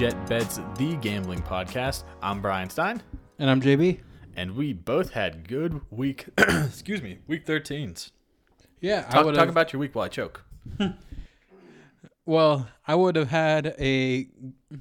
Jet 0.00 0.26
Bets, 0.30 0.58
the 0.78 0.96
gambling 1.02 1.42
podcast. 1.42 2.04
I'm 2.22 2.40
Bryan 2.40 2.70
Stein, 2.70 3.02
And 3.38 3.50
I'm 3.50 3.60
JB. 3.60 4.00
and 4.34 4.56
we 4.56 4.72
both 4.72 5.10
had 5.10 5.46
good 5.46 5.78
week, 5.90 6.24
excuse 6.38 7.02
me, 7.02 7.18
week 7.26 7.44
13s. 7.44 8.10
Yeah, 8.80 9.04
I 9.10 9.12
Talk, 9.12 9.26
would 9.26 9.34
talk 9.34 9.50
about 9.50 9.74
your 9.74 9.80
week 9.80 9.94
while 9.94 10.06
I 10.06 10.08
choke. 10.08 10.42
well, 12.24 12.66
I 12.88 12.94
would 12.94 13.14
have 13.14 13.28
had 13.28 13.74
a 13.78 14.26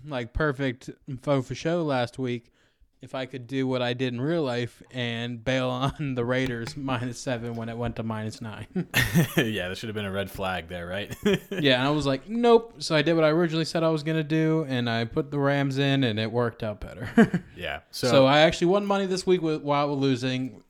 like 0.06 0.32
perfect 0.32 0.90
phone 1.22 1.42
for 1.42 1.54
show 1.54 1.84
last 1.84 2.18
week 2.18 2.54
if 3.02 3.16
I 3.16 3.26
could 3.26 3.48
do 3.48 3.66
what 3.66 3.82
I 3.82 3.94
did 3.94 4.14
in 4.14 4.20
real 4.20 4.44
life 4.44 4.84
and 4.92 5.44
bail 5.44 5.70
on 6.00 6.16
the 6.16 6.26
Raiders 6.26 6.76
minus 6.76 7.20
seven 7.20 7.56
when 7.56 7.70
it 7.70 7.78
went 7.78 7.96
to 7.98 8.04
minus 8.04 8.42
nine. 8.42 8.68
yeah, 9.38 9.68
there 9.68 9.76
should 9.76 9.90
have 9.90 9.96
been 9.96 10.06
a 10.06 10.12
red 10.12 10.30
flag 10.30 10.68
there, 10.68 10.86
right? 10.86 11.16
yeah, 11.50 11.80
and 11.80 11.88
I 11.88 11.92
was 11.92 12.06
like, 12.06 12.28
nope. 12.30 12.76
So 12.80 12.96
I 12.96 13.02
did 13.02 13.14
what 13.14 13.24
I 13.24 13.30
originally 13.30 13.66
said 13.66 13.84
I 13.84 13.90
was 13.90 14.04
gonna 14.04 14.24
do, 14.24 14.66
and 14.68 14.90
I 14.90 15.06
put 15.06 15.32
the 15.32 15.40
Rams 15.40 15.78
in, 15.78 16.04
and 16.04 16.20
it 16.20 16.32
worked 16.32 16.64
out 16.64 16.82
better. 16.82 17.44
yeah. 17.56 17.82
So, 17.92 18.08
so, 18.08 18.26
I 18.26 18.42
actually 18.42 18.68
won 18.68 18.86
money 18.86 19.06
this 19.06 19.26
week 19.26 19.42
while 19.42 19.96
losing. 19.98 20.64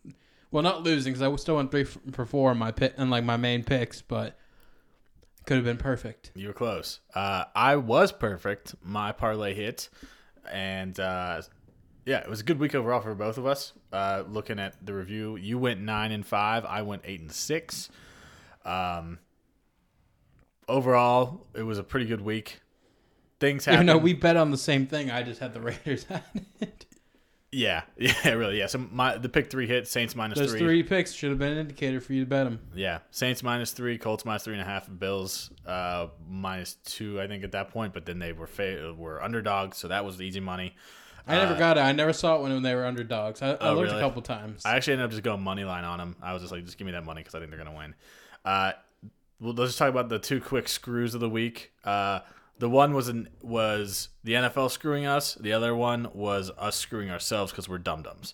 Well, 0.51 0.63
not 0.63 0.81
losing 0.83 1.13
because 1.13 1.21
I 1.21 1.35
still 1.35 1.57
went 1.57 1.69
three 1.69 1.83
for 1.83 2.25
four 2.25 2.51
in 2.51 2.57
my 2.57 2.71
pit 2.71 2.95
and 2.97 3.11
like 3.11 3.23
my 3.23 3.37
main 3.37 3.63
picks, 3.63 4.01
but 4.01 4.35
could 5.45 5.57
have 5.57 5.65
been 5.65 5.77
perfect. 5.77 6.31
you 6.35 6.47
were 6.47 6.53
close. 6.53 6.99
Uh, 7.13 7.45
I 7.55 7.75
was 7.75 8.11
perfect. 8.11 8.75
My 8.83 9.11
parlay 9.11 9.53
hit. 9.53 9.89
And 10.51 10.99
uh, 10.99 11.41
yeah, 12.09 12.21
it 12.21 12.29
was 12.29 12.39
a 12.39 12.43
good 12.43 12.57
week 12.57 12.73
overall 12.73 13.01
for 13.01 13.13
both 13.13 13.37
of 13.37 13.45
us. 13.45 13.71
Uh, 13.93 14.23
looking 14.27 14.57
at 14.57 14.83
the 14.83 14.95
review, 14.95 15.35
you 15.35 15.59
went 15.59 15.79
9 15.79 16.11
and 16.11 16.25
5. 16.25 16.65
I 16.65 16.81
went 16.81 17.03
8 17.05 17.19
and 17.21 17.31
6. 17.31 17.89
Um, 18.65 19.19
overall, 20.67 21.45
it 21.53 21.61
was 21.61 21.77
a 21.77 21.83
pretty 21.83 22.07
good 22.07 22.21
week. 22.21 22.61
Things 23.39 23.67
Even 23.67 23.73
happened. 23.73 23.89
though 23.89 23.97
we 23.99 24.13
bet 24.13 24.37
on 24.37 24.49
the 24.49 24.57
same 24.57 24.87
thing, 24.87 25.11
I 25.11 25.21
just 25.21 25.39
had 25.39 25.53
the 25.53 25.61
Raiders 25.61 26.07
at 26.09 26.25
it. 26.59 26.87
Yeah, 27.51 27.83
yeah, 27.97 28.31
really, 28.31 28.57
yeah. 28.57 28.65
So 28.65 28.79
my 28.79 29.17
the 29.17 29.29
pick 29.29 29.51
three 29.51 29.67
hit 29.67 29.87
Saints 29.87 30.15
minus 30.15 30.39
Those 30.39 30.51
three. 30.51 30.59
three 30.59 30.83
picks 30.83 31.13
should 31.13 31.29
have 31.29 31.39
been 31.39 31.53
an 31.53 31.57
indicator 31.59 32.01
for 32.01 32.13
you 32.13 32.23
to 32.23 32.29
bet 32.29 32.45
them. 32.45 32.59
Yeah, 32.75 32.99
Saints 33.11 33.43
minus 33.43 33.71
three, 33.71 33.97
Colts 33.99 34.25
minus 34.25 34.43
three 34.43 34.53
and 34.53 34.61
a 34.61 34.65
half, 34.65 34.89
Bills 34.99 35.51
uh, 35.65 36.07
minus 36.27 36.75
two. 36.85 37.21
I 37.21 37.27
think 37.27 37.43
at 37.43 37.51
that 37.53 37.69
point, 37.69 37.93
but 37.93 38.05
then 38.05 38.19
they 38.19 38.33
were 38.33 38.47
fa- 38.47 38.93
were 38.97 39.21
underdogs, 39.23 39.77
so 39.77 39.87
that 39.87 40.05
was 40.05 40.17
the 40.17 40.25
easy 40.25 40.39
money. 40.39 40.75
I 41.27 41.35
never 41.35 41.55
got 41.55 41.77
it. 41.77 41.81
I 41.81 41.91
never 41.91 42.13
saw 42.13 42.35
it 42.37 42.41
when 42.41 42.61
they 42.63 42.75
were 42.75 42.85
underdogs. 42.85 43.41
I, 43.41 43.51
I 43.51 43.57
Oh, 43.69 43.73
looked 43.75 43.87
really? 43.87 43.97
a 43.97 44.01
couple 44.01 44.21
times. 44.21 44.65
I 44.65 44.75
actually 44.75 44.93
ended 44.93 45.05
up 45.05 45.11
just 45.11 45.23
going 45.23 45.41
money 45.41 45.63
line 45.63 45.83
on 45.83 45.99
them. 45.99 46.15
I 46.21 46.33
was 46.33 46.41
just 46.41 46.51
like, 46.51 46.65
just 46.65 46.77
give 46.77 46.85
me 46.85 46.91
that 46.93 47.05
money 47.05 47.21
because 47.21 47.35
I 47.35 47.39
think 47.39 47.51
they're 47.51 47.63
gonna 47.63 47.75
win. 47.77 47.95
Uh, 48.45 48.71
well, 49.39 49.53
let's 49.53 49.69
just 49.69 49.77
talk 49.79 49.89
about 49.89 50.09
the 50.09 50.19
two 50.19 50.41
quick 50.41 50.67
screws 50.67 51.13
of 51.13 51.21
the 51.21 51.29
week. 51.29 51.71
Uh, 51.83 52.19
the 52.57 52.69
one 52.69 52.93
was 52.93 53.07
an, 53.07 53.29
was 53.41 54.09
the 54.23 54.33
NFL 54.33 54.69
screwing 54.71 55.05
us. 55.05 55.35
The 55.35 55.53
other 55.53 55.73
one 55.73 56.09
was 56.13 56.51
us 56.57 56.75
screwing 56.75 57.09
ourselves 57.09 57.51
because 57.51 57.69
we're 57.69 57.77
dum 57.77 58.03
dums. 58.03 58.33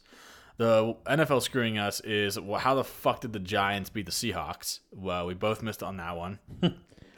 The 0.57 0.95
NFL 1.06 1.41
screwing 1.44 1.78
us 1.78 2.00
is 2.00 2.40
well, 2.40 2.59
how 2.59 2.75
the 2.75 2.84
fuck 2.84 3.22
did 3.22 3.34
the 3.34 3.40
Giants 3.40 3.90
beat 3.90 4.06
the 4.06 4.12
Seahawks? 4.12 4.79
Well, 4.91 5.25
we 5.28 5.34
both 5.34 5.62
missed 5.62 5.84
on 5.84 5.97
that 5.97 6.16
one. 6.18 6.40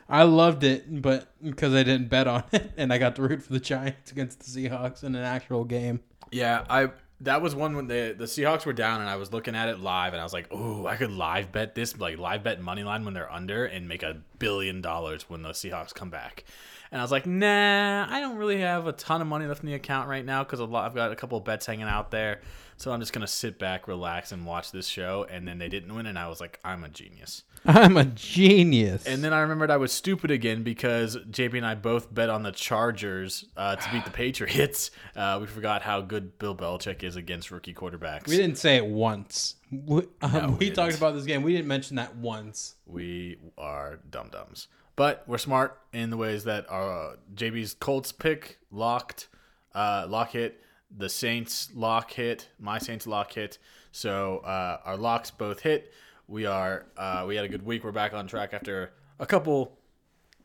I 0.09 0.23
loved 0.23 0.63
it, 0.63 1.01
but 1.01 1.28
because 1.44 1.73
I 1.73 1.84
didn't 1.84 2.07
bet 2.07 2.28
on 2.28 2.44
it, 2.51 2.72
and 2.78 2.94
I 2.94 2.97
got 2.97 3.16
to 3.18 3.22
root 3.22 3.44
for 3.44 3.53
the 3.53 3.59
Giants 3.59 4.12
against 4.12 4.40
the 4.40 4.45
Seahawks 4.45 5.03
in 5.03 5.16
an 5.16 5.23
actual 5.23 5.63
game. 5.63 6.01
Yeah, 6.31 6.66
I 6.69 6.90
that 7.22 7.41
was 7.41 7.56
one 7.56 7.75
when 7.75 7.88
the 7.88 8.16
the 8.18 8.25
Seahawks 8.25 8.66
were 8.66 8.73
down 8.73 9.01
and 9.01 9.09
I 9.09 9.16
was 9.16 9.34
looking 9.34 9.56
at 9.56 9.69
it 9.69 9.79
live 9.79 10.13
and 10.13 10.22
I 10.22 10.23
was 10.23 10.34
like, 10.34 10.47
"Oh, 10.51 10.85
I 10.85 10.95
could 10.97 11.12
live 11.12 11.51
bet 11.51 11.73
this, 11.73 11.97
like 11.97 12.18
live 12.18 12.44
bet 12.44 12.62
money 12.62 12.84
line 12.84 13.06
when 13.06 13.13
they're 13.13 13.31
under 13.31 13.66
and 13.66 13.88
make 13.88 14.03
a 14.03 14.18
billion 14.40 14.81
dollars 14.81 15.29
when 15.29 15.41
the 15.41 15.50
Seahawks 15.50 15.94
come 15.94 16.09
back." 16.09 16.44
And 16.91 17.01
I 17.01 17.03
was 17.03 17.12
like, 17.12 17.25
"Nah, 17.25 18.07
I 18.09 18.22
don't 18.22 18.38
really 18.38 18.59
have 18.59 18.88
a 18.88 18.94
ton 18.94 19.22
of 19.22 19.28
money 19.28 19.45
left 19.45 19.62
in 19.62 19.68
the 19.68 19.74
account 19.74 20.07
right 20.07 20.24
now 20.24 20.44
because 20.44 20.62
I've 20.62 20.95
got 20.95 21.12
a 21.12 21.16
couple 21.16 21.38
of 21.38 21.44
bets 21.44 21.66
hanging 21.66 21.88
out 21.88 22.12
there, 22.12 22.41
so 22.78 22.91
I'm 22.91 23.00
just 23.00 23.13
gonna 23.13 23.28
sit 23.28 23.57
back, 23.57 23.88
relax, 23.88 24.31
and 24.31 24.45
watch 24.45 24.72
this 24.72 24.88
show." 24.88 25.25
And 25.29 25.47
then 25.47 25.57
they 25.57 25.69
didn't 25.69 25.94
win, 25.94 26.06
and 26.06 26.19
I 26.19 26.28
was 26.28 26.39
like, 26.39 26.59
"I'm 26.63 26.84
a 26.84 26.89
genius." 26.89 27.44
I'm 27.66 27.97
a 27.97 28.06
genius. 28.06 29.06
And 29.06 29.23
then 29.23 29.34
I 29.34 29.40
remembered 29.41 29.69
I 29.72 29.78
was 29.78 29.91
stupid 29.91 30.31
again 30.31 30.63
because 30.63 31.18
JB 31.18 31.57
and 31.57 31.66
I 31.66 31.75
both 31.75 32.13
bet 32.13 32.29
on 32.29 32.44
the 32.44 32.51
Chargers 32.51 33.45
uh, 33.57 33.75
to 33.75 33.91
beat 33.91 34.06
the 34.06 34.12
Patriots. 34.23 34.91
Uh, 35.16 35.38
we 35.41 35.47
forgot 35.47 35.81
how 35.81 36.01
good 36.01 36.38
Bill 36.40 36.56
Belichick 36.56 37.03
is 37.03 37.16
against 37.16 37.51
rookie 37.51 37.73
quarterbacks. 37.73 38.28
we 38.28 38.38
didn't 38.38 38.57
say 38.57 38.78
it 38.78 38.85
once. 38.85 39.56
We, 39.72 40.03
um, 40.22 40.31
No, 40.34 40.47
we 40.59 40.68
we 40.68 40.72
talked 40.72 40.95
about 40.95 41.13
this 41.16 41.25
game. 41.25 41.44
We 41.44 41.53
didn't 41.53 41.68
mention 41.68 41.97
that 41.97 42.16
once. 42.16 42.75
We 42.85 43.38
are 43.57 44.00
dum 44.09 44.29
dums, 44.31 44.68
but 44.95 45.24
we're 45.28 45.38
smart 45.38 45.78
in 45.94 46.09
the 46.09 46.18
ways 46.18 46.45
that 46.45 46.69
our 46.69 47.12
uh, 47.12 47.16
JB's 47.35 47.74
Colts 47.74 48.12
pick 48.12 48.59
locked, 48.72 49.28
uh, 49.75 50.06
lock 50.07 50.31
hit. 50.31 50.62
The 50.95 51.09
Saints 51.09 51.69
lock 51.75 52.12
hit. 52.12 52.47
My 52.59 52.78
Saints 52.78 53.06
lock 53.06 53.34
hit. 53.34 53.57
So 53.91 54.38
uh, 54.39 54.79
our 54.85 54.95
locks 54.95 55.31
both 55.31 55.59
hit. 55.59 55.91
We 56.27 56.45
are. 56.45 56.85
Uh, 56.97 57.25
we 57.27 57.35
had 57.35 57.45
a 57.45 57.49
good 57.49 57.65
week. 57.65 57.83
We're 57.83 57.91
back 57.91 58.13
on 58.13 58.27
track 58.27 58.53
after 58.53 58.91
a 59.19 59.25
couple. 59.25 59.77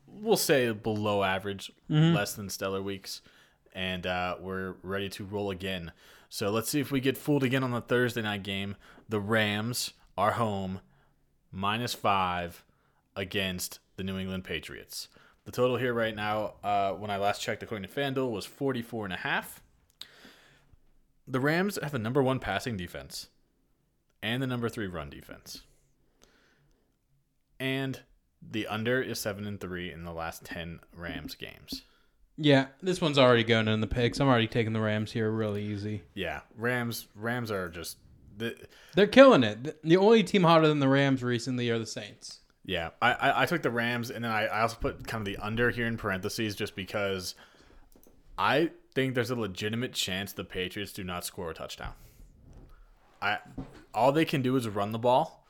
We'll 0.07 0.37
say 0.37 0.71
below 0.71 1.23
average, 1.23 1.71
less 2.13 2.33
than 2.33 2.49
stellar 2.49 2.81
weeks, 2.81 3.21
and 3.73 4.05
uh, 4.05 4.35
we're 4.39 4.75
ready 4.83 5.09
to 5.09 5.25
roll 5.25 5.49
again. 5.51 5.91
So 6.29 6.51
let's 6.51 6.69
see 6.69 6.79
if 6.79 6.91
we 6.91 6.99
get 6.99 7.17
fooled 7.17 7.43
again 7.43 7.63
on 7.63 7.71
the 7.71 7.81
Thursday 7.81 8.21
night 8.21 8.43
game. 8.43 8.75
The 9.09 9.19
Rams 9.19 9.93
are 10.17 10.31
home 10.33 10.81
minus 11.51 11.93
five 11.93 12.63
against 13.15 13.79
the 13.97 14.03
New 14.03 14.17
England 14.17 14.43
Patriots. 14.43 15.09
The 15.45 15.51
total 15.51 15.77
here 15.77 15.93
right 15.93 16.15
now, 16.15 16.53
uh, 16.63 16.91
when 16.93 17.11
I 17.11 17.17
last 17.17 17.41
checked 17.41 17.61
according 17.63 17.89
to 17.89 17.93
FanDuel, 17.93 18.31
was 18.31 18.45
44 18.45 19.05
and 19.05 19.13
a 19.13 19.17
half. 19.17 19.61
The 21.27 21.39
Rams 21.39 21.77
have 21.81 21.91
the 21.91 21.99
number 21.99 22.23
one 22.23 22.39
passing 22.39 22.77
defense 22.77 23.27
and 24.21 24.41
the 24.41 24.47
number 24.47 24.69
three 24.69 24.87
run 24.87 25.09
defense. 25.09 25.63
And 27.63 28.01
the 28.41 28.67
under 28.67 29.01
is 29.01 29.21
seven 29.21 29.47
and 29.47 29.57
three 29.57 29.89
in 29.89 30.03
the 30.03 30.11
last 30.11 30.43
ten 30.43 30.81
Rams 30.93 31.33
games. 31.33 31.83
Yeah, 32.35 32.67
this 32.81 32.99
one's 32.99 33.17
already 33.17 33.45
going 33.45 33.69
in 33.69 33.79
the 33.79 33.87
picks. 33.87 34.19
I'm 34.19 34.27
already 34.27 34.47
taking 34.47 34.73
the 34.73 34.81
Rams 34.81 35.13
here 35.13 35.31
really 35.31 35.63
easy. 35.63 36.01
Yeah, 36.13 36.41
Rams 36.57 37.07
Rams 37.15 37.51
are 37.51 37.69
just 37.69 37.99
the, 38.35 38.57
They're 38.95 39.07
killing 39.07 39.43
it. 39.43 39.81
The 39.81 39.95
only 39.95 40.23
team 40.23 40.43
hotter 40.43 40.67
than 40.67 40.79
the 40.79 40.89
Rams 40.89 41.23
recently 41.23 41.69
are 41.69 41.79
the 41.79 41.85
Saints. 41.85 42.41
Yeah, 42.65 42.89
I, 43.01 43.13
I, 43.13 43.41
I 43.43 43.45
took 43.45 43.61
the 43.61 43.71
Rams, 43.71 44.09
and 44.09 44.25
then 44.25 44.31
I, 44.31 44.45
I 44.47 44.61
also 44.61 44.75
put 44.81 45.07
kind 45.07 45.21
of 45.21 45.25
the 45.25 45.37
under 45.37 45.69
here 45.69 45.87
in 45.87 45.95
parentheses 45.95 46.57
just 46.57 46.75
because 46.75 47.33
I 48.37 48.71
think 48.93 49.15
there's 49.15 49.31
a 49.31 49.35
legitimate 49.35 49.93
chance 49.93 50.33
the 50.33 50.43
Patriots 50.43 50.91
do 50.91 51.05
not 51.05 51.23
score 51.23 51.51
a 51.51 51.53
touchdown. 51.53 51.93
I 53.21 53.37
all 53.93 54.11
they 54.11 54.25
can 54.25 54.41
do 54.41 54.57
is 54.57 54.67
run 54.67 54.91
the 54.91 54.99
ball, 54.99 55.42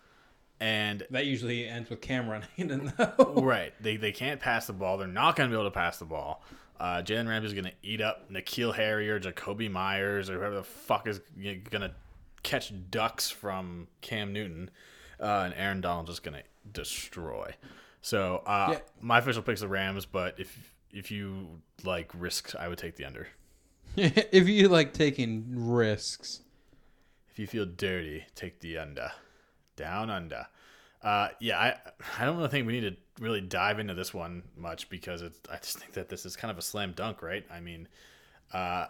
and 0.59 1.05
That 1.09 1.25
usually 1.25 1.67
ends 1.67 1.89
with 1.89 2.01
Cam 2.01 2.27
running 2.29 2.91
right 3.35 3.73
they 3.81 3.97
they 3.97 4.11
can't 4.11 4.39
pass 4.39 4.67
the 4.67 4.73
ball. 4.73 4.97
They're 4.97 5.07
not 5.07 5.35
going 5.35 5.49
to 5.49 5.55
be 5.55 5.59
able 5.59 5.69
to 5.69 5.73
pass 5.75 5.97
the 5.99 6.05
ball. 6.05 6.43
Uh, 6.79 7.01
Jalen 7.01 7.27
Ramsey 7.29 7.47
is 7.47 7.53
going 7.53 7.65
to 7.65 7.71
eat 7.81 8.01
up 8.01 8.29
N'Keal 8.31 8.73
Harry 8.75 9.09
or 9.09 9.19
Jakobi 9.19 9.71
Meyers 9.71 10.29
or 10.29 10.37
whoever 10.39 10.55
the 10.55 10.63
fuck 10.63 11.07
is 11.07 11.21
going 11.39 11.61
to 11.81 11.91
catch 12.41 12.73
ducks 12.91 13.29
from 13.29 13.87
Cam 14.01 14.33
Newton, 14.33 14.69
uh, 15.19 15.43
and 15.45 15.53
Aaron 15.55 15.79
Donald 15.81 16.07
just 16.07 16.23
going 16.23 16.35
to 16.35 16.43
destroy. 16.73 17.53
So 18.01 18.43
uh, 18.45 18.69
Yeah. 18.73 18.79
my 18.99 19.19
official 19.19 19.41
pick's 19.43 19.61
the 19.61 19.67
Rams, 19.67 20.05
but 20.05 20.39
if 20.39 20.73
if 20.91 21.09
you 21.09 21.61
like 21.83 22.11
risks, 22.13 22.53
I 22.53 22.67
would 22.67 22.77
take 22.77 22.95
the 22.97 23.05
under. 23.05 23.27
if 23.95 24.47
you 24.49 24.67
like 24.67 24.93
taking 24.93 25.45
risks. 25.71 26.41
If 27.31 27.39
you 27.39 27.47
feel 27.47 27.65
dirty, 27.65 28.25
take 28.35 28.59
the 28.59 28.77
under. 28.77 29.11
Down 29.75 30.09
under. 30.09 30.47
Uh, 31.01 31.29
yeah, 31.39 31.59
I 31.59 31.75
I 32.19 32.25
don't 32.25 32.37
really 32.37 32.49
think 32.49 32.65
we 32.65 32.79
need 32.79 32.95
to 32.95 33.23
really 33.23 33.41
dive 33.41 33.79
into 33.79 33.93
this 33.93 34.13
one 34.13 34.43
much 34.57 34.89
because 34.89 35.21
it's 35.21 35.39
I 35.51 35.57
just 35.57 35.77
think 35.77 35.93
that 35.93 36.09
this 36.09 36.25
is 36.25 36.35
kind 36.35 36.51
of 36.51 36.57
a 36.57 36.61
slam 36.61 36.93
dunk, 36.93 37.21
right? 37.21 37.45
I 37.51 37.59
mean, 37.59 37.87
uh, 38.53 38.87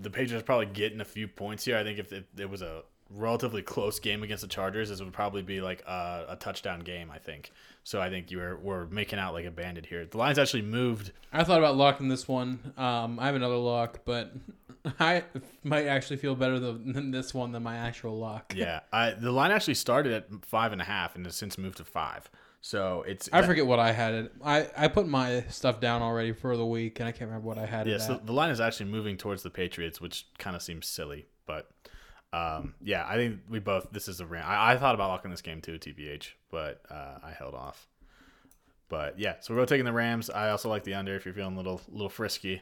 the 0.00 0.10
Patriots 0.10 0.44
probably 0.44 0.66
getting 0.66 1.00
a 1.00 1.04
few 1.04 1.28
points 1.28 1.64
here. 1.64 1.76
I 1.76 1.84
think 1.84 1.98
if 1.98 2.12
it, 2.12 2.26
it 2.38 2.48
was 2.48 2.62
a 2.62 2.82
relatively 3.10 3.62
close 3.62 4.00
game 4.00 4.22
against 4.22 4.42
the 4.42 4.48
Chargers, 4.48 4.88
this 4.88 5.00
would 5.00 5.12
probably 5.12 5.42
be 5.42 5.60
like 5.60 5.82
a, 5.86 6.26
a 6.30 6.36
touchdown 6.36 6.80
game. 6.80 7.10
I 7.10 7.18
think. 7.18 7.52
So 7.84 8.00
I 8.00 8.08
think 8.08 8.30
you 8.30 8.38
were 8.38 8.56
we're 8.56 8.86
making 8.86 9.18
out 9.18 9.34
like 9.34 9.44
a 9.44 9.50
bandit 9.50 9.84
here. 9.86 10.06
The 10.06 10.18
lines 10.18 10.38
actually 10.38 10.62
moved. 10.62 11.12
I 11.32 11.44
thought 11.44 11.58
about 11.58 11.76
locking 11.76 12.08
this 12.08 12.26
one. 12.26 12.72
Um, 12.78 13.18
I 13.20 13.26
have 13.26 13.34
another 13.34 13.56
lock, 13.56 14.00
but 14.04 14.32
I 15.00 15.24
might 15.64 15.86
actually 15.86 16.16
feel 16.16 16.34
better 16.34 16.58
than 16.58 17.10
this 17.10 17.34
one 17.34 17.52
than 17.52 17.62
my 17.62 17.76
actual 17.76 18.18
lock. 18.18 18.54
Yeah, 18.54 18.80
I, 18.92 19.10
the 19.12 19.32
line 19.32 19.50
actually 19.50 19.74
started 19.74 20.12
at 20.12 20.44
five 20.44 20.72
and 20.72 20.80
a 20.80 20.84
half 20.84 21.16
and 21.16 21.24
has 21.24 21.36
since 21.36 21.58
moved 21.58 21.78
to 21.78 21.84
five. 21.84 22.30
So 22.60 23.04
it's 23.06 23.28
I 23.32 23.42
forget 23.42 23.66
what 23.66 23.78
I 23.78 23.92
had 23.92 24.14
it. 24.14 24.32
I, 24.44 24.68
I 24.76 24.88
put 24.88 25.06
my 25.06 25.42
stuff 25.48 25.78
down 25.80 26.02
already 26.02 26.32
for 26.32 26.56
the 26.56 26.66
week, 26.66 26.98
and 26.98 27.08
I 27.08 27.12
can't 27.12 27.28
remember 27.28 27.46
what 27.46 27.58
I 27.58 27.66
had 27.66 27.86
Yeah, 27.86 27.98
so 27.98 28.20
the 28.24 28.32
line 28.32 28.50
is 28.50 28.60
actually 28.60 28.90
moving 28.90 29.16
towards 29.16 29.42
the 29.42 29.50
Patriots, 29.50 30.00
which 30.00 30.26
kind 30.38 30.56
of 30.56 30.62
seems 30.62 30.88
silly, 30.88 31.26
but 31.46 31.70
um, 32.32 32.74
yeah, 32.82 33.06
I 33.06 33.16
think 33.16 33.40
we 33.48 33.60
both. 33.60 33.92
This 33.92 34.08
is 34.08 34.20
a 34.20 34.26
ram. 34.26 34.44
I, 34.46 34.72
I 34.72 34.76
thought 34.78 34.94
about 34.94 35.08
locking 35.08 35.30
this 35.30 35.42
game 35.42 35.60
too, 35.60 35.78
tbh, 35.78 36.28
but 36.50 36.82
uh, 36.90 37.18
I 37.22 37.30
held 37.30 37.54
off. 37.54 37.86
But 38.88 39.18
yeah, 39.18 39.36
so 39.40 39.54
we're 39.54 39.60
both 39.60 39.68
taking 39.68 39.84
the 39.84 39.92
Rams. 39.92 40.30
I 40.30 40.50
also 40.50 40.68
like 40.68 40.84
the 40.84 40.94
under 40.94 41.14
if 41.14 41.24
you're 41.24 41.34
feeling 41.34 41.54
a 41.54 41.56
little 41.56 41.80
little 41.88 42.08
frisky. 42.08 42.60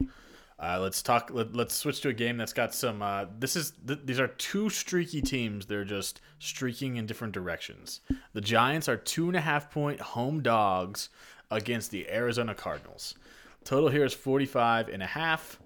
Uh, 0.58 0.78
let's 0.80 1.02
talk. 1.02 1.30
Let, 1.32 1.54
let's 1.54 1.74
switch 1.74 2.00
to 2.02 2.08
a 2.08 2.12
game 2.12 2.36
that's 2.36 2.52
got 2.52 2.74
some. 2.74 3.02
Uh, 3.02 3.26
this 3.38 3.56
is 3.56 3.72
th- 3.86 4.00
these 4.04 4.20
are 4.20 4.28
two 4.28 4.70
streaky 4.70 5.20
teams. 5.20 5.66
They're 5.66 5.84
just 5.84 6.20
streaking 6.38 6.96
in 6.96 7.06
different 7.06 7.34
directions. 7.34 8.00
The 8.32 8.40
Giants 8.40 8.88
are 8.88 8.96
two 8.96 9.26
and 9.26 9.36
a 9.36 9.40
half 9.40 9.70
point 9.70 10.00
home 10.00 10.42
dogs 10.42 11.08
against 11.50 11.90
the 11.90 12.08
Arizona 12.08 12.54
Cardinals. 12.54 13.14
Total 13.64 13.88
here 13.88 14.04
is 14.04 14.14
45 14.14 14.88
and 14.88 15.02
a 15.02 15.06
half. 15.06 15.58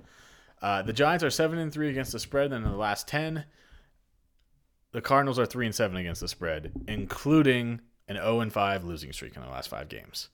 Uh, 0.63 0.83
the 0.83 0.93
Giants 0.93 1.23
are 1.23 1.31
seven 1.31 1.59
and 1.59 1.73
three 1.73 1.91
against 1.91 2.13
the 2.13 2.19
spread 2.19 2.53
in 2.53 2.63
the 2.63 2.71
last 2.71 3.07
ten. 3.07 3.45
The 4.93 5.03
Cardinals 5.03 5.39
are 5.39 5.47
three 5.47 5.67
and 5.67 5.75
seven 5.75 5.99
against 5.99 6.23
the 6.23 6.29
spread, 6.29 6.73
including 6.89 7.81
an 8.09 8.17
0 8.17 8.41
and 8.41 8.53
five 8.53 8.85
losing 8.85 9.13
streak 9.13 9.37
in 9.37 9.43
the 9.43 9.49
last 9.49 9.69
five 9.69 9.89
games. 9.89 10.31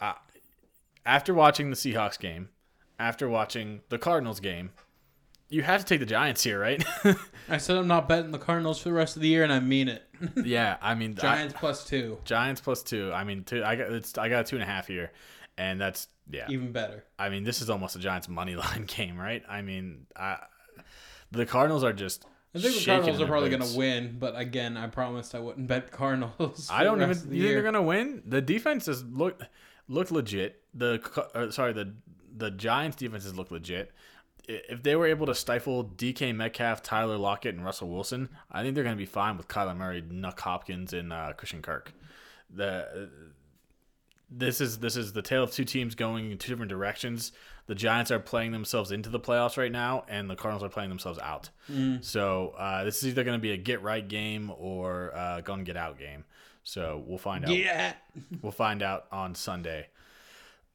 Uh, 0.00 0.12
after 1.06 1.32
watching 1.32 1.70
the 1.70 1.76
Seahawks 1.76 2.18
game, 2.18 2.50
after 2.98 3.28
watching 3.28 3.80
the 3.88 3.98
Cardinals 3.98 4.40
game, 4.40 4.70
you 5.50 5.62
have 5.62 5.80
to 5.80 5.86
take 5.86 6.00
the 6.00 6.06
Giants 6.06 6.42
here, 6.42 6.60
right? 6.60 6.84
I 7.48 7.56
said 7.56 7.76
I'm 7.76 7.88
not 7.88 8.08
betting 8.08 8.32
the 8.32 8.38
Cardinals 8.38 8.78
for 8.80 8.90
the 8.90 8.94
rest 8.94 9.16
of 9.16 9.22
the 9.22 9.28
year, 9.28 9.44
and 9.44 9.52
I 9.52 9.60
mean 9.60 9.88
it. 9.88 10.02
yeah, 10.44 10.76
I 10.82 10.94
mean 10.94 11.14
I- 11.18 11.22
Giants 11.22 11.54
plus 11.58 11.84
two, 11.84 12.18
Giants 12.24 12.60
plus 12.60 12.82
two. 12.82 13.12
I 13.12 13.24
mean, 13.24 13.44
two, 13.44 13.64
I 13.64 13.76
got 13.76 13.92
it's 13.92 14.18
I 14.18 14.28
got 14.28 14.40
a 14.40 14.44
two 14.44 14.56
and 14.56 14.62
a 14.62 14.66
half 14.66 14.86
here, 14.86 15.10
and 15.56 15.80
that's 15.80 16.08
yeah. 16.30 16.46
even 16.48 16.72
better. 16.72 17.04
I 17.18 17.28
mean, 17.30 17.44
this 17.44 17.62
is 17.62 17.70
almost 17.70 17.96
a 17.96 17.98
Giants 17.98 18.28
money 18.28 18.56
line 18.56 18.84
game, 18.86 19.18
right? 19.18 19.42
I 19.48 19.62
mean, 19.62 20.06
I, 20.16 20.38
the 21.30 21.46
Cardinals 21.46 21.84
are 21.84 21.92
just. 21.92 22.26
I 22.54 22.60
think 22.60 22.76
the 22.76 22.84
Cardinals 22.84 23.20
are 23.20 23.26
probably 23.26 23.50
going 23.50 23.62
to 23.62 23.76
win, 23.76 24.16
but 24.18 24.36
again, 24.36 24.78
I 24.78 24.86
promised 24.86 25.34
I 25.34 25.38
wouldn't 25.38 25.66
bet 25.66 25.90
Cardinals. 25.90 26.68
I 26.70 26.82
don't 26.82 26.96
even. 26.96 27.08
rest 27.08 27.24
of 27.24 27.30
the 27.30 27.36
You 27.36 27.42
think 27.42 27.54
they're 27.54 27.62
gonna 27.62 27.82
win? 27.82 28.22
The 28.26 28.40
defense 28.40 28.86
has 28.86 29.04
look 29.04 29.42
look 29.86 30.10
legit. 30.10 30.62
The 30.74 31.00
or, 31.34 31.52
sorry 31.52 31.72
the 31.72 31.94
the 32.38 32.50
Giants 32.50 32.96
defenses 32.96 33.36
look 33.36 33.50
legit. 33.50 33.92
If 34.46 34.82
they 34.82 34.96
were 34.96 35.06
able 35.06 35.26
to 35.26 35.34
stifle 35.34 35.84
DK 35.84 36.34
Metcalf, 36.34 36.82
Tyler 36.82 37.18
Lockett, 37.18 37.54
and 37.54 37.64
Russell 37.64 37.88
Wilson, 37.88 38.30
I 38.50 38.62
think 38.62 38.74
they're 38.74 38.84
going 38.84 38.96
to 38.96 38.98
be 39.00 39.04
fine 39.06 39.36
with 39.36 39.46
Kyler 39.48 39.76
Murray, 39.76 40.02
Nuk 40.02 40.40
Hopkins, 40.40 40.94
and 40.94 41.12
uh, 41.12 41.34
Christian 41.36 41.60
Kirk. 41.60 41.92
The 42.54 43.10
this 44.30 44.60
is 44.60 44.78
this 44.78 44.96
is 44.96 45.12
the 45.12 45.22
tale 45.22 45.42
of 45.42 45.52
two 45.52 45.64
teams 45.64 45.94
going 45.94 46.30
in 46.30 46.38
two 46.38 46.50
different 46.50 46.70
directions. 46.70 47.32
The 47.66 47.74
Giants 47.74 48.10
are 48.10 48.18
playing 48.18 48.52
themselves 48.52 48.90
into 48.90 49.10
the 49.10 49.20
playoffs 49.20 49.58
right 49.58 49.72
now, 49.72 50.04
and 50.08 50.30
the 50.30 50.36
Cardinals 50.36 50.62
are 50.62 50.70
playing 50.70 50.88
themselves 50.88 51.18
out. 51.18 51.50
So 52.00 52.54
uh, 52.56 52.84
this 52.84 53.02
is 53.02 53.08
either 53.08 53.24
going 53.24 53.36
to 53.38 53.42
be 53.42 53.52
a 53.52 53.58
get 53.58 53.82
right 53.82 54.06
game 54.06 54.50
or 54.58 55.14
uh, 55.14 55.40
go 55.42 55.52
and 55.52 55.66
get 55.66 55.76
out 55.76 55.98
game. 55.98 56.24
So 56.62 57.02
we'll 57.06 57.18
find 57.18 57.44
out. 57.44 57.50
Yeah. 57.50 57.92
We'll 58.42 58.52
find 58.52 58.82
out 58.82 59.06
on 59.12 59.34
Sunday. 59.34 59.88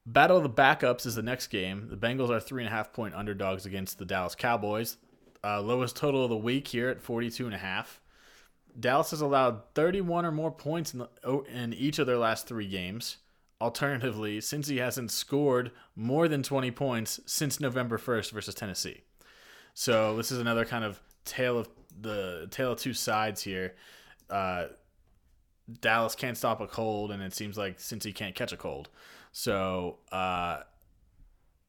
Battle 0.05 0.37
of 0.37 0.43
the 0.43 0.49
Backups 0.49 1.05
is 1.05 1.15
the 1.15 1.21
next 1.21 1.47
game. 1.47 1.87
The 1.89 1.95
Bengals 1.95 2.29
are 2.29 2.39
three 2.39 2.63
and 2.63 2.71
a 2.71 2.75
half 2.75 2.91
point 2.91 3.15
underdogs 3.15 3.65
against 3.65 3.97
the 3.97 4.05
Dallas 4.05 4.35
Cowboys. 4.35 4.97
Uh, 5.43 5.61
lowest 5.61 5.95
total 5.95 6.23
of 6.23 6.29
the 6.29 6.37
week 6.37 6.67
here 6.67 6.89
at 6.89 7.01
42 7.01 7.45
and 7.45 7.55
a 7.55 7.59
half. 7.59 8.01
Dallas 8.77 9.11
has 9.11 9.21
allowed 9.21 9.61
31 9.75 10.25
or 10.25 10.31
more 10.31 10.51
points 10.51 10.93
in, 10.93 10.99
the, 10.99 11.43
in 11.53 11.73
each 11.73 11.99
of 11.99 12.07
their 12.07 12.17
last 12.17 12.47
three 12.47 12.67
games. 12.67 13.17
Alternatively, 13.61 14.41
he 14.41 14.77
hasn't 14.77 15.11
scored 15.11 15.71
more 15.95 16.27
than 16.27 16.43
20 16.43 16.71
points 16.71 17.19
since 17.25 17.59
November 17.59 17.97
1st 17.97 18.31
versus 18.31 18.55
Tennessee. 18.55 19.01
So 19.73 20.17
this 20.17 20.31
is 20.31 20.39
another 20.39 20.65
kind 20.65 20.83
of 20.83 20.99
tale 21.23 21.59
of 21.59 21.69
the 22.01 22.47
tale 22.51 22.73
of 22.73 22.79
two 22.79 22.93
sides 22.93 23.41
here. 23.41 23.75
Uh, 24.29 24.65
Dallas 25.79 26.15
can't 26.15 26.37
stop 26.37 26.59
a 26.59 26.67
cold, 26.67 27.11
and 27.11 27.23
it 27.23 27.33
seems 27.33 27.57
like 27.57 27.79
he 27.79 28.11
can't 28.11 28.35
catch 28.35 28.51
a 28.51 28.57
cold. 28.57 28.89
So 29.33 29.97
uh, 30.11 30.59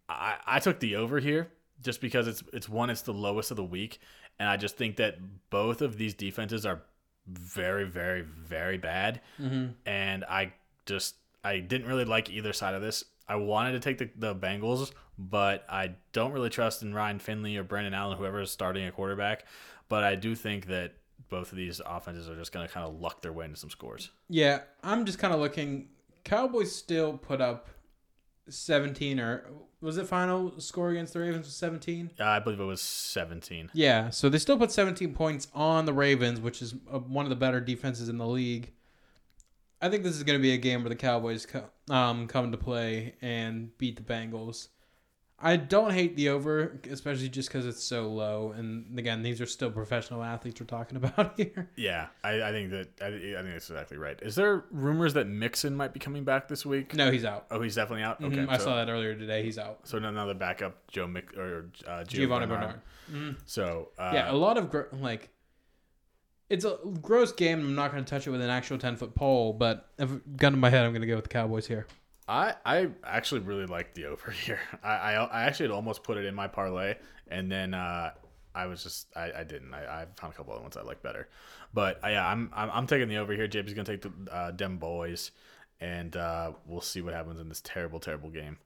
I 0.09 0.37
I 0.47 0.59
took 0.61 0.79
the 0.79 0.97
over 0.97 1.19
here 1.19 1.51
just 1.83 2.01
because 2.01 2.29
it's 2.29 2.43
it's 2.53 2.69
one 2.69 2.91
it's 2.91 3.03
the 3.03 3.13
lowest 3.13 3.51
of 3.51 3.57
the 3.57 3.65
week, 3.65 3.99
and 4.39 4.49
I 4.49 4.57
just 4.57 4.77
think 4.77 4.97
that 4.97 5.19
both 5.51 5.83
of 5.83 5.97
these 5.99 6.15
defenses 6.15 6.65
are 6.65 6.83
very 7.27 7.85
very 7.85 8.23
very 8.23 8.79
bad, 8.79 9.21
and 9.87 10.25
I 10.25 10.53
just 10.87 11.17
I 11.43 11.59
didn't 11.59 11.89
really 11.89 12.05
like 12.05 12.31
either 12.31 12.53
side 12.53 12.75
of 12.75 12.83
this. 12.83 13.05
I 13.27 13.37
wanted 13.37 13.73
to 13.73 13.81
take 13.81 13.97
the, 13.97 14.11
the 14.17 14.35
Bengals, 14.35 14.93
but 15.19 15.65
I 15.71 15.93
don't 16.13 16.33
really 16.33 16.51
trust 16.51 16.83
in 16.83 16.93
Ryan 16.93 17.19
Finley 17.19 17.57
or 17.57 17.63
Brandon 17.63 17.95
Allen, 17.95 18.19
whoever 18.19 18.43
is 18.43 18.51
starting 18.51 18.87
a 18.87 18.93
quarterback. 18.93 19.47
But 19.89 20.05
I 20.05 20.15
do 20.15 20.35
think 20.35 20.67
that 20.67 20.93
both 21.31 21.51
of 21.51 21.57
these 21.57 21.81
offenses 21.87 22.29
are 22.29 22.37
just 22.37 22.53
going 22.53 22.67
to 22.67 22.73
kind 22.73 22.87
of 22.87 23.01
luck 23.01 23.23
their 23.23 23.33
way 23.33 23.47
into 23.47 23.57
some 23.57 23.71
scores. 23.71 24.11
Yeah, 24.29 24.61
I'm 24.83 25.07
just 25.07 25.19
kind 25.19 25.33
of 25.33 25.41
looking. 25.41 25.89
Cowboys 26.25 26.75
still 26.75 27.19
put 27.19 27.41
up 27.41 27.69
17 28.49 29.21
or 29.21 29.45
was 29.81 29.99
it 29.99 30.07
final 30.07 30.59
score 30.61 30.91
against 30.91 31.13
the 31.13 31.21
Ravens 31.21 31.47
was 31.47 31.55
17? 31.57 32.13
Uh, 32.19 32.25
I 32.25 32.39
believe 32.39 32.59
it 32.59 32.65
was 32.65 32.81
17. 32.81 33.71
Yeah, 33.75 34.09
so 34.11 34.29
they 34.31 34.39
still 34.39 34.57
put 34.59 34.73
17 34.73 35.13
points 35.13 35.49
on 35.55 35.85
the 35.85 35.93
Ravens, 35.93 36.41
which 36.41 36.63
is 36.63 36.75
uh, 36.91 36.99
one 36.99 37.27
of 37.27 37.31
the 37.31 37.37
better 37.37 37.61
defenses 37.61 38.09
in 38.09 38.17
the 38.17 38.27
league. 38.27 38.73
I 39.83 39.91
think 39.91 40.03
this 40.03 40.17
is 40.17 40.23
going 40.23 40.39
to 40.39 40.43
be 40.43 40.53
a 40.53 40.57
game 40.59 40.83
where 40.83 40.89
the 40.89 40.97
Cowboys 40.97 41.45
co- 41.45 41.69
um, 41.91 42.27
come 42.27 42.51
to 42.53 42.57
play 42.57 43.15
and 43.21 43.77
beat 43.77 43.97
the 43.97 44.03
Bengals. 44.03 44.69
I 45.47 45.57
don't 45.57 45.93
hate 45.93 46.17
the 46.17 46.31
over, 46.31 46.81
especially 46.91 47.29
just 47.29 47.51
because 47.51 47.67
it's 47.67 47.83
so 47.85 48.09
low. 48.09 48.53
And 48.57 48.99
again, 48.99 49.23
these 49.23 49.43
are 49.43 49.47
still 49.47 49.71
professional 49.71 50.23
athletes 50.23 50.59
we're 50.59 50.67
talking 50.67 50.97
about 51.05 51.35
here. 51.37 51.69
Yeah, 51.77 52.07
I, 52.25 52.43
I 52.43 52.51
think 52.51 52.71
that 52.71 52.89
I, 53.03 53.09
I 53.09 53.11
think 53.43 53.53
that's 53.53 53.69
exactly 53.69 53.99
right. 53.99 54.19
Is 54.23 54.35
there 54.37 54.65
rumors 54.71 55.13
that 55.15 55.27
Mixon 55.29 55.77
might 55.77 55.93
be 55.93 56.01
coming 56.01 56.25
back 56.25 56.49
this 56.49 56.65
week? 56.65 56.95
No, 56.95 57.11
he's 57.11 57.27
out. 57.27 57.45
Oh, 57.51 57.61
he's 57.61 57.75
definitely 57.75 58.05
out. 58.05 58.23
Okay, 58.25 58.37
Mhm, 58.37 58.49
I 58.49 58.57
so, 58.57 58.65
saw 58.65 58.77
that 58.77 58.91
earlier 58.91 59.15
today. 59.15 59.43
He's 59.43 59.59
out. 59.59 59.81
So 59.85 59.99
another 59.99 60.33
backup, 60.35 60.91
Joe 60.91 61.07
Mick 61.07 61.37
or 61.37 61.71
uh, 61.87 62.05
Giovani 62.05 62.47
Bernard. 62.47 62.81
Bernard. 63.11 63.37
So 63.45 63.91
uh, 63.99 64.13
yeah, 64.15 64.33
a 64.33 64.35
lot 64.35 64.57
of 64.57 64.71
gr- 64.71 64.83
like 64.93 65.29
it's 66.49 66.65
a 66.65 66.79
gross 67.03 67.33
game. 67.33 67.59
I'm 67.61 67.75
not 67.75 67.93
going 67.93 68.03
to 68.05 68.09
touch 68.09 68.27
it 68.27 68.31
with 68.31 68.41
an 68.41 68.51
actual 68.51 68.79
10 68.79 68.97
foot 68.97 69.15
pole, 69.15 69.53
but 69.53 69.91
if 69.99 70.11
gun 70.37 70.53
to 70.53 70.59
my 70.59 70.71
head, 70.71 70.85
I'm 70.85 70.93
going 70.93 71.03
to 71.03 71.07
go 71.07 71.17
with 71.17 71.25
the 71.25 71.31
Cowboys 71.31 71.67
here. 71.67 71.87
I 72.27 72.55
I 72.65 72.89
actually 73.05 73.41
really 73.43 73.67
like 73.67 73.95
the 73.95 74.07
over 74.07 74.31
here. 74.45 74.61
I, 74.83 74.89
I 74.89 75.13
I 75.25 75.43
actually 75.45 75.67
had 75.69 75.75
almost 75.75 76.03
put 76.03 76.17
it 76.17 76.25
in 76.25 76.35
my 76.35 76.49
parlay, 76.49 76.97
and 77.29 77.51
then 77.51 77.75
uh, 77.75 78.13
I 78.55 78.67
was 78.67 78.83
just 78.83 79.09
I, 79.17 79.33
I 79.39 79.45
didn't. 79.45 79.75
I, 79.75 80.03
I 80.03 80.07
found 80.17 80.33
a 80.33 80.37
couple 80.37 80.53
other 80.53 80.63
ones 80.63 80.77
I 80.77 80.83
like 80.83 81.03
better, 81.03 81.29
but 81.73 82.03
uh, 82.05 82.09
yeah, 82.09 82.27
I'm, 82.27 82.51
I'm 82.55 82.71
I'm 82.71 82.87
taking 82.87 83.09
the 83.09 83.17
over 83.17 83.33
here. 83.33 83.49
JB's 83.49 83.75
gonna 83.75 83.85
take 83.85 84.03
the 84.03 84.13
uh, 84.33 84.51
dem 84.53 84.79
boys, 84.79 85.33
and 85.81 86.17
uh, 86.17 86.53
we'll 86.67 86.81
see 86.81 87.03
what 87.03 87.15
happens 87.15 87.41
in 87.41 87.49
this 87.49 87.61
terrible 87.63 88.01
terrible 88.01 88.31
game. 88.31 88.59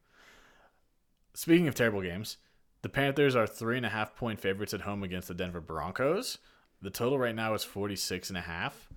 Speaking 1.34 1.68
of 1.68 1.74
terrible 1.74 2.02
games, 2.02 2.36
the 2.82 2.88
Panthers 2.88 3.34
are 3.34 3.46
three 3.46 3.76
and 3.76 3.86
a 3.86 3.90
half 3.90 4.14
point 4.14 4.40
favorites 4.40 4.74
at 4.74 4.82
home 4.82 5.02
against 5.02 5.28
the 5.28 5.34
Denver 5.34 5.60
Broncos. 5.60 6.38
The 6.80 6.90
total 6.90 7.18
right 7.18 7.34
now 7.34 7.54
is 7.54 7.64
46 7.64 8.28
and 8.28 8.38
a 8.38 8.42
half. 8.42 8.88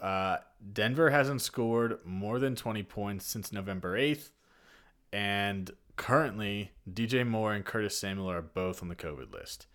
Uh, 0.00 0.38
Denver 0.72 1.10
hasn't 1.10 1.42
scored 1.42 1.98
more 2.04 2.38
than 2.38 2.54
20 2.54 2.82
points 2.84 3.26
since 3.26 3.52
November 3.52 3.98
8th. 3.98 4.30
And 5.12 5.70
currently, 5.96 6.72
DJ 6.90 7.26
Moore 7.26 7.54
and 7.54 7.64
Curtis 7.64 7.98
Samuel 7.98 8.30
are 8.30 8.42
both 8.42 8.82
on 8.82 8.88
the 8.88 8.96
COVID 8.96 9.32
list. 9.32 9.66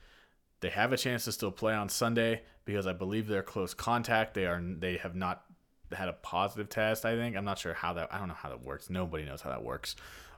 They 0.61 0.69
have 0.69 0.93
a 0.93 0.97
chance 0.97 1.25
to 1.25 1.31
still 1.31 1.51
play 1.51 1.73
on 1.73 1.89
Sunday 1.89 2.43
because 2.65 2.87
I 2.87 2.93
believe 2.93 3.27
they're 3.27 3.43
close 3.43 3.73
contact. 3.73 4.33
They 4.33 4.45
are 4.45 4.61
they 4.61 4.97
have 4.97 5.15
not 5.15 5.43
had 5.91 6.07
a 6.07 6.13
positive 6.13 6.69
test, 6.69 7.03
I 7.05 7.15
think. 7.15 7.35
I'm 7.35 7.43
not 7.45 7.59
sure 7.59 7.73
how 7.73 7.93
that 7.93 8.13
I 8.13 8.17
don't 8.19 8.29
know 8.29 8.33
how 8.33 8.49
that 8.49 8.63
works. 8.63 8.89
Nobody 8.89 9.25
knows 9.25 9.41
how 9.41 9.49
that 9.49 9.63
works. 9.63 9.95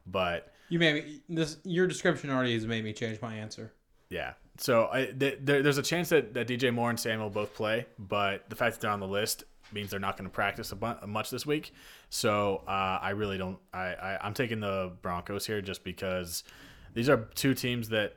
But 0.08 0.54
You 0.70 0.80
made 0.80 1.04
me, 1.06 1.22
this. 1.30 1.58
Your 1.63 1.86
description 1.88 2.30
already 2.30 2.54
has 2.54 2.65
made 2.65 2.84
me 2.84 2.94
change 2.94 3.22
my 3.22 3.36
answer. 3.36 3.74
Yeah. 4.10 4.34
So 4.58 4.89
I, 4.92 5.06
th- 5.08 5.39
there, 5.42 5.62
there's 5.62 5.77
a 5.77 5.84
chance 5.84 6.10
that, 6.10 6.34
that 6.34 6.48
DJ 6.48 6.74
Moore 6.74 6.89
and 6.89 7.00
Samuel 7.00 7.30
both 7.30 7.54
play, 7.54 7.86
but 8.00 8.50
the 8.50 8.56
fact 8.56 8.75
that 8.75 8.82
they're 8.82 8.92
on 8.92 9.00
the 9.00 9.08
list 9.08 9.44
means 9.75 9.91
they're 9.91 10.00
not 10.00 10.17
going 10.17 10.27
to 10.27 10.34
practice 10.34 10.72
a 10.72 10.75
bu- 10.75 11.05
much 11.05 11.29
this 11.29 11.46
week. 11.46 11.72
So 12.10 12.63
uh, 12.67 12.98
I 13.01 13.12
really 13.12 13.38
don't. 13.38 13.60
I, 13.72 13.94
I 13.94 14.20
I'm 14.25 14.34
taking 14.34 14.60
the 14.62 14.94
Broncos 15.03 15.46
here 15.46 15.62
just 15.62 15.84
because 15.84 16.44
these 16.96 17.10
are 17.10 17.17
two 17.36 17.53
teams 17.53 17.89
that 17.89 18.15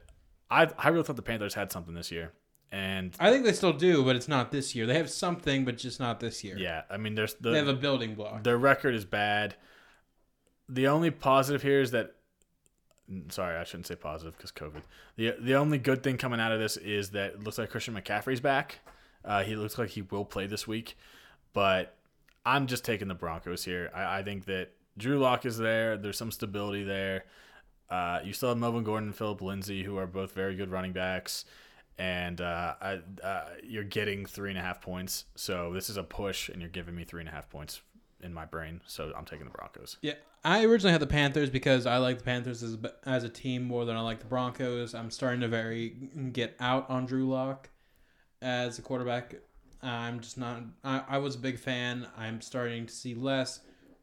I 0.50 0.68
I 0.78 0.88
really 0.88 1.04
thought 1.04 1.16
the 1.16 1.22
Panthers 1.22 1.52
had 1.52 1.70
something 1.70 1.92
this 1.94 2.10
year, 2.10 2.32
and 2.72 3.14
I 3.20 3.30
think 3.30 3.44
they 3.44 3.52
still 3.52 3.74
do, 3.74 4.02
but 4.04 4.16
it's 4.16 4.28
not 4.28 4.50
this 4.50 4.74
year. 4.74 4.86
They 4.86 4.94
have 4.96 5.10
something, 5.10 5.66
but 5.66 5.76
just 5.76 6.00
not 6.00 6.20
this 6.20 6.42
year. 6.42 6.56
yeah, 6.56 6.82
I 6.88 6.96
mean 6.96 7.14
there's 7.14 7.34
the 7.34 7.50
They 7.50 7.58
have 7.58 7.68
a 7.68 7.74
building 7.74 8.14
block. 8.14 8.44
their 8.44 8.56
record 8.56 8.94
is 8.94 9.04
bad. 9.04 9.56
The 10.68 10.86
only 10.88 11.10
positive 11.10 11.62
here 11.62 11.80
is 11.82 11.90
that. 11.90 12.14
Sorry, 13.30 13.56
I 13.56 13.64
shouldn't 13.64 13.86
say 13.86 13.94
positive 13.96 14.36
because 14.36 14.52
COVID. 14.52 14.82
the 15.16 15.34
The 15.40 15.54
only 15.54 15.78
good 15.78 16.02
thing 16.02 16.18
coming 16.18 16.40
out 16.40 16.52
of 16.52 16.60
this 16.60 16.76
is 16.76 17.10
that 17.10 17.32
it 17.32 17.42
looks 17.44 17.56
like 17.56 17.70
Christian 17.70 17.94
McCaffrey's 17.94 18.40
back. 18.40 18.80
Uh, 19.24 19.42
he 19.42 19.56
looks 19.56 19.78
like 19.78 19.88
he 19.90 20.02
will 20.02 20.26
play 20.26 20.46
this 20.46 20.68
week, 20.68 20.96
but 21.52 21.96
I'm 22.44 22.66
just 22.66 22.84
taking 22.84 23.08
the 23.08 23.14
Broncos 23.14 23.64
here. 23.64 23.90
I, 23.94 24.18
I 24.18 24.22
think 24.22 24.46
that 24.46 24.70
Drew 24.96 25.18
Lock 25.18 25.46
is 25.46 25.58
there. 25.58 25.96
There's 25.96 26.18
some 26.18 26.30
stability 26.30 26.84
there. 26.84 27.24
Uh, 27.90 28.20
you 28.24 28.32
still 28.32 28.50
have 28.50 28.58
Melvin 28.58 28.84
Gordon 28.84 29.08
and 29.08 29.16
Philip 29.16 29.40
Lindsay, 29.40 29.82
who 29.82 29.96
are 29.96 30.06
both 30.06 30.32
very 30.32 30.54
good 30.54 30.70
running 30.70 30.92
backs, 30.92 31.46
and 31.98 32.40
uh, 32.40 32.74
I, 32.80 33.00
uh, 33.24 33.44
you're 33.62 33.84
getting 33.84 34.26
three 34.26 34.50
and 34.50 34.58
a 34.58 34.62
half 34.62 34.80
points. 34.80 35.24
So 35.36 35.72
this 35.72 35.88
is 35.88 35.96
a 35.96 36.02
push, 36.02 36.48
and 36.48 36.60
you're 36.60 36.70
giving 36.70 36.94
me 36.94 37.04
three 37.04 37.20
and 37.20 37.28
a 37.28 37.32
half 37.32 37.48
points 37.48 37.80
in 38.22 38.34
my 38.34 38.44
brain. 38.44 38.80
So 38.86 39.12
I'm 39.16 39.24
taking 39.24 39.46
the 39.46 39.52
Broncos. 39.52 39.96
Yeah, 40.02 40.14
I 40.44 40.64
originally 40.64 40.92
had 40.92 41.00
the 41.00 41.06
Panthers 41.06 41.50
because 41.50 41.86
I 41.86 41.96
like 41.96 42.18
the 42.18 42.24
Panthers 42.24 42.62
as, 42.62 42.76
as 43.04 43.24
a 43.24 43.28
team 43.28 43.64
more 43.64 43.84
than 43.84 43.96
I 43.96 44.00
like 44.00 44.20
the 44.20 44.26
Broncos. 44.26 44.94
I'm 44.94 45.10
starting 45.10 45.40
to 45.40 45.48
very 45.48 45.90
get 46.32 46.56
out 46.60 46.88
on 46.90 47.06
Drew 47.06 47.28
Lock 47.28 47.70
as 48.42 48.78
a 48.78 48.82
quarterback. 48.82 49.34
I'm 49.82 50.20
just 50.20 50.38
not. 50.38 50.62
I, 50.84 51.02
I 51.08 51.18
was 51.18 51.34
a 51.34 51.38
big 51.38 51.58
fan. 51.58 52.06
I'm 52.16 52.40
starting 52.40 52.86
to 52.86 52.92
see 52.92 53.14
less. 53.14 53.60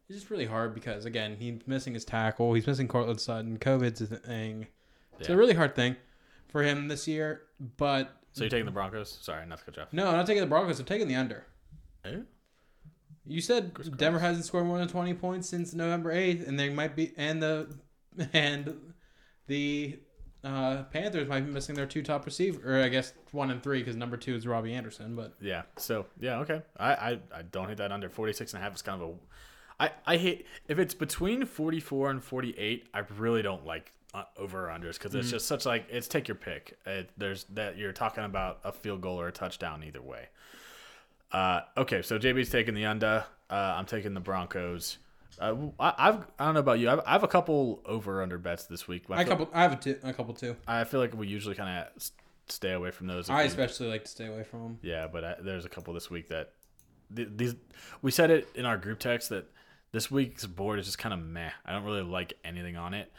It's 0.08 0.20
just 0.20 0.30
really 0.30 0.46
hard 0.46 0.74
because 0.74 1.06
again, 1.06 1.36
he's 1.40 1.60
missing 1.66 1.94
his 1.94 2.06
tackle. 2.06 2.54
He's 2.54 2.68
missing 2.68 2.88
Courtland 2.88 3.20
Sutton. 3.20 3.58
COVID's 3.58 4.02
a 4.02 4.08
thing. 4.08 4.68
It's 5.20 5.30
a 5.30 5.36
really 5.38 5.54
hard 5.54 5.76
thing 5.76 5.96
for 6.48 6.62
him 6.64 6.88
this 6.88 7.08
year. 7.08 7.44
But 7.78 8.16
So 8.34 8.44
you're 8.44 8.50
taking 8.50 8.66
the 8.66 8.72
Broncos? 8.72 9.18
Sorry, 9.22 9.46
not 9.46 9.60
to 9.60 9.66
cut 9.66 9.78
you 9.78 9.84
off. 9.84 9.94
no, 9.94 10.08
I'm 10.08 10.18
not 10.18 10.28
taking 10.28 10.42
the 10.42 10.48
Broncos. 10.48 10.80
I'm 10.80 10.86
taking 10.86 11.08
the 11.08 11.16
under. 11.16 11.46
You 13.26 13.42
said 13.42 13.98
Denver 13.98 14.20
hasn't 14.20 14.46
scored 14.46 14.68
more 14.68 14.78
than 14.78 14.88
twenty 14.88 15.16
points 15.16 15.50
since 15.50 15.74
November 15.74 16.12
eighth, 16.12 16.48
and 16.48 16.60
they 16.60 16.70
might 16.70 16.96
be 16.96 17.12
and 17.18 17.42
the 17.42 17.76
and 18.34 18.94
the 19.48 19.98
uh, 20.46 20.84
Panthers 20.84 21.28
might 21.28 21.42
be 21.42 21.52
missing 21.52 21.76
their 21.76 21.88
two 21.88 22.04
top 22.04 22.26
receiver, 22.26 22.78
or 22.78 22.84
I 22.84 22.90
guess 22.90 23.14
one 23.32 23.52
and 23.52 23.62
three 23.62 23.80
because 23.80 23.96
number 23.96 24.16
two 24.16 24.36
is 24.36 24.46
Robbie 24.46 24.74
Anderson. 24.74 25.16
But 25.16 25.34
Yeah. 25.42 25.64
So 25.78 26.06
yeah, 26.20 26.40
okay. 26.40 26.62
I, 26.78 26.94
I, 26.94 27.20
I 27.34 27.42
don't 27.52 27.68
hate 27.68 27.78
that 27.78 27.92
under 27.92 28.10
46 28.10 28.54
and 28.54 28.62
a 28.62 28.64
half 28.64 28.76
is 28.76 28.82
kind 28.82 29.02
of 29.02 29.10
a 29.10 29.14
I, 29.80 29.92
I 30.06 30.18
hate 30.18 30.46
if 30.68 30.80
it's 30.80 30.94
between 30.94 31.46
44 31.46 32.12
and 32.12 32.24
48, 32.24 32.88
I 32.94 33.00
really 33.18 33.42
don't 33.42 33.66
like 33.66 33.92
uh, 34.14 34.24
over 34.38 34.68
unders 34.68 34.94
because 34.94 35.14
it's 35.16 35.30
just 35.30 35.48
such 35.48 35.66
like 35.66 35.86
it's 35.90 36.08
take 36.08 36.28
your 36.28 36.36
pick. 36.36 36.78
It, 36.86 37.10
there's 37.18 37.46
that 37.54 37.78
you're 37.78 37.92
talking 37.92 38.24
about 38.24 38.60
a 38.64 38.72
field 38.72 39.02
goal 39.02 39.20
or 39.20 39.28
a 39.28 39.32
touchdown 39.32 39.84
either 39.84 40.02
way. 40.02 40.28
Uh, 41.32 41.62
okay, 41.76 42.02
so 42.02 42.18
JB's 42.18 42.50
taking 42.50 42.76
the 42.76 42.86
under. 42.86 43.26
Uh, 43.50 43.76
I'm 43.78 43.86
taking 43.86 44.14
the 44.14 44.22
Broncos. 44.22 45.00
Uh, 45.40 45.56
I, 45.80 45.94
I've 45.98 46.26
I 46.40 46.46
don't 46.46 46.54
know 46.54 46.60
about 46.62 46.80
you. 46.80 46.90
I've, 46.90 47.02
I 47.06 47.12
have 47.14 47.24
a 47.24 47.28
couple 47.28 47.82
over 47.86 48.22
under 48.22 48.38
bets 48.38 48.66
this 48.66 48.88
week. 48.88 49.04
I 49.10 49.24
couple 49.24 49.50
I 49.54 49.62
have 49.64 49.72
a, 49.74 50.14
couple 50.14 50.34
too. 50.34 50.56
I 50.68 50.84
feel 50.86 51.00
like 51.00 51.14
we 51.16 51.28
usually 51.28 51.56
kind 51.56 51.86
of 51.98 52.04
stay 52.48 52.72
away 52.72 52.92
from 52.92 53.08
those. 53.08 53.30
I 53.30 53.42
we- 53.42 53.48
especially 53.48 53.88
like 53.88 54.04
to 54.06 54.10
stay 54.12 54.28
away 54.28 54.44
from 54.44 54.62
them. 54.64 54.80
yeah, 54.82 55.08
but 55.08 55.24
I, 55.24 55.36
there's 55.42 55.66
a 55.66 55.70
couple 55.70 55.94
this 55.94 56.10
week 56.10 56.30
that 56.30 56.54
th- 57.16 57.30
these 57.36 57.56
we 58.02 58.12
said 58.12 58.32
it 58.32 58.48
in 58.56 58.66
our 58.66 58.78
group 58.78 59.00
text 59.00 59.30
that 59.30 59.46
this 59.92 60.10
week's 60.12 60.46
board 60.46 60.80
is 60.80 60.86
just 60.86 60.98
kind 60.98 61.14
of 61.14 61.20
meh. 61.20 61.50
I 61.66 61.72
don't 61.74 61.84
really 61.84 62.02
like 62.04 62.34
anything 62.44 62.76
on 62.78 62.94
it, 62.94 63.12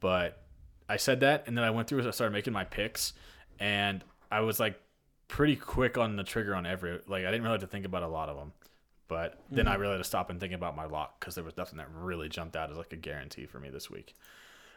but 0.00 0.42
I 0.88 0.96
said 0.96 1.20
that, 1.20 1.44
and 1.46 1.56
then 1.56 1.64
I 1.64 1.70
went 1.70 1.88
through. 1.88 2.06
I 2.06 2.10
started 2.10 2.32
making 2.32 2.52
my 2.52 2.64
picks, 2.64 3.12
and 3.60 4.02
I 4.30 4.40
was 4.40 4.58
like 4.60 4.80
pretty 5.28 5.56
quick 5.56 5.96
on 5.96 6.16
the 6.16 6.24
trigger 6.24 6.54
on 6.54 6.66
every. 6.66 6.98
Like 7.06 7.24
I 7.24 7.30
didn't 7.30 7.42
really 7.42 7.54
have 7.54 7.60
to 7.62 7.66
think 7.66 7.86
about 7.86 8.02
a 8.02 8.08
lot 8.08 8.28
of 8.28 8.36
them, 8.36 8.52
but 9.12 9.38
then 9.50 9.68
I 9.68 9.74
really 9.74 9.92
had 9.92 9.98
to 9.98 10.04
stop 10.04 10.30
and 10.30 10.40
think 10.40 10.54
about 10.54 10.74
my 10.74 10.86
lock 10.86 11.20
because 11.20 11.34
there 11.34 11.44
was 11.44 11.54
nothing 11.58 11.76
that 11.76 11.88
really 11.94 12.30
jumped 12.30 12.56
out 12.56 12.70
as 12.70 12.78
like 12.78 12.94
a 12.94 12.96
guarantee 12.96 13.44
for 13.44 13.60
me 13.60 13.68
this 13.68 13.90
week. 13.90 14.16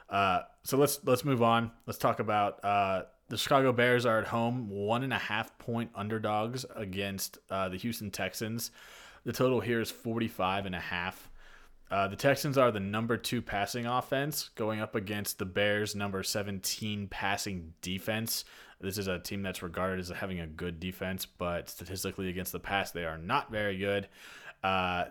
Uh, 0.10 0.42
so 0.64 0.78
let's 0.78 1.00
let's 1.06 1.24
move 1.24 1.42
on. 1.42 1.72
Let's 1.88 1.98
talk 1.98 2.20
about 2.20 2.64
uh, 2.66 3.04
the 3.30 3.38
Chicago 3.38 3.72
Bears 3.72 4.06
are 4.06 4.20
at 4.20 4.28
home, 4.28 4.70
one 4.70 5.04
and 5.04 5.14
a 5.14 5.18
half 5.18 5.58
point 5.58 5.90
underdogs 5.96 6.66
against 6.76 7.38
uh, 7.50 7.70
the 7.70 7.78
Houston 7.78 8.12
Texans. 8.12 8.72
The 9.24 9.32
total 9.32 9.62
here 9.62 9.80
is 9.80 9.90
45 9.90 10.66
and 10.66 10.76
a 10.76 10.82
half. 10.82 11.32
Uh, 11.90 12.10
the 12.10 12.18
Texans 12.18 12.58
are 12.58 12.72
the 12.72 12.80
number 12.82 13.16
two 13.16 13.42
passing 13.42 13.86
offense 13.86 14.50
going 14.56 14.82
up 14.82 14.96
against 14.96 15.40
the 15.40 15.46
Bears' 15.46 15.96
number 15.96 16.24
17 16.24 17.08
passing 17.08 17.74
defense. 17.82 18.44
This 18.82 18.98
is 18.98 19.08
a 19.08 19.20
team 19.20 19.42
that's 19.42 19.64
regarded 19.64 20.00
as 20.00 20.10
having 20.10 20.40
a 20.40 20.48
good 20.48 20.80
defense, 20.80 21.26
but 21.26 21.70
statistically 21.70 22.30
against 22.30 22.52
the 22.52 22.60
pass, 22.60 22.92
they 22.92 23.06
are 23.06 23.18
not 23.18 23.52
very 23.52 23.78
good. 23.78 24.08
Uh, 24.64 25.06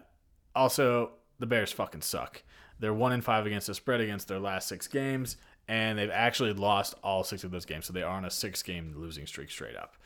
also, 0.54 1.12
the 1.38 1.47
Bears 1.47 1.73
fucking 1.73 2.02
suck. 2.02 2.42
They're 2.78 2.94
one 2.94 3.12
in 3.12 3.21
five 3.21 3.47
against 3.47 3.66
the 3.66 3.75
spread 3.75 4.00
against 4.00 4.28
their 4.28 4.38
last 4.38 4.68
six 4.68 4.87
games, 4.87 5.37
and 5.68 5.99
they've 5.99 6.11
actually 6.11 6.52
lost 6.52 6.94
all 7.02 7.25
six 7.25 7.44
of 7.44 7.50
those 7.50 7.64
games. 7.64 7.87
So 7.87 7.92
they 7.92 8.02
are 8.02 8.16
on 8.16 8.25
a 8.25 8.30
six-game 8.30 8.94
losing 8.97 9.26
streak 9.26 9.50
straight 9.50 9.76
up. 9.76 9.97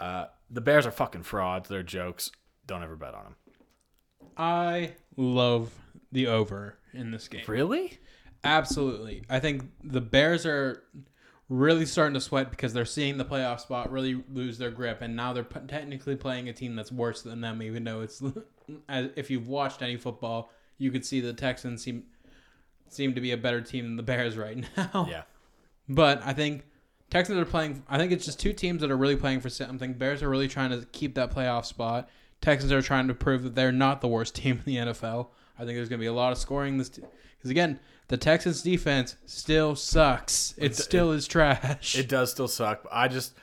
Uh, 0.00 0.26
the 0.50 0.60
Bears 0.60 0.86
are 0.86 0.90
fucking 0.90 1.24
frauds. 1.24 1.68
They're 1.68 1.82
jokes. 1.82 2.30
Don't 2.66 2.82
ever 2.82 2.96
bet 2.96 3.14
on 3.14 3.24
them. 3.24 3.36
I 4.36 4.92
love 5.16 5.72
the 6.10 6.28
over 6.28 6.78
in 6.94 7.10
this 7.10 7.28
game. 7.28 7.42
Really? 7.46 7.98
Absolutely. 8.44 9.22
I 9.28 9.40
think 9.40 9.64
the 9.84 10.00
Bears 10.00 10.46
are 10.46 10.82
really 11.52 11.84
starting 11.84 12.14
to 12.14 12.20
sweat 12.20 12.50
because 12.50 12.72
they're 12.72 12.86
seeing 12.86 13.18
the 13.18 13.24
playoff 13.24 13.60
spot 13.60 13.92
really 13.92 14.22
lose 14.32 14.56
their 14.56 14.70
grip, 14.70 15.02
and 15.02 15.14
now 15.14 15.32
they're 15.32 15.44
p- 15.44 15.60
technically 15.68 16.16
playing 16.16 16.48
a 16.48 16.52
team 16.52 16.74
that's 16.74 16.90
worse 16.90 17.22
than 17.22 17.40
them. 17.42 17.62
Even 17.62 17.84
though 17.84 18.00
it's, 18.00 18.22
as 18.88 19.10
if 19.16 19.30
you've 19.30 19.48
watched 19.48 19.82
any 19.82 19.96
football, 19.96 20.50
you 20.78 20.90
could 20.90 21.04
see 21.04 21.20
the 21.20 21.32
Texans 21.32 21.82
seem 21.82 22.04
seem 22.88 23.14
to 23.14 23.20
be 23.20 23.32
a 23.32 23.36
better 23.36 23.60
team 23.60 23.84
than 23.84 23.96
the 23.96 24.02
Bears 24.02 24.36
right 24.36 24.64
now. 24.76 25.06
Yeah. 25.08 25.22
But 25.88 26.22
I 26.24 26.32
think 26.32 26.64
Texans 27.10 27.38
are 27.38 27.44
playing. 27.44 27.82
I 27.88 27.98
think 27.98 28.12
it's 28.12 28.24
just 28.24 28.40
two 28.40 28.54
teams 28.54 28.80
that 28.80 28.90
are 28.90 28.96
really 28.96 29.16
playing 29.16 29.40
for 29.40 29.50
something. 29.50 29.92
Bears 29.92 30.22
are 30.22 30.28
really 30.30 30.48
trying 30.48 30.70
to 30.70 30.86
keep 30.92 31.14
that 31.16 31.30
playoff 31.30 31.66
spot. 31.66 32.08
Texans 32.40 32.72
are 32.72 32.82
trying 32.82 33.08
to 33.08 33.14
prove 33.14 33.42
that 33.42 33.54
they're 33.54 33.72
not 33.72 34.00
the 34.00 34.08
worst 34.08 34.34
team 34.36 34.62
in 34.64 34.64
the 34.64 34.92
NFL. 34.92 35.28
I 35.58 35.64
think 35.64 35.76
there's 35.76 35.88
going 35.88 35.98
to 35.98 36.02
be 36.02 36.06
a 36.06 36.12
lot 36.12 36.32
of 36.32 36.38
scoring 36.38 36.78
this 36.78 36.88
because 36.88 37.50
again, 37.50 37.78
the 38.08 38.16
Texans 38.16 38.62
defense 38.62 39.16
still 39.26 39.74
sucks. 39.74 40.54
It, 40.58 40.76
still 40.76 41.12
is 41.12 41.26
trash. 41.26 41.96
It 41.96 42.08
does 42.08 42.30
still 42.30 42.48
suck. 42.48 42.84
But 42.84 42.92
I 42.92 43.08
just, 43.08 43.34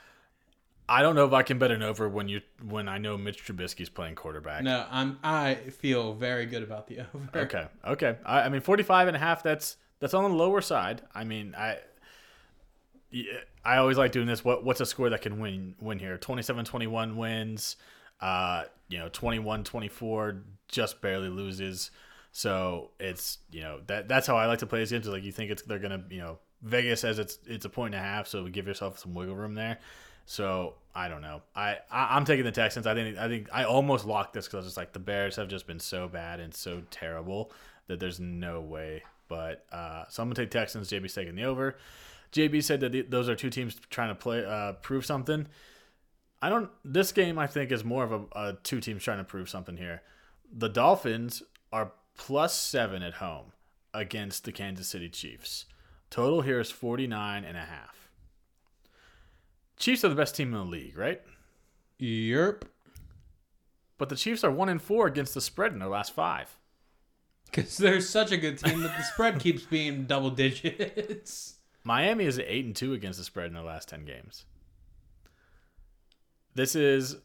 I 0.87 1.01
don't 1.01 1.15
know 1.15 1.25
if 1.25 1.33
I 1.33 1.43
can 1.43 1.59
bet 1.59 1.71
an 1.71 1.83
over 1.83 2.07
when 2.07 2.27
you 2.27 2.41
when 2.67 2.87
I 2.87 2.97
know 2.97 3.17
Mitch 3.17 3.45
Trubisky's 3.45 3.89
playing 3.89 4.15
quarterback. 4.15 4.63
no, 4.63 4.85
I'm. 4.89 5.19
I 5.23 5.55
feel 5.55 6.13
very 6.13 6.45
good 6.45 6.63
about 6.63 6.87
the 6.87 6.99
over. 7.15 7.29
Okay. 7.35 7.65
Okay. 7.85 8.17
I, 8.25 8.41
I 8.41 8.49
mean, 8.49 8.61
45 8.61 9.07
and 9.07 9.17
a 9.17 9.19
half, 9.19 9.43
that's, 9.43 9.77
that's 9.99 10.13
on 10.13 10.23
the 10.23 10.37
lower 10.37 10.61
side. 10.61 11.01
I 11.13 11.23
mean, 11.23 11.55
I, 11.57 11.77
I 13.65 13.77
always 13.77 13.97
like 13.97 14.11
doing 14.11 14.27
this. 14.27 14.45
What, 14.45 14.63
what's 14.63 14.81
a 14.81 14.85
score 14.85 15.09
that 15.09 15.21
can 15.21 15.39
win, 15.39 15.75
win 15.79 15.99
here? 15.99 16.17
27, 16.17 16.65
21 16.65 17.17
wins, 17.17 17.75
uh, 18.21 18.65
you 18.89 18.97
know, 18.99 19.09
21, 19.09 19.63
24 19.63 20.43
just 20.67 21.01
barely 21.01 21.29
loses. 21.29 21.91
So 22.31 22.91
it's, 22.99 23.39
you 23.51 23.61
know, 23.61 23.79
that, 23.87 24.07
that's 24.07 24.27
how 24.27 24.35
I 24.35 24.45
like 24.45 24.59
to 24.59 24.65
play 24.67 24.79
these 24.79 24.91
games. 24.91 25.07
Like 25.07 25.23
you 25.23 25.31
think 25.31 25.51
it's, 25.51 25.61
they're 25.63 25.79
to, 25.79 26.03
you 26.09 26.19
know, 26.19 26.39
Vegas 26.61 27.01
says 27.01 27.17
it's, 27.17 27.39
it's 27.47 27.65
a 27.65 27.69
point 27.69 27.95
and 27.95 28.03
a 28.03 28.05
half. 28.05 28.27
So 28.27 28.45
give 28.47 28.67
yourself 28.67 28.99
some 28.99 29.13
wiggle 29.13 29.35
room 29.35 29.55
there. 29.55 29.79
So 30.29 30.75
I 30.93 31.07
don't 31.07 31.21
know. 31.21 31.41
I, 31.55 31.77
I 31.89 32.15
I'm 32.15 32.23
taking 32.23 32.45
the 32.45 32.51
Texans. 32.51 32.85
I 32.85 32.93
think 32.93 33.17
I 33.17 33.27
think 33.27 33.47
I 33.51 33.63
almost 33.63 34.05
locked 34.05 34.33
this 34.33 34.45
because 34.45 34.53
I 34.53 34.57
was 34.57 34.65
just 34.67 34.77
like 34.77 34.93
the 34.93 34.99
Bears 34.99 35.35
have 35.37 35.47
just 35.47 35.65
been 35.65 35.79
so 35.79 36.07
bad 36.07 36.39
and 36.39 36.53
so 36.53 36.83
terrible 36.91 37.51
that 37.87 37.99
there's 37.99 38.19
no 38.19 38.61
way. 38.61 39.01
But 39.27 39.65
uh, 39.71 40.03
so 40.07 40.21
I'm 40.21 40.29
gonna 40.29 40.35
take 40.35 40.51
Texans. 40.51 40.87
JB's 40.87 41.15
taking 41.15 41.33
the 41.33 41.45
over. 41.45 41.77
JB 42.31 42.63
said 42.63 42.79
that 42.81 42.91
the, 42.91 43.01
those 43.01 43.27
are 43.27 43.35
two 43.35 43.49
teams 43.49 43.75
trying 43.89 44.09
to 44.09 44.15
play 44.15 44.45
uh, 44.45 44.73
prove 44.73 45.03
something. 45.03 45.47
I 46.41 46.49
don't. 46.49 46.69
This 46.85 47.11
game 47.11 47.37
I 47.37 47.47
think 47.47 47.71
is 47.71 47.83
more 47.83 48.03
of 48.03 48.11
a, 48.11 48.21
a 48.35 48.57
two 48.63 48.79
teams 48.79 49.03
trying 49.03 49.17
to 49.17 49.23
prove 49.23 49.49
something 49.49 49.77
here. 49.77 50.01
The 50.51 50.69
Dolphins 50.69 51.43
are 51.71 51.91
plus 52.17 52.53
seven 52.53 53.03
at 53.03 53.15
home 53.15 53.51
against 53.93 54.45
the 54.45 54.51
Kansas 54.51 54.87
City 54.87 55.09
Chiefs. 55.09 55.65
Total 56.09 56.41
here 56.41 56.59
is 56.59 56.71
49 56.71 57.43
and 57.43 57.57
a 57.57 57.61
half. 57.61 58.09
Chiefs 59.77 60.03
are 60.03 60.09
the 60.09 60.15
best 60.15 60.35
team 60.35 60.53
in 60.53 60.59
the 60.59 60.65
league, 60.65 60.97
right? 60.97 61.21
Yerp. 61.99 62.63
But 63.97 64.09
the 64.09 64.15
Chiefs 64.15 64.43
are 64.43 64.51
one 64.51 64.69
and 64.69 64.81
four 64.81 65.07
against 65.07 65.33
the 65.33 65.41
spread 65.41 65.73
in 65.73 65.79
their 65.79 65.89
last 65.89 66.13
five. 66.13 66.57
Because 67.45 67.77
they're 67.77 68.01
such 68.01 68.31
a 68.31 68.37
good 68.37 68.57
team 68.57 68.81
that 68.81 68.95
the 68.97 69.03
spread 69.03 69.39
keeps 69.39 69.63
being 69.63 70.05
double 70.05 70.29
digits. 70.29 71.55
Miami 71.83 72.25
is 72.25 72.39
eight 72.39 72.65
and 72.65 72.75
two 72.75 72.93
against 72.93 73.19
the 73.19 73.25
spread 73.25 73.47
in 73.47 73.53
their 73.53 73.63
last 73.63 73.89
ten 73.89 74.05
games. 74.05 74.45
This 76.55 76.75
is 76.75 77.15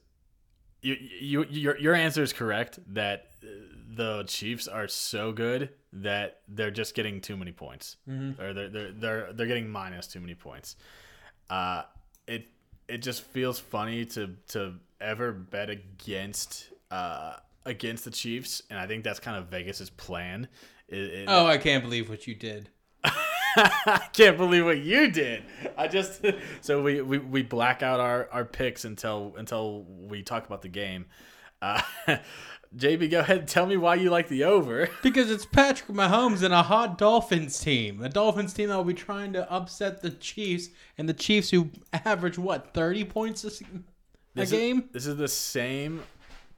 you, 0.82 0.96
you 1.20 1.44
your 1.50 1.78
your 1.78 1.94
answer 1.94 2.22
is 2.22 2.32
correct 2.32 2.78
that 2.94 3.30
the 3.96 4.24
Chiefs 4.24 4.68
are 4.68 4.88
so 4.88 5.32
good 5.32 5.70
that 5.92 6.40
they're 6.48 6.70
just 6.70 6.94
getting 6.94 7.20
too 7.20 7.36
many 7.36 7.52
points, 7.52 7.96
or 8.38 8.52
they're 8.52 8.68
they're 8.68 8.92
they're 8.92 9.32
they're 9.32 9.46
getting 9.46 9.68
minus 9.68 10.06
too 10.06 10.20
many 10.20 10.34
points. 10.34 10.76
Uh, 11.48 11.82
it 12.26 12.48
it 12.88 12.98
just 12.98 13.22
feels 13.22 13.58
funny 13.58 14.04
to 14.06 14.36
to 14.48 14.74
ever 15.00 15.32
bet 15.32 15.70
against 15.70 16.68
uh 16.90 17.36
against 17.64 18.04
the 18.04 18.10
Chiefs, 18.10 18.62
and 18.70 18.78
I 18.78 18.86
think 18.86 19.04
that's 19.04 19.20
kind 19.20 19.36
of 19.36 19.46
Vegas's 19.46 19.90
plan. 19.90 20.48
It, 20.88 20.98
it, 20.98 21.24
Oh, 21.28 21.46
I 21.46 21.56
can't 21.56 21.82
believe 21.82 22.10
what 22.10 22.26
you 22.26 22.34
did. 22.34 22.68
I 23.56 24.08
can't 24.12 24.36
believe 24.36 24.64
what 24.64 24.78
you 24.78 25.10
did. 25.10 25.44
I 25.76 25.88
just 25.88 26.24
so 26.60 26.82
we, 26.82 27.00
we, 27.00 27.18
we 27.18 27.42
black 27.42 27.82
out 27.82 28.00
our, 28.00 28.28
our 28.32 28.44
picks 28.44 28.84
until 28.84 29.34
until 29.36 29.84
we 29.88 30.22
talk 30.22 30.46
about 30.46 30.62
the 30.62 30.68
game. 30.68 31.06
Uh, 31.62 31.80
JB, 32.76 33.08
go 33.12 33.20
ahead 33.20 33.38
and 33.38 33.48
tell 33.48 33.66
me 33.66 33.76
why 33.76 33.94
you 33.94 34.10
like 34.10 34.26
the 34.28 34.42
over. 34.44 34.88
Because 35.02 35.30
it's 35.30 35.46
Patrick 35.46 35.96
Mahomes 35.96 36.42
and 36.42 36.52
a 36.52 36.64
hot 36.64 36.98
Dolphins 36.98 37.60
team. 37.60 38.02
A 38.02 38.08
Dolphins 38.08 38.52
team 38.52 38.68
that 38.68 38.76
will 38.76 38.82
be 38.84 38.94
trying 38.94 39.32
to 39.34 39.50
upset 39.50 40.02
the 40.02 40.10
Chiefs, 40.10 40.70
and 40.98 41.08
the 41.08 41.14
Chiefs 41.14 41.50
who 41.50 41.70
average, 41.92 42.36
what, 42.36 42.74
30 42.74 43.04
points 43.04 43.44
a, 43.44 43.48
This 43.48 43.62
is- 44.36 44.50
game? 44.50 44.88
this 44.92 45.06
is 45.06 45.16
the 45.16 45.28
same 45.28 46.02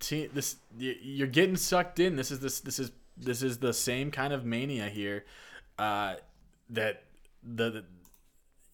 team. 0.00 0.30
This 0.32 0.56
you're 0.78 1.26
getting 1.28 1.56
sucked 1.56 2.00
in. 2.00 2.16
This 2.16 2.30
is 2.30 2.40
this 2.40 2.60
this 2.60 2.78
is 2.78 2.92
this 3.18 3.42
is 3.42 3.58
the 3.58 3.74
same 3.74 4.10
kind 4.10 4.32
of 4.32 4.44
mania 4.46 4.88
here. 4.88 5.26
Uh, 5.78 6.14
that 6.70 7.02
the, 7.42 7.70
the 7.70 7.84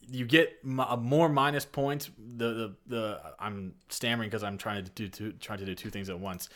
you 0.08 0.24
get 0.26 0.52
m- 0.64 0.80
uh, 0.80 0.96
more 0.96 1.28
minus 1.28 1.64
points. 1.64 2.10
The 2.18 2.48
the, 2.54 2.76
the 2.86 3.20
I'm 3.38 3.74
stammering 3.88 4.28
because 4.28 4.42
I'm 4.42 4.58
trying 4.58 4.84
to 4.84 4.90
do 4.90 5.08
two, 5.08 5.32
trying 5.32 5.58
to 5.60 5.64
do 5.66 5.74
two 5.74 5.90
things 5.90 6.08
at 6.08 6.18
once. 6.18 6.48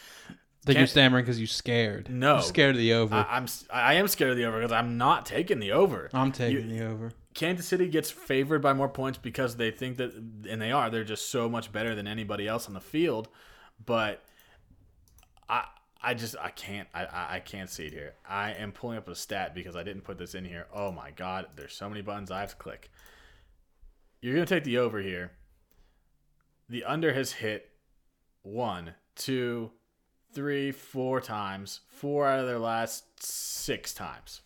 That 0.64 0.72
you're 0.72 0.80
Can't- 0.80 0.90
stammering 0.90 1.24
because 1.24 1.38
you're 1.38 1.46
scared. 1.46 2.10
No. 2.10 2.34
You're 2.34 2.42
scared 2.42 2.74
of 2.74 2.78
the 2.80 2.94
over. 2.94 3.14
I, 3.14 3.22
I'm 3.36 3.46
I 3.72 3.94
am 3.94 4.08
scared 4.08 4.32
of 4.32 4.36
the 4.36 4.44
over 4.46 4.58
because 4.58 4.72
I'm 4.72 4.98
not 4.98 5.24
taking 5.24 5.60
the 5.60 5.72
over. 5.72 6.10
I'm 6.12 6.32
taking 6.32 6.68
You- 6.70 6.78
the 6.78 6.86
over. 6.86 7.12
Kansas 7.34 7.66
City 7.66 7.86
gets 7.88 8.10
favored 8.10 8.62
by 8.62 8.72
more 8.72 8.88
points 8.88 9.18
because 9.18 9.56
they 9.56 9.70
think 9.70 9.98
that, 9.98 10.14
and 10.48 10.60
they 10.60 10.72
are. 10.72 10.88
They're 10.88 11.04
just 11.04 11.30
so 11.30 11.50
much 11.50 11.70
better 11.70 11.94
than 11.94 12.06
anybody 12.08 12.48
else 12.48 12.66
on 12.66 12.72
the 12.72 12.80
field. 12.80 13.28
But 13.84 14.24
I, 15.46 15.66
I 16.06 16.14
just, 16.14 16.36
I 16.40 16.50
can't, 16.50 16.86
I, 16.94 17.04
I, 17.04 17.26
I 17.34 17.40
can't 17.40 17.68
see 17.68 17.86
it 17.86 17.92
here. 17.92 18.14
I 18.28 18.52
am 18.52 18.70
pulling 18.70 18.96
up 18.96 19.08
a 19.08 19.16
stat 19.16 19.56
because 19.56 19.74
I 19.74 19.82
didn't 19.82 20.02
put 20.02 20.18
this 20.18 20.36
in 20.36 20.44
here. 20.44 20.68
Oh 20.72 20.92
my 20.92 21.10
god, 21.10 21.46
there's 21.56 21.74
so 21.74 21.88
many 21.88 22.00
buttons 22.00 22.30
I 22.30 22.38
have 22.40 22.50
to 22.50 22.56
click. 22.56 22.92
You're 24.20 24.34
gonna 24.34 24.46
take 24.46 24.62
the 24.62 24.78
over 24.78 25.00
here. 25.00 25.32
The 26.68 26.84
under 26.84 27.12
has 27.12 27.32
hit 27.32 27.70
one, 28.42 28.94
two, 29.16 29.72
three, 30.32 30.70
four 30.70 31.20
times. 31.20 31.80
Four 31.88 32.28
out 32.28 32.38
of 32.38 32.46
their 32.46 32.60
last 32.60 33.04
six 33.20 33.92
times. 33.92 34.42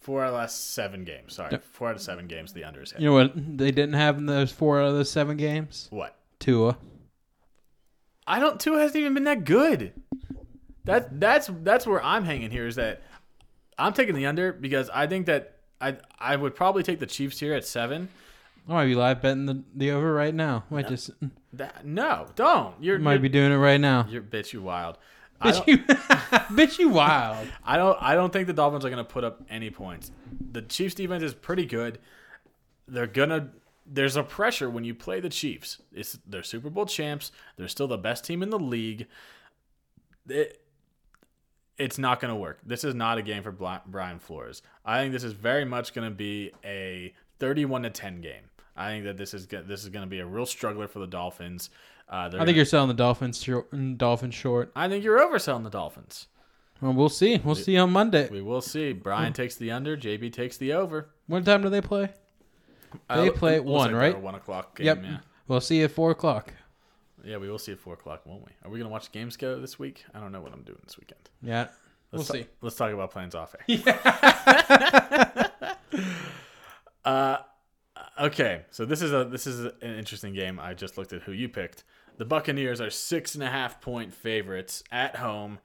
Four 0.00 0.22
out 0.22 0.26
of 0.26 0.32
the 0.32 0.38
last 0.38 0.72
seven 0.72 1.04
games. 1.04 1.34
Sorry, 1.34 1.56
four 1.70 1.90
out 1.90 1.94
of 1.94 2.02
seven 2.02 2.26
games. 2.26 2.52
The 2.52 2.64
under 2.64 2.82
is 2.82 2.90
hit. 2.90 3.00
You 3.00 3.10
know 3.10 3.14
what 3.14 3.32
they 3.36 3.70
didn't 3.70 3.94
have 3.94 4.18
in 4.18 4.26
those 4.26 4.50
four 4.50 4.80
out 4.80 4.88
of 4.88 4.94
those 4.94 5.12
seven 5.12 5.36
games? 5.36 5.86
what? 5.90 6.18
Tua. 6.40 6.76
I 8.26 8.40
don't. 8.40 8.58
Tua 8.58 8.80
hasn't 8.80 8.96
even 8.96 9.14
been 9.14 9.24
that 9.24 9.44
good. 9.44 9.92
That 10.84 11.20
that's 11.20 11.50
that's 11.62 11.86
where 11.86 12.02
I'm 12.02 12.24
hanging 12.24 12.50
here. 12.50 12.66
Is 12.66 12.76
that 12.76 13.02
I'm 13.78 13.92
taking 13.92 14.14
the 14.14 14.26
under 14.26 14.52
because 14.52 14.90
I 14.90 15.06
think 15.06 15.26
that 15.26 15.56
I 15.80 15.96
I 16.18 16.36
would 16.36 16.54
probably 16.54 16.82
take 16.82 16.98
the 16.98 17.06
Chiefs 17.06 17.40
here 17.40 17.54
at 17.54 17.64
seven. 17.64 18.08
I 18.68 18.72
might 18.72 18.86
be 18.86 18.94
live 18.94 19.20
betting 19.20 19.44
the, 19.44 19.62
the 19.74 19.90
over 19.90 20.12
right 20.12 20.34
now. 20.34 20.64
Might 20.70 20.88
just 20.88 21.10
mm. 21.22 21.30
That, 21.54 21.84
no, 21.86 22.26
don't. 22.34 22.74
You're 22.80 22.98
might 22.98 23.14
you're, 23.14 23.20
be 23.20 23.28
doing 23.28 23.52
it 23.52 23.56
right 23.56 23.80
now. 23.80 24.06
You're 24.08 24.22
bitch. 24.22 24.52
You 24.52 24.62
wild. 24.62 24.98
I 25.40 25.50
Bitch 25.50 25.56
don't, 25.56 25.68
you, 25.68 25.78
bitch 26.56 26.78
you 26.78 26.88
wild. 26.88 27.48
I 27.64 27.76
don't. 27.76 27.96
I 28.00 28.14
don't 28.14 28.32
think 28.32 28.46
the 28.46 28.52
Dolphins 28.52 28.84
are 28.84 28.90
going 28.90 29.04
to 29.04 29.10
put 29.10 29.24
up 29.24 29.42
any 29.48 29.70
points. 29.70 30.10
The 30.52 30.62
Chiefs 30.62 30.94
defense 30.94 31.22
is 31.22 31.34
pretty 31.34 31.66
good. 31.66 31.98
They're 32.88 33.06
gonna. 33.06 33.50
There's 33.86 34.16
a 34.16 34.22
pressure 34.22 34.70
when 34.70 34.84
you 34.84 34.94
play 34.94 35.20
the 35.20 35.28
Chiefs. 35.28 35.78
It's 35.92 36.18
they're 36.26 36.42
Super 36.42 36.70
Bowl 36.70 36.86
champs. 36.86 37.30
They're 37.56 37.68
still 37.68 37.88
the 37.88 37.98
best 37.98 38.24
team 38.24 38.42
in 38.42 38.50
the 38.50 38.58
league. 38.58 39.06
It, 40.28 40.63
it's 41.78 41.98
not 41.98 42.20
going 42.20 42.30
to 42.32 42.36
work. 42.36 42.60
This 42.64 42.84
is 42.84 42.94
not 42.94 43.18
a 43.18 43.22
game 43.22 43.42
for 43.42 43.50
Bryan 43.86 44.18
Flores. 44.18 44.62
I 44.84 45.00
think 45.00 45.12
this 45.12 45.24
is 45.24 45.32
very 45.32 45.64
much 45.64 45.92
going 45.94 46.08
to 46.08 46.14
be 46.14 46.52
a 46.64 47.12
31 47.40 47.82
to 47.82 47.90
10 47.90 48.20
game. 48.20 48.44
I 48.76 48.88
think 48.90 49.04
that 49.04 49.16
this 49.16 49.34
is 49.34 49.46
this 49.46 49.82
is 49.84 49.88
going 49.88 50.04
to 50.04 50.10
be 50.10 50.18
a 50.20 50.26
real 50.26 50.46
struggler 50.46 50.88
for 50.88 50.98
the 50.98 51.06
Dolphins. 51.06 51.70
Uh, 52.08 52.14
I 52.14 52.28
think 52.30 52.38
gonna- 52.40 52.52
you're 52.52 52.64
selling 52.64 52.88
the 52.88 52.94
Dolphins 52.94 53.42
short. 53.42 53.68
Dolphins 53.98 54.34
short. 54.34 54.72
I 54.76 54.88
think 54.88 55.04
you're 55.04 55.18
overselling 55.20 55.62
the 55.64 55.70
Dolphins. 55.70 56.26
Well, 56.80 56.92
we'll 56.92 57.08
see. 57.08 57.38
We'll 57.38 57.54
see 57.54 57.78
on 57.78 57.90
Monday. 57.92 58.28
We 58.28 58.42
will 58.42 58.60
see. 58.60 58.92
Brian 58.92 59.32
takes 59.32 59.54
the 59.54 59.70
under. 59.70 59.96
JB 59.96 60.32
takes 60.32 60.56
the 60.56 60.72
over. 60.72 61.08
What 61.28 61.44
time 61.44 61.62
do 61.62 61.70
they 61.70 61.80
play? 61.80 62.10
They 63.08 63.28
Uh, 63.28 63.32
play 63.32 63.54
at 63.56 63.64
one, 63.64 63.94
right? 63.94 64.20
One 64.20 64.34
o'clock 64.34 64.76
game. 64.76 64.86
Yep. 64.86 64.98
Yeah. 65.02 65.16
We'll 65.48 65.60
see 65.60 65.78
you 65.78 65.84
at 65.84 65.92
four 65.92 66.10
o'clock. 66.10 66.52
Yeah, 67.24 67.38
we 67.38 67.48
will 67.50 67.58
see 67.58 67.72
at 67.72 67.78
four 67.78 67.94
o'clock, 67.94 68.26
won't 68.26 68.44
we? 68.44 68.52
Are 68.64 68.70
we 68.70 68.78
gonna 68.78 68.90
watch 68.90 69.10
games 69.12 69.36
go 69.36 69.58
this 69.60 69.78
week? 69.78 70.04
I 70.14 70.20
don't 70.20 70.32
know 70.32 70.40
what 70.40 70.52
I'm 70.52 70.62
doing 70.62 70.78
this 70.84 70.98
weekend. 70.98 71.30
Yeah. 71.42 71.68
We'll 72.12 72.20
Let's 72.20 72.28
ta- 72.28 72.34
see. 72.34 72.46
let's 72.60 72.76
talk 72.76 72.92
about 72.92 73.10
plans 73.10 73.34
off 73.34 73.54
air. 73.68 75.60
uh, 77.04 77.38
okay, 78.20 78.62
so 78.70 78.84
this 78.84 79.02
is 79.02 79.12
a 79.12 79.24
this 79.24 79.46
is 79.46 79.64
an 79.64 79.72
interesting 79.98 80.34
game. 80.34 80.58
I 80.60 80.74
just 80.74 80.96
looked 80.98 81.12
at 81.12 81.22
who 81.22 81.32
you 81.32 81.48
picked. 81.48 81.84
The 82.16 82.24
Buccaneers 82.24 82.80
are 82.80 82.90
six 82.90 83.34
and 83.34 83.42
a 83.42 83.48
half 83.50 83.80
point 83.80 84.14
favorites 84.14 84.84
at 84.92 85.16
home 85.16 85.58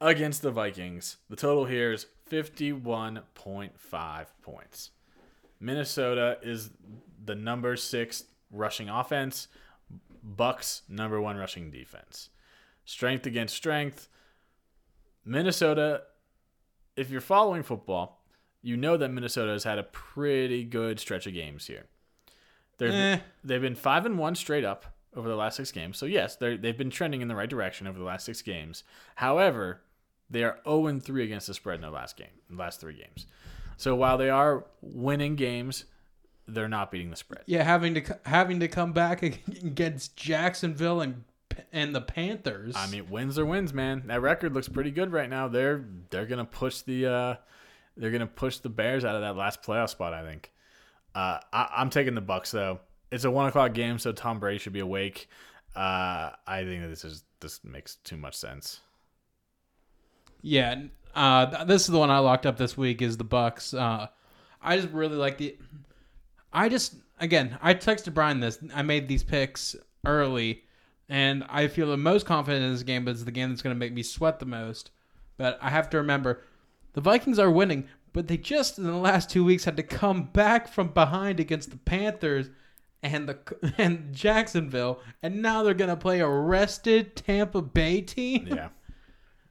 against 0.00 0.42
the 0.42 0.50
Vikings. 0.50 1.18
The 1.30 1.36
total 1.36 1.66
here 1.66 1.92
is 1.92 2.06
fifty 2.26 2.72
one 2.72 3.20
point 3.34 3.78
five 3.78 4.32
points. 4.42 4.90
Minnesota 5.60 6.38
is 6.42 6.70
the 7.24 7.36
number 7.36 7.76
six 7.76 8.24
rushing 8.50 8.88
offense. 8.88 9.46
Bucks 10.22 10.82
number 10.88 11.20
one 11.20 11.36
rushing 11.36 11.70
defense. 11.70 12.30
Strength 12.84 13.26
against 13.26 13.56
strength. 13.56 14.08
Minnesota, 15.24 16.02
if 16.96 17.10
you're 17.10 17.20
following 17.20 17.62
football, 17.62 18.24
you 18.60 18.76
know 18.76 18.96
that 18.96 19.08
Minnesota 19.08 19.52
has 19.52 19.64
had 19.64 19.78
a 19.78 19.82
pretty 19.84 20.64
good 20.64 21.00
stretch 21.00 21.26
of 21.26 21.34
games 21.34 21.66
here. 21.66 21.86
They're, 22.78 22.90
Eh. 22.92 23.18
They've 23.44 23.60
been 23.60 23.74
five 23.74 24.06
and 24.06 24.18
one 24.18 24.34
straight 24.34 24.64
up 24.64 24.86
over 25.14 25.28
the 25.28 25.36
last 25.36 25.56
six 25.56 25.70
games. 25.72 25.98
So 25.98 26.06
yes, 26.06 26.36
they 26.36 26.56
they've 26.56 26.76
been 26.76 26.90
trending 26.90 27.20
in 27.20 27.28
the 27.28 27.36
right 27.36 27.48
direction 27.50 27.86
over 27.86 27.98
the 27.98 28.04
last 28.04 28.24
six 28.24 28.42
games. 28.42 28.82
However, 29.16 29.82
they 30.30 30.42
are 30.44 30.58
0 30.64 30.86
and 30.86 31.02
3 31.04 31.24
against 31.24 31.46
the 31.46 31.54
spread 31.54 31.76
in 31.76 31.82
their 31.82 31.90
last 31.90 32.16
game, 32.16 32.28
last 32.50 32.80
three 32.80 32.94
games. 32.96 33.26
So 33.76 33.94
while 33.94 34.16
they 34.16 34.30
are 34.30 34.64
winning 34.80 35.36
games, 35.36 35.84
they're 36.48 36.68
not 36.68 36.90
beating 36.90 37.10
the 37.10 37.16
spread. 37.16 37.42
Yeah, 37.46 37.62
having 37.62 37.94
to 37.94 38.18
having 38.26 38.60
to 38.60 38.68
come 38.68 38.92
back 38.92 39.22
against 39.22 40.16
Jacksonville 40.16 41.00
and 41.00 41.24
and 41.72 41.94
the 41.94 42.00
Panthers. 42.00 42.74
I 42.76 42.86
mean, 42.88 43.10
wins 43.10 43.38
are 43.38 43.46
wins, 43.46 43.72
man. 43.74 44.04
That 44.06 44.20
record 44.22 44.54
looks 44.54 44.68
pretty 44.68 44.90
good 44.90 45.12
right 45.12 45.28
now. 45.28 45.48
They're 45.48 45.84
they're 46.10 46.26
gonna 46.26 46.44
push 46.44 46.80
the 46.80 47.06
uh, 47.06 47.34
they're 47.96 48.10
gonna 48.10 48.26
push 48.26 48.58
the 48.58 48.68
Bears 48.70 49.04
out 49.04 49.14
of 49.14 49.20
that 49.22 49.36
last 49.36 49.62
playoff 49.62 49.90
spot. 49.90 50.14
I 50.14 50.22
think. 50.24 50.50
Uh, 51.14 51.38
I, 51.52 51.68
I'm 51.76 51.90
taking 51.90 52.14
the 52.14 52.20
Bucks 52.22 52.50
though. 52.50 52.80
It's 53.10 53.24
a 53.24 53.30
one 53.30 53.46
o'clock 53.46 53.74
game, 53.74 53.98
so 53.98 54.12
Tom 54.12 54.40
Brady 54.40 54.58
should 54.58 54.72
be 54.72 54.80
awake. 54.80 55.28
Uh, 55.76 56.30
I 56.46 56.64
think 56.64 56.82
that 56.82 56.88
this 56.88 57.04
is 57.04 57.22
this 57.40 57.62
makes 57.64 57.96
too 57.96 58.16
much 58.16 58.34
sense. 58.34 58.80
yeah, 60.42 60.76
uh, 61.14 61.46
th- 61.46 61.66
this 61.66 61.82
is 61.82 61.88
the 61.88 61.98
one 61.98 62.10
I 62.10 62.18
locked 62.18 62.46
up 62.46 62.56
this 62.56 62.76
week. 62.76 63.02
Is 63.02 63.16
the 63.16 63.24
Bucks? 63.24 63.74
Uh, 63.74 64.08
I 64.60 64.76
just 64.76 64.88
really 64.90 65.16
like 65.16 65.38
the. 65.38 65.56
I 66.52 66.68
just 66.68 66.96
again, 67.18 67.58
I 67.62 67.74
texted 67.74 68.14
Bryan 68.14 68.40
this. 68.40 68.58
I 68.74 68.82
made 68.82 69.08
these 69.08 69.22
picks 69.22 69.76
early, 70.04 70.64
and 71.08 71.44
I 71.48 71.68
feel 71.68 71.88
the 71.88 71.96
most 71.96 72.26
confident 72.26 72.64
in 72.64 72.72
this 72.72 72.82
game, 72.82 73.04
but 73.04 73.12
it's 73.12 73.24
the 73.24 73.30
game 73.30 73.50
that's 73.50 73.62
going 73.62 73.74
to 73.74 73.78
make 73.78 73.92
me 73.92 74.02
sweat 74.02 74.38
the 74.38 74.46
most. 74.46 74.90
But 75.38 75.58
I 75.62 75.70
have 75.70 75.88
to 75.90 75.96
remember, 75.96 76.42
the 76.92 77.00
Vikings 77.00 77.38
are 77.38 77.50
winning, 77.50 77.88
but 78.12 78.28
they 78.28 78.36
just 78.36 78.78
in 78.78 78.84
the 78.84 78.96
last 78.96 79.30
two 79.30 79.44
weeks 79.44 79.64
had 79.64 79.76
to 79.78 79.82
come 79.82 80.24
back 80.24 80.68
from 80.68 80.88
behind 80.88 81.40
against 81.40 81.70
the 81.70 81.78
Panthers 81.78 82.50
and 83.02 83.28
the 83.28 83.38
and 83.78 84.12
Jacksonville, 84.12 85.00
and 85.22 85.40
now 85.40 85.62
they're 85.62 85.74
going 85.74 85.90
to 85.90 85.96
play 85.96 86.20
a 86.20 86.28
rested 86.28 87.16
Tampa 87.16 87.62
Bay 87.62 88.00
team. 88.00 88.46
Yeah, 88.48 88.68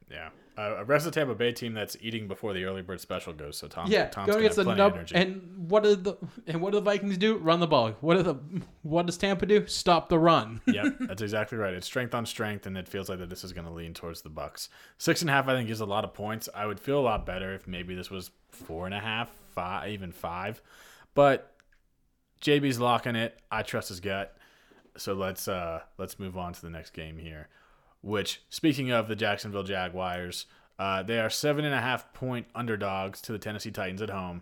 yeah. 0.10 0.30
Uh, 0.62 0.76
a 0.80 0.84
rest 0.84 1.08
of 1.08 1.14
Tampa 1.14 1.34
Bay 1.34 1.52
team 1.52 1.74
that's 1.74 1.98
eating 2.02 2.28
before 2.28 2.54
the 2.54 2.64
early 2.66 2.82
bird 2.82 3.00
special 3.02 3.34
goes. 3.34 3.58
So 3.58 3.68
Tom, 3.68 3.90
Yeah, 3.90 4.08
Tom's 4.10 4.28
go 4.28 4.34
gonna 4.34 4.40
against 4.46 4.56
the 4.58 4.64
have 4.64 4.76
plenty 4.76 4.82
of 4.82 4.88
nub. 4.92 4.96
energy. 4.98 5.16
And 5.16 5.70
what 5.70 5.84
do 5.84 5.96
the 5.96 6.16
and 6.48 6.62
what 6.62 6.72
do 6.72 6.78
the 6.78 6.84
Vikings 6.84 7.18
do? 7.18 7.38
Run 7.38 7.60
the 7.60 7.68
ball. 7.68 7.92
What 8.02 8.18
do 8.18 8.24
the 8.24 8.36
what 8.84 9.06
does 9.06 9.18
Tampa 9.18 9.46
do? 9.46 9.66
Stop 9.68 10.10
the 10.10 10.20
run. 10.20 10.62
yep, 10.68 10.96
that's 11.00 11.22
exactly 11.22 11.58
right. 11.58 11.74
It's 11.74 11.88
strength 11.88 12.14
on 12.14 12.26
strength, 12.26 12.66
and 12.68 12.78
it 12.78 12.88
feels 12.88 13.10
like 13.10 13.20
that 13.20 13.30
this 13.30 13.44
is 13.44 13.54
going 13.54 13.66
to 13.68 13.74
lean 13.74 13.94
towards 13.94 14.22
the 14.22 14.30
Bucks. 14.30 14.70
Six 14.98 15.22
and 15.22 15.30
a 15.30 15.34
half, 15.34 15.48
I 15.48 15.56
think, 15.56 15.70
is 15.70 15.80
a 15.82 15.86
lot 15.86 16.04
of 16.04 16.14
points. 16.14 16.48
I 16.54 16.66
would 16.66 16.80
feel 16.80 17.00
a 17.00 17.02
lot 17.02 17.26
better 17.26 17.54
if 17.54 17.68
maybe 17.68 17.96
this 17.96 18.10
was 18.12 18.32
four 18.50 18.86
and 18.86 18.94
a 18.94 19.00
half, 19.00 19.30
five, 19.56 19.90
even 19.90 20.12
five. 20.12 20.62
But 21.14 21.54
JB's 22.42 22.80
locking 22.80 23.16
it. 23.16 23.40
I 23.52 23.64
trust 23.64 23.90
his 23.90 24.00
gut. 24.00 24.36
So 24.98 25.14
let's 25.14 25.48
uh 25.48 25.82
let's 25.98 26.20
move 26.20 26.38
on 26.38 26.54
to 26.54 26.62
the 26.62 26.70
next 26.70 26.92
game 26.92 27.18
here. 27.18 27.48
Which, 28.02 28.42
speaking 28.50 28.92
of 28.92 29.08
the 29.08 29.16
Jacksonville 29.16 29.64
Jaguars, 29.64 30.48
uh, 30.80 31.04
they 31.04 31.20
are 31.20 31.30
seven 31.30 31.66
and 31.66 31.76
a 31.76 31.82
half 31.82 32.12
point 32.14 32.48
underdogs 32.56 33.22
to 33.22 33.32
the 33.32 33.38
Tennessee 33.38 33.72
Titans 33.72 34.02
at 34.02 34.10
home. 34.10 34.42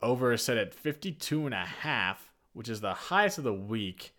Over 0.00 0.32
is 0.32 0.42
set 0.42 0.56
at 0.56 0.74
52 0.74 1.44
and 1.44 1.54
a 1.54 1.66
half, 1.66 2.32
which 2.54 2.68
is 2.68 2.80
the 2.80 2.94
highest 2.94 3.36
of 3.36 3.44
the 3.44 3.52
week. 3.52 4.14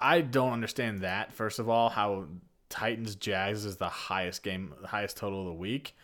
I 0.00 0.20
don't 0.20 0.52
understand 0.52 1.00
that. 1.00 1.32
First 1.32 1.58
of 1.58 1.68
all, 1.68 1.88
how 1.88 2.26
Titans 2.68 3.16
Jags 3.16 3.64
is 3.64 3.76
the 3.76 3.88
highest 3.88 4.42
game, 4.42 4.72
the 4.80 4.88
highest 4.88 5.16
total 5.16 5.40
of 5.40 5.46
the 5.46 5.52
week. 5.54 5.96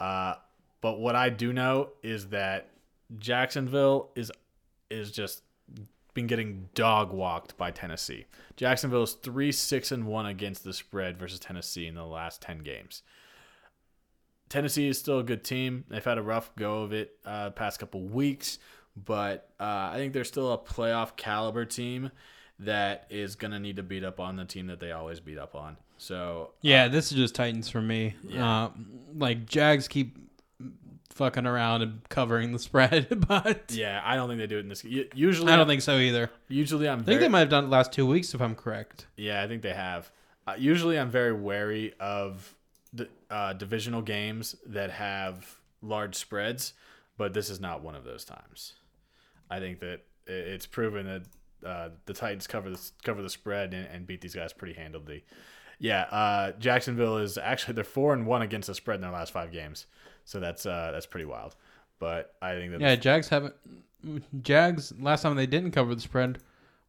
Uh, 0.00 0.34
but 0.80 0.98
what 0.98 1.14
I 1.14 1.28
do 1.28 1.52
know 1.52 1.90
is 2.02 2.28
that 2.28 2.70
Jacksonville 3.18 4.10
is 4.16 4.32
is 4.90 5.10
just 5.10 5.42
been 6.16 6.26
getting 6.26 6.68
dog 6.74 7.12
walked 7.12 7.56
by 7.56 7.70
Tennessee. 7.70 8.24
Jacksonville 8.56 9.04
is 9.04 9.12
three 9.12 9.52
six 9.52 9.92
and 9.92 10.06
one 10.06 10.26
against 10.26 10.64
the 10.64 10.72
spread 10.72 11.16
versus 11.18 11.38
Tennessee 11.38 11.86
in 11.86 11.94
the 11.94 12.04
last 12.04 12.42
ten 12.42 12.58
games. 12.58 13.02
Tennessee 14.48 14.88
is 14.88 14.98
still 14.98 15.20
a 15.20 15.22
good 15.22 15.44
team. 15.44 15.84
They've 15.88 16.04
had 16.04 16.18
a 16.18 16.22
rough 16.22 16.54
go 16.56 16.82
of 16.82 16.92
it 16.92 17.18
uh, 17.24 17.50
past 17.50 17.78
couple 17.78 18.02
weeks, 18.02 18.58
but 18.96 19.50
uh, 19.60 19.90
I 19.92 19.96
think 19.96 20.12
they're 20.12 20.24
still 20.24 20.52
a 20.52 20.58
playoff 20.58 21.16
caliber 21.16 21.64
team 21.64 22.10
that 22.60 23.06
is 23.10 23.36
gonna 23.36 23.60
need 23.60 23.76
to 23.76 23.82
beat 23.82 24.02
up 24.02 24.18
on 24.18 24.36
the 24.36 24.44
team 24.46 24.68
that 24.68 24.80
they 24.80 24.92
always 24.92 25.20
beat 25.20 25.38
up 25.38 25.54
on. 25.54 25.76
So 25.98 26.52
Yeah, 26.62 26.88
this 26.88 27.12
is 27.12 27.18
just 27.18 27.34
Titans 27.34 27.68
for 27.68 27.82
me. 27.82 28.14
Yeah. 28.26 28.64
Uh, 28.64 28.70
like 29.14 29.46
Jags 29.46 29.86
keep 29.86 30.16
fucking 31.14 31.46
around 31.46 31.82
and 31.82 32.08
covering 32.08 32.52
the 32.52 32.58
spread, 32.58 33.24
but 33.28 33.70
yeah, 33.70 34.00
I 34.04 34.16
don't 34.16 34.28
think 34.28 34.38
they 34.38 34.46
do 34.46 34.58
it 34.58 34.60
in 34.60 34.68
this. 34.68 34.84
Usually, 34.84 35.52
I 35.52 35.56
don't 35.56 35.66
think 35.66 35.82
so 35.82 35.98
either. 35.98 36.30
Usually, 36.48 36.88
I'm. 36.88 37.00
I 37.00 37.02
think 37.02 37.06
very, 37.06 37.20
they 37.20 37.28
might 37.28 37.40
have 37.40 37.50
done 37.50 37.64
it 37.64 37.70
last 37.70 37.92
two 37.92 38.06
weeks 38.06 38.34
if 38.34 38.40
I'm 38.40 38.54
correct. 38.54 39.06
Yeah, 39.16 39.42
I 39.42 39.48
think 39.48 39.62
they 39.62 39.74
have. 39.74 40.10
Uh, 40.46 40.54
usually, 40.58 40.98
I'm 40.98 41.10
very 41.10 41.32
wary 41.32 41.94
of 41.98 42.54
the 42.92 43.08
uh, 43.30 43.52
divisional 43.52 44.02
games 44.02 44.56
that 44.66 44.90
have 44.90 45.58
large 45.82 46.14
spreads, 46.14 46.72
but 47.16 47.34
this 47.34 47.50
is 47.50 47.60
not 47.60 47.82
one 47.82 47.94
of 47.94 48.04
those 48.04 48.24
times. 48.24 48.74
I 49.50 49.60
think 49.60 49.80
that 49.80 50.00
it's 50.26 50.66
proven 50.66 51.06
that 51.06 51.22
uh, 51.66 51.88
the 52.06 52.14
Titans 52.14 52.46
cover 52.46 52.70
the 52.70 52.90
cover 53.02 53.22
the 53.22 53.30
spread 53.30 53.74
and, 53.74 53.86
and 53.86 54.06
beat 54.06 54.20
these 54.20 54.34
guys 54.34 54.52
pretty 54.52 54.74
handily. 54.74 55.24
Yeah, 55.78 56.02
uh, 56.02 56.52
Jacksonville 56.52 57.18
is 57.18 57.36
actually 57.36 57.74
they're 57.74 57.84
four 57.84 58.12
and 58.12 58.26
one 58.26 58.42
against 58.42 58.68
the 58.68 58.74
spread 58.74 58.96
in 58.96 59.02
their 59.02 59.10
last 59.10 59.32
five 59.32 59.52
games, 59.52 59.86
so 60.26 60.38
that's 60.40 60.66
uh, 60.66 60.90
that's 60.92 61.06
pretty 61.06 61.24
wild. 61.24 61.56
But 61.98 62.34
I 62.42 62.52
think 62.54 62.72
that 62.72 62.80
Yeah, 62.82 62.96
Jags 62.96 63.28
haven't. 63.28 63.54
Jags 64.42 64.92
last 65.00 65.22
time 65.22 65.34
they 65.36 65.46
didn't 65.46 65.70
cover 65.70 65.94
the 65.94 66.00
spread 66.02 66.40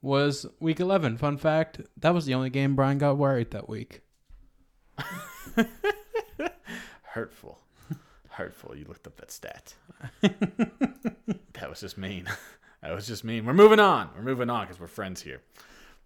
was 0.02 0.46
week 0.60 0.82
11. 0.82 1.18
Fun 1.18 1.38
fact: 1.38 1.80
that 1.98 2.14
was 2.14 2.26
the 2.26 2.34
only 2.34 2.50
game 2.50 2.76
Bryan 2.76 2.98
got 2.98 3.18
worried 3.18 3.52
that 3.52 3.70
week. 3.70 4.02
hurtful, 7.04 7.60
hurtful. 8.30 8.76
You 8.76 8.86
looked 8.86 9.08
up 9.08 9.16
that 9.18 9.32
stat. 9.32 9.76
that 10.22 11.70
was 11.70 11.80
just 11.80 11.98
mean. 11.98 12.28
That 12.84 12.94
was 12.94 13.08
just 13.08 13.24
mean. 13.24 13.44
We're 13.44 13.54
moving 13.54 13.80
on. 13.80 14.12
We're 14.16 14.22
moving 14.22 14.52
on 14.52 14.66
because 14.66 14.80
we're 14.80 14.86
friends 14.86 15.20
here. 15.20 15.42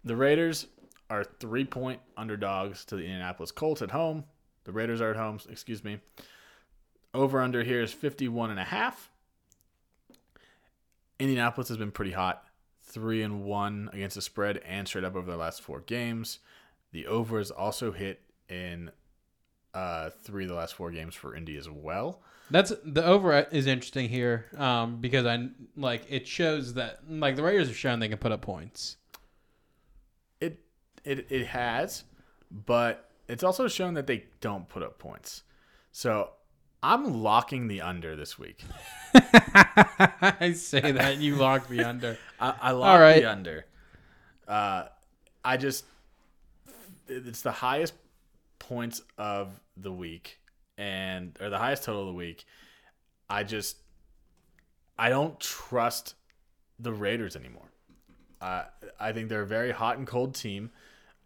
The 0.05 0.15
Raiders 0.15 0.67
are 1.09 1.25
three 1.25 1.65
point 1.65 1.99
underdogs 2.15 2.85
to 2.85 2.95
the 2.95 3.03
Indianapolis 3.03 3.51
Colts 3.51 3.81
at 3.81 3.91
home. 3.91 4.23
The 4.63 4.71
Raiders 4.71 5.01
are 5.01 5.11
at 5.11 5.17
home, 5.17 5.37
excuse 5.49 5.83
me. 5.83 5.99
Over 7.13 7.41
under 7.41 7.63
here 7.63 7.81
is 7.81 7.91
51 7.93 8.51
and 8.51 8.59
a 8.59 8.63
half. 8.63 9.09
Indianapolis 11.19 11.67
has 11.67 11.77
been 11.77 11.91
pretty 11.91 12.11
hot. 12.11 12.43
3 12.83 13.21
and 13.21 13.43
1 13.43 13.89
against 13.93 14.15
the 14.15 14.21
spread 14.21 14.57
and 14.65 14.87
straight 14.87 15.03
up 15.03 15.15
over 15.15 15.29
the 15.29 15.37
last 15.37 15.61
4 15.61 15.81
games. 15.81 16.39
The 16.91 17.07
over 17.07 17.39
is 17.39 17.51
also 17.51 17.91
hit 17.91 18.21
in 18.49 18.91
uh, 19.73 20.09
3 20.23 20.45
of 20.45 20.49
the 20.49 20.55
last 20.55 20.75
4 20.75 20.91
games 20.91 21.15
for 21.15 21.35
Indy 21.35 21.57
as 21.57 21.69
well. 21.69 22.21
That's 22.49 22.73
the 22.83 23.05
over 23.05 23.39
is 23.51 23.65
interesting 23.65 24.09
here 24.09 24.45
um, 24.57 24.99
because 24.99 25.25
I 25.25 25.47
like 25.77 26.03
it 26.09 26.27
shows 26.27 26.73
that 26.73 26.99
like 27.09 27.37
the 27.37 27.43
Raiders 27.43 27.67
have 27.67 27.77
shown 27.77 27.99
they 27.99 28.09
can 28.09 28.17
put 28.17 28.33
up 28.33 28.41
points. 28.41 28.97
It 30.41 30.59
it 31.05 31.27
it 31.29 31.47
has, 31.47 32.03
but 32.51 33.09
it's 33.29 33.43
also 33.43 33.69
shown 33.69 33.93
that 33.93 34.05
they 34.05 34.25
don't 34.41 34.67
put 34.67 34.83
up 34.83 34.99
points. 34.99 35.43
So 35.93 36.31
I'm 36.83 37.21
locking 37.21 37.67
the 37.67 37.81
under 37.81 38.15
this 38.15 38.39
week. 38.39 38.63
I 39.13 40.53
say 40.55 40.91
that 40.91 41.17
you 41.17 41.35
lock 41.35 41.69
me 41.69 41.83
under. 41.83 42.17
I, 42.39 42.55
I 42.61 42.71
lock 42.71 42.89
All 42.89 42.99
right. 42.99 43.21
the 43.21 43.29
under. 43.29 43.65
Uh, 44.47 44.85
I 45.43 45.57
just 45.57 45.85
it's 47.07 47.41
the 47.41 47.51
highest 47.51 47.93
points 48.59 49.01
of 49.17 49.59
the 49.77 49.91
week 49.91 50.39
and 50.77 51.37
or 51.41 51.49
the 51.49 51.57
highest 51.57 51.83
total 51.83 52.01
of 52.01 52.07
the 52.07 52.13
week. 52.13 52.45
I 53.29 53.43
just 53.43 53.77
I 54.97 55.09
don't 55.09 55.39
trust 55.39 56.15
the 56.79 56.91
Raiders 56.93 57.35
anymore. 57.35 57.69
Uh, 58.41 58.63
I 58.99 59.11
think 59.11 59.29
they're 59.29 59.43
a 59.43 59.47
very 59.47 59.71
hot 59.71 59.97
and 59.97 60.07
cold 60.07 60.33
team. 60.33 60.71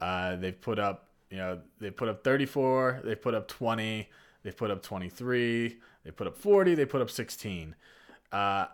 Uh, 0.01 0.35
they've 0.35 0.59
put 0.59 0.79
up, 0.79 1.09
you 1.29 1.37
know, 1.37 1.59
they 1.79 1.89
put 1.89 2.09
up 2.09 2.23
34, 2.23 3.01
they've 3.05 3.21
put 3.21 3.33
up 3.33 3.47
20, 3.47 4.09
they 4.45 4.51
put 4.51 4.71
up 4.71 4.81
23, 4.81 5.77
they 6.05 6.11
put 6.11 6.27
up 6.27 6.37
40, 6.37 6.75
they 6.75 6.85
put 6.85 7.01
up 7.01 7.09
16. 7.09 7.75
Uh, 8.31 8.67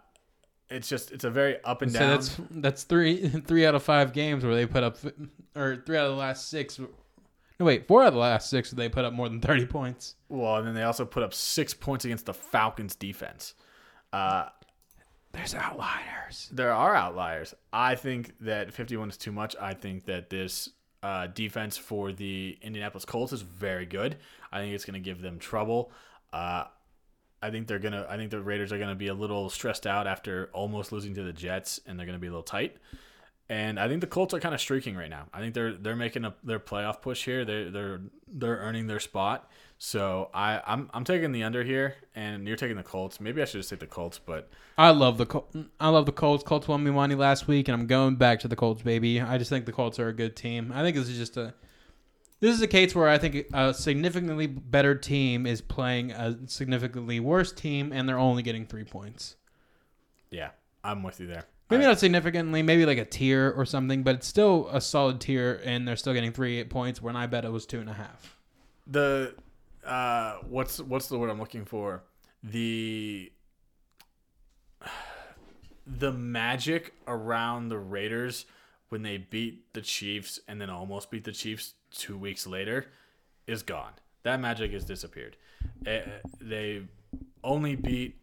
it's 0.70 0.88
just 0.88 1.12
it's 1.12 1.24
a 1.24 1.30
very 1.30 1.62
up 1.64 1.82
and 1.82 1.92
So 1.92 2.00
down. 2.00 2.10
that's 2.12 2.38
that's 2.52 2.84
three 2.84 3.28
three 3.48 3.66
out 3.66 3.74
of 3.76 3.82
five 3.84 4.14
games 4.14 4.44
where 4.46 4.54
they 4.56 4.66
put 4.66 4.84
up, 4.84 4.98
or 5.56 5.82
three 5.86 5.98
out 5.98 6.06
of 6.06 6.12
the 6.12 6.18
last 6.18 6.50
six. 6.50 6.80
No 6.80 7.66
wait, 7.66 7.88
four 7.88 8.02
out 8.04 8.08
of 8.10 8.14
the 8.14 8.20
last 8.20 8.50
six 8.50 8.72
they 8.72 8.88
put 8.90 9.04
up 9.06 9.12
more 9.14 9.28
than 9.28 9.42
thirty 9.42 9.66
points. 9.66 10.16
well, 10.30 10.56
and 10.58 10.68
then 10.68 10.74
they 10.74 10.84
also 10.84 11.04
put 11.06 11.24
up 11.24 11.34
six 11.34 11.74
points 11.74 12.06
against 12.06 12.26
the 12.26 12.34
Falcons 12.34 12.96
defense. 12.96 13.54
Uh, 14.14 14.46
There's 15.34 15.54
outliers. 15.56 16.50
there 16.54 16.72
are 16.74 16.96
outliers. 16.96 17.54
I 17.74 17.96
think 17.96 18.34
that 18.42 18.74
51 18.74 19.10
is 19.10 19.18
too 19.18 19.32
much. 19.32 19.56
I 19.60 19.74
think 19.74 20.06
that 20.06 20.30
this 20.30 20.70
uh, 21.04 21.28
defense 21.28 21.78
for 21.78 22.12
the 22.12 22.58
Indianapolis 22.62 23.06
Colts 23.06 23.34
is 23.34 23.42
very 23.42 23.86
good. 23.86 24.18
I 24.52 24.60
think 24.60 24.74
it's 24.74 24.86
going 24.86 24.94
to 24.94 25.00
give 25.00 25.22
them 25.22 25.40
trouble. 25.40 25.92
Uh, 26.32 26.66
I 27.42 27.50
think 27.50 27.68
they're 27.68 27.80
gonna. 27.80 28.06
I 28.08 28.18
think 28.18 28.30
the 28.30 28.40
Raiders 28.40 28.72
are 28.72 28.78
gonna 28.78 28.96
be 28.96 29.08
a 29.08 29.14
little 29.14 29.50
stressed 29.50 29.88
out 29.88 30.06
after 30.06 30.50
almost 30.54 30.92
losing 30.92 31.16
to 31.16 31.24
the 31.24 31.34
Jets, 31.34 31.80
and 31.88 31.98
they're 31.98 32.06
gonna 32.06 32.20
be 32.20 32.28
a 32.28 32.30
little 32.30 32.44
tight. 32.44 32.78
And 33.50 33.80
I 33.80 33.88
think 33.88 34.02
the 34.02 34.08
Colts 34.08 34.34
are 34.34 34.40
kind 34.40 34.54
of 34.54 34.62
streaking 34.62 34.96
right 34.96 35.10
now. 35.10 35.26
I 35.34 35.40
think 35.40 35.56
they're 35.56 35.74
they're 35.74 35.96
making 35.96 36.24
a 36.24 36.36
their 36.44 36.60
playoff 36.60 37.02
push 37.02 37.26
here. 37.26 37.44
They're 37.44 37.72
they're 37.72 38.02
they're 38.28 38.58
earning 38.58 38.88
their 38.88 39.00
spot. 39.00 39.50
So 39.84 40.30
I 40.32 40.62
I'm 40.68 40.92
I'm 40.94 41.04
taking 41.04 41.32
the 41.32 41.42
under 41.42 41.64
here, 41.64 41.96
and 42.14 42.48
you're 42.48 42.56
taking 42.56 42.78
the 42.78 42.84
Colts. 42.84 43.20
Maybe 43.20 43.42
I 43.42 43.46
should 43.46 43.62
just 43.62 43.72
take 43.72 43.80
the 43.80 43.88
Colts, 43.88 44.20
but 44.24 44.48
I 44.78 44.92
love 44.92 45.18
the 45.18 45.26
Col- 45.26 45.50
I 45.80 45.90
love 45.90 46.06
the 46.06 46.12
Colts. 46.12 46.44
Colts 46.44 46.68
won 46.68 46.84
me 46.84 46.92
money 46.92 47.16
last 47.16 47.48
week, 47.48 47.68
and 47.68 47.74
I'm 47.74 47.88
going 47.88 48.16
back 48.16 48.42
to 48.42 48.48
the 48.48 48.56
Colts, 48.56 48.84
baby. 48.84 49.20
I 49.20 49.40
just 49.40 49.50
think 49.50 49.66
the 49.66 49.72
Colts 49.72 49.98
are 49.98 50.08
a 50.08 50.14
good 50.14 50.36
team. 50.36 50.72
I 50.72 50.84
think 50.84 50.96
this 50.96 51.10
is 51.10 51.18
just 51.18 51.36
a 51.36 51.56
this 52.42 52.54
is 52.56 52.62
a 52.62 52.68
case 52.68 52.94
where 52.94 53.08
I 53.10 53.18
think 53.18 53.48
a 53.54 53.74
significantly 53.74 54.46
better 54.46 54.94
team 54.94 55.48
is 55.48 55.62
playing 55.62 56.12
a 56.12 56.38
significantly 56.46 57.20
worse 57.20 57.52
team, 57.52 57.92
and 57.92 58.08
they're 58.08 58.20
only 58.20 58.44
getting 58.44 58.68
three 58.68 58.84
points. 58.84 59.36
yeah, 60.30 60.52
I'm 60.84 61.02
with 61.02 61.20
you 61.20 61.26
there. 61.26 61.46
Maybe 61.72 61.86
I- 61.86 61.88
not 61.88 61.98
significantly, 62.00 62.62
maybe 62.62 62.86
like 62.86 63.00
a 63.00 63.06
tier 63.06 63.50
or 63.58 63.66
something, 63.66 64.04
but 64.04 64.14
it's 64.14 64.28
still 64.28 64.70
a 64.72 64.80
solid 64.80 65.20
tier, 65.20 65.60
and 65.66 65.88
they're 65.88 65.96
still 65.96 66.14
getting 66.14 66.34
three 66.34 66.60
eight 66.60 66.70
points. 66.70 67.02
When 67.02 67.16
I 67.16 67.26
bet 67.26 67.46
it 67.46 67.52
was 67.52 67.66
two 67.66 67.80
and 67.80 67.90
a 67.90 67.94
half. 67.94 68.38
the 68.86 69.34
uh 69.86 70.36
what's 70.48 70.80
what's 70.80 71.08
the 71.08 71.18
word 71.18 71.30
I'm 71.30 71.40
looking 71.40 71.66
for? 71.66 72.04
The 72.44 73.32
the 75.86 76.12
magic 76.12 76.94
around 77.08 77.70
the 77.70 77.78
Raiders 77.80 78.46
when 78.90 79.02
they 79.04 79.18
beat 79.18 79.74
the 79.74 79.82
Chiefs 79.82 80.40
and 80.48 80.60
then 80.62 80.70
almost 80.70 81.10
beat 81.12 81.24
the 81.24 81.32
Chiefs 81.32 81.74
two 81.92 82.18
weeks 82.18 82.46
later 82.46 82.88
is 83.48 83.64
gone. 83.64 83.94
That 84.24 84.40
magic 84.40 84.72
has 84.74 84.86
disappeared. 84.86 85.38
Eh, 85.86 86.02
They 86.40 86.84
only 87.44 87.76
beat 87.76 88.18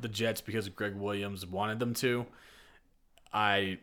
the 0.00 0.08
Jets 0.08 0.40
because 0.40 0.68
Gregg 0.68 0.94
Williams 0.96 1.46
wanted 1.46 1.78
them 1.78 1.94
to. 1.94 2.26
I 3.32 3.78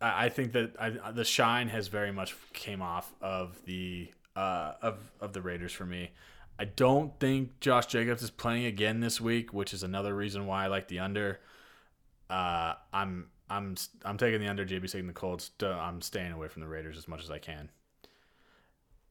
I 0.00 0.26
I 0.26 0.28
think 0.30 0.52
that 0.52 0.72
I, 0.80 1.10
the 1.12 1.24
shine 1.24 1.68
has 1.68 1.88
very 1.88 2.12
much 2.12 2.34
came 2.52 2.80
off 2.82 3.12
of 3.20 3.62
the 3.66 4.10
uh, 4.36 4.72
of 4.82 4.98
of 5.20 5.32
the 5.32 5.42
Raiders 5.42 5.72
for 5.72 5.84
me. 5.86 6.10
I 6.58 6.64
don't 6.66 7.18
think 7.18 7.58
Josh 7.60 7.86
Jacobs 7.86 8.22
is 8.22 8.30
playing 8.30 8.66
again 8.66 9.00
this 9.00 9.20
week, 9.20 9.52
which 9.52 9.72
is 9.72 9.82
another 9.82 10.14
reason 10.14 10.46
why 10.46 10.64
I 10.64 10.66
like 10.66 10.88
the 10.88 10.98
under. 10.98 11.40
Uh, 12.28 12.74
I'm 12.92 13.28
I'm 13.48 13.76
I'm 14.04 14.18
taking 14.18 14.40
the 14.40 14.48
under. 14.48 14.64
JB's 14.66 14.92
taking 14.92 15.06
the 15.06 15.12
Colts. 15.12 15.50
I'm 15.62 16.02
staying 16.02 16.32
away 16.32 16.48
from 16.48 16.62
the 16.62 16.68
Raiders 16.68 16.96
as 16.98 17.08
much 17.08 17.22
as 17.24 17.30
I 17.30 17.38
can. 17.38 17.70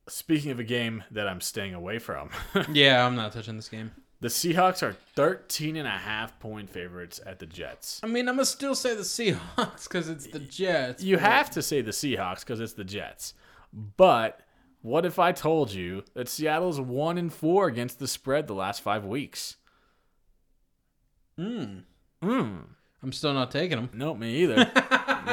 Speaking 0.08 0.50
of 0.52 0.60
a 0.60 0.64
game 0.64 1.04
that 1.12 1.28
I'm 1.28 1.42
staying 1.42 1.74
away 1.76 2.00
from, 2.00 2.30
Yeah, 2.72 3.06
I'm 3.06 3.16
not 3.16 3.32
touching 3.32 3.56
this 3.58 3.70
game. 3.70 3.92
the 4.22 4.28
Seahawks 4.28 4.82
are 4.82 4.94
13 5.16 5.76
and 5.76 5.88
a 5.88 5.92
half 5.92 6.40
point 6.40 6.70
favorites 6.70 7.20
at 7.26 7.38
the 7.40 7.46
Jets. 7.46 8.00
I 8.04 8.08
mean, 8.08 8.28
I'm 8.28 8.36
gonna 8.36 8.46
still 8.46 8.74
say 8.74 8.96
the 8.96 9.04
Seahawks 9.04 9.84
because 9.84 10.10
it's 10.10 10.26
the 10.28 10.40
Jets. 10.40 11.04
You 11.04 11.18
but- 11.18 11.26
have 11.26 11.52
to 11.52 11.62
say 11.62 11.82
the 11.82 11.92
Seahawks 11.92 12.40
because 12.40 12.60
it's 12.60 12.74
the 12.74 12.84
Jets. 12.84 13.36
But 13.72 14.42
what 14.82 15.06
if 15.06 15.20
I 15.20 15.32
told 15.32 15.74
you 15.74 16.04
that 16.14 16.30
Seattle's 16.30 16.80
one 16.80 17.18
in 17.18 17.30
four 17.30 17.68
against 17.68 18.00
the 18.00 18.08
spread 18.08 18.48
the 18.48 18.54
last 18.54 18.82
five 18.82 19.06
weeks? 19.06 19.58
Hmm. 21.38 21.80
Hmm. 22.22 22.58
I'm 23.02 23.12
still 23.14 23.34
not 23.34 23.52
taking 23.52 23.78
them. 23.78 23.90
No, 23.94 24.14
me 24.14 24.36
either. 24.44 24.72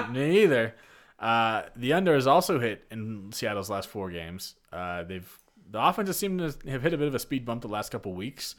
me 0.11 0.42
either. 0.42 0.74
Uh, 1.18 1.62
the 1.74 1.92
under 1.92 2.14
has 2.14 2.26
also 2.26 2.61
hit 2.61 2.85
in 2.90 3.32
Seattle's 3.32 3.70
last 3.70 3.88
four 3.88 4.11
games. 4.11 4.54
Uh, 4.72 5.02
they've 5.04 5.30
the 5.68 5.85
offenses 5.85 6.16
seem 6.16 6.38
to 6.38 6.54
have 6.68 6.82
hit 6.82 6.92
a 6.92 6.98
bit 6.98 7.09
of 7.09 7.14
a 7.14 7.18
speed 7.18 7.44
bump 7.44 7.62
the 7.62 7.68
last 7.68 7.90
couple 7.90 8.14
weeks. 8.14 8.54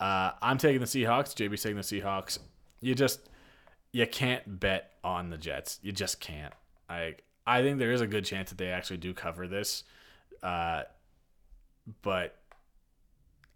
Uh, 0.00 0.30
I'm 0.40 0.56
taking 0.58 0.80
the 0.80 0.86
Seahawks. 0.86 1.34
JB's 1.34 1.62
taking 1.62 1.76
the 1.76 1.82
Seahawks. 1.82 2.38
You 2.80 2.94
just 2.94 3.28
you 3.92 4.06
can't 4.06 4.60
bet 4.60 4.92
on 5.02 5.30
the 5.30 5.36
Jets. 5.36 5.78
You 5.82 5.92
just 5.92 6.20
can't. 6.20 6.54
I 6.88 7.16
I 7.46 7.62
think 7.62 7.78
there 7.78 7.92
is 7.92 8.00
a 8.00 8.06
good 8.06 8.24
chance 8.24 8.50
that 8.50 8.58
they 8.58 8.68
actually 8.68 8.98
do 8.98 9.12
cover 9.12 9.48
this, 9.48 9.84
uh, 10.42 10.82
but 12.02 12.36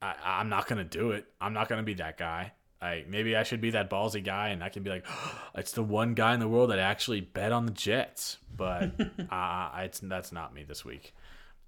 I, 0.01 0.15
I'm 0.25 0.49
not 0.49 0.67
gonna 0.67 0.85
do 0.85 1.13
it. 1.13 1.27
I'm 1.41 1.53
not 1.53 1.69
gonna 1.69 1.83
be 1.83 1.95
that 1.95 2.19
guy. 2.19 2.53
I 2.83 3.05
maybe 3.09 3.37
I 3.37 3.45
should 3.45 3.61
be 3.61 3.71
that 3.71 3.89
ballsy 3.89 4.23
guy, 4.23 4.49
and 4.49 4.63
I 4.63 4.69
can 4.69 4.83
be 4.83 4.91
like, 4.91 5.07
it's 5.55 5.73
the 5.73 5.85
one 5.85 6.15
guy 6.15 6.35
in 6.35 6.41
the 6.41 6.49
world 6.49 6.71
that 6.71 6.81
actually 6.81 7.21
bet 7.21 7.53
on 7.53 7.65
the 7.65 7.73
Jets. 7.73 8.39
But 8.55 8.93
uh, 9.31 9.71
it's 9.79 10.01
that's 10.01 10.33
not 10.33 10.53
me 10.53 10.65
this 10.65 10.85
week. 10.85 11.15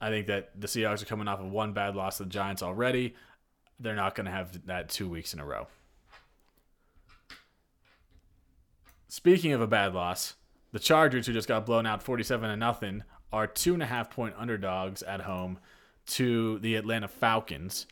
I 0.00 0.10
think 0.10 0.26
that 0.26 0.60
the 0.60 0.66
Seahawks 0.66 1.02
are 1.02 1.06
coming 1.06 1.28
off 1.28 1.40
of 1.40 1.50
one 1.50 1.72
bad 1.72 1.94
loss 1.94 2.18
to 2.18 2.24
the 2.24 2.30
Giants 2.30 2.62
already. 2.62 3.14
They're 3.78 3.94
not 3.94 4.14
going 4.14 4.26
to 4.26 4.32
have 4.32 4.66
that 4.66 4.88
two 4.88 5.08
weeks 5.08 5.32
in 5.32 5.40
a 5.40 5.46
row. 5.46 5.66
Speaking 9.08 9.52
of 9.52 9.60
a 9.60 9.66
bad 9.66 9.94
loss, 9.94 10.34
the 10.72 10.78
Chargers, 10.78 11.26
who 11.26 11.32
just 11.32 11.46
got 11.46 11.64
blown 11.64 11.86
out 11.86 12.02
forty-seven 12.02 12.50
to 12.50 12.56
nothing, 12.56 13.04
are 13.34 13.46
two 13.48 13.74
and 13.74 13.82
a 13.82 13.86
half 13.86 14.10
point 14.10 14.34
underdogs 14.38 15.02
at 15.02 15.22
home 15.22 15.58
to 16.06 16.58
the 16.60 16.76
Atlanta 16.76 17.08
Falcons. 17.08 17.86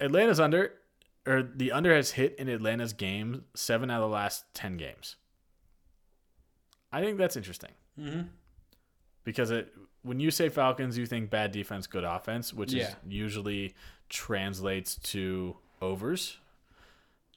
Atlanta's 0.00 0.40
under, 0.40 0.72
or 1.26 1.42
the 1.42 1.70
under 1.72 1.94
has 1.94 2.12
hit 2.12 2.34
in 2.38 2.48
Atlanta's 2.48 2.92
game 2.92 3.44
seven 3.54 3.90
out 3.90 4.02
of 4.02 4.08
the 4.10 4.14
last 4.14 4.44
ten 4.54 4.76
games. 4.76 5.16
I 6.92 7.00
think 7.02 7.18
that's 7.18 7.36
interesting 7.36 7.70
Mm-hmm. 8.00 8.22
because 9.24 9.50
it 9.50 9.72
when 10.02 10.18
you 10.18 10.30
say 10.30 10.48
Falcons, 10.48 10.96
you 10.98 11.04
think 11.06 11.28
bad 11.30 11.52
defense, 11.52 11.86
good 11.86 12.04
offense, 12.04 12.52
which 12.54 12.72
Yeah. 12.72 12.88
is 12.88 12.94
usually 13.06 13.74
translates 14.08 14.96
to 14.96 15.56
overs. 15.82 16.38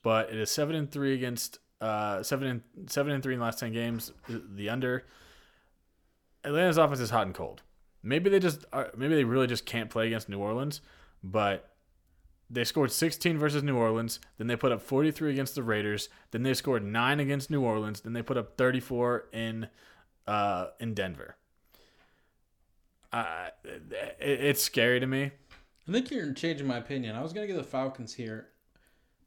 But 0.02 0.30
it 0.30 0.38
is 0.38 0.50
seven 0.50 0.76
and 0.76 0.90
three 0.90 1.14
against 1.14 1.60
uh 1.82 2.24
seven 2.24 2.48
and 2.48 2.90
seven 2.90 3.12
and 3.12 3.22
three 3.22 3.34
in 3.34 3.40
the 3.40 3.46
last 3.46 3.60
ten 3.60 3.74
games. 3.74 4.14
The 4.30 4.70
under 4.70 5.06
Atlanta's 6.46 6.78
offense 6.78 7.00
is 7.00 7.10
hot 7.10 7.26
and 7.26 7.36
cold. 7.36 7.62
Maybe 8.04 8.30
they 8.30 8.40
just 8.40 8.66
are, 8.72 8.92
maybe 8.96 9.16
they 9.16 9.24
really 9.24 9.48
just 9.48 9.66
can't 9.66 9.90
play 9.90 10.08
against 10.08 10.30
New 10.30 10.40
Orleans, 10.40 10.82
but 11.24 11.72
they 12.50 12.64
scored 12.64 12.92
16 12.92 13.38
versus 13.38 13.64
New 13.64 13.76
Orleans, 13.76 14.20
then 14.38 14.48
they 14.48 14.56
put 14.56 14.72
up 14.72 14.82
43 14.82 15.32
against 15.32 15.56
the 15.56 15.64
Raiders, 15.64 16.10
then 16.32 16.44
they 16.44 16.54
scored 16.54 16.84
9 16.84 17.20
against 17.20 17.50
New 17.50 17.62
Orleans, 17.62 18.02
then 18.02 18.14
they 18.14 18.22
put 18.22 18.38
up 18.38 18.58
34 18.58 19.30
in 19.34 19.68
uh 20.28 20.68
in 20.80 20.94
Denver. 20.94 21.36
Uh, 23.12 23.50
it, 23.64 24.20
it's 24.20 24.62
scary 24.62 25.00
to 25.00 25.08
me. 25.08 25.32
I 25.88 25.92
think 25.92 26.12
you're 26.12 26.34
changing 26.34 26.68
my 26.68 26.78
opinion. 26.78 27.16
I 27.16 27.22
was 27.22 27.34
gonna 27.34 27.48
give 27.48 27.56
the 27.56 27.64
Falcons 27.64 28.14
here. 28.14 28.50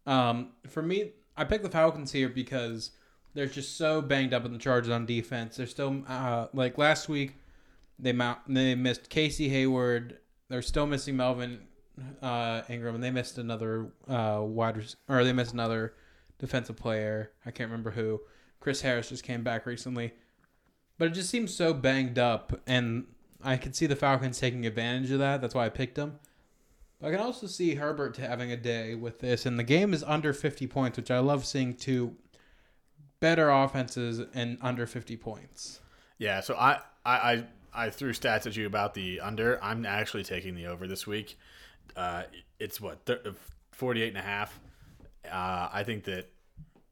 Um, 0.06 0.52
for 0.68 0.82
me, 0.82 1.12
I 1.36 1.44
picked 1.44 1.62
the 1.62 1.70
Falcons 1.70 2.12
here 2.12 2.28
because 2.28 2.90
they're 3.34 3.46
just 3.46 3.76
so 3.76 4.00
banged 4.00 4.34
up 4.34 4.44
in 4.44 4.52
the 4.52 4.58
Chargers 4.58 4.90
on 4.90 5.06
defense. 5.06 5.56
They're 5.56 5.66
still 5.66 6.02
uh, 6.08 6.48
like 6.52 6.78
last 6.78 7.08
week. 7.08 7.36
They 7.98 8.12
mount, 8.12 8.40
they 8.48 8.74
missed 8.74 9.10
Casey 9.10 9.48
Hayward. 9.48 10.18
They're 10.48 10.62
still 10.62 10.86
missing 10.86 11.16
Melvin 11.16 11.60
uh, 12.22 12.62
Ingram, 12.68 12.94
and 12.94 13.04
they 13.04 13.10
missed 13.10 13.38
another 13.38 13.88
uh, 14.08 14.40
wide 14.42 14.82
or 15.08 15.24
they 15.24 15.32
missed 15.32 15.52
another 15.52 15.94
defensive 16.38 16.76
player. 16.76 17.32
I 17.44 17.50
can't 17.50 17.70
remember 17.70 17.90
who. 17.90 18.20
Chris 18.60 18.80
Harris 18.80 19.08
just 19.08 19.24
came 19.24 19.42
back 19.42 19.66
recently, 19.66 20.12
but 20.96 21.08
it 21.08 21.14
just 21.14 21.30
seems 21.30 21.54
so 21.54 21.72
banged 21.72 22.18
up, 22.18 22.60
and 22.66 23.06
I 23.42 23.56
could 23.56 23.76
see 23.76 23.86
the 23.86 23.96
Falcons 23.96 24.38
taking 24.38 24.66
advantage 24.66 25.10
of 25.10 25.20
that. 25.20 25.40
That's 25.40 25.54
why 25.54 25.66
I 25.66 25.68
picked 25.68 25.94
them. 25.94 26.18
I 27.00 27.10
can 27.10 27.20
also 27.20 27.46
see 27.46 27.76
Herbert 27.76 28.16
having 28.16 28.50
a 28.50 28.56
day 28.56 28.96
with 28.96 29.20
this, 29.20 29.46
and 29.46 29.58
the 29.58 29.64
game 29.64 29.94
is 29.94 30.02
under 30.02 30.32
50 30.32 30.66
points, 30.66 30.96
which 30.96 31.12
I 31.12 31.20
love 31.20 31.46
seeing 31.46 31.74
two 31.74 32.16
better 33.20 33.50
offenses 33.50 34.20
and 34.34 34.58
under 34.60 34.86
50 34.86 35.16
points. 35.16 35.80
Yeah, 36.18 36.40
so 36.40 36.54
I, 36.54 36.80
I, 37.04 37.16
I, 37.16 37.44
I 37.74 37.90
threw 37.90 38.12
stats 38.12 38.46
at 38.46 38.56
you 38.56 38.66
about 38.66 38.94
the 38.94 39.20
under. 39.20 39.62
I'm 39.62 39.86
actually 39.86 40.24
taking 40.24 40.54
the 40.54 40.66
over 40.66 40.86
this 40.86 41.06
week. 41.06 41.38
Uh, 41.96 42.24
it's 42.58 42.80
what, 42.80 43.04
thir- 43.04 43.34
48 43.72 44.08
and 44.08 44.18
a 44.18 44.22
half. 44.22 44.58
Uh, 45.24 45.68
I 45.72 45.84
think 45.84 46.04
that 46.04 46.28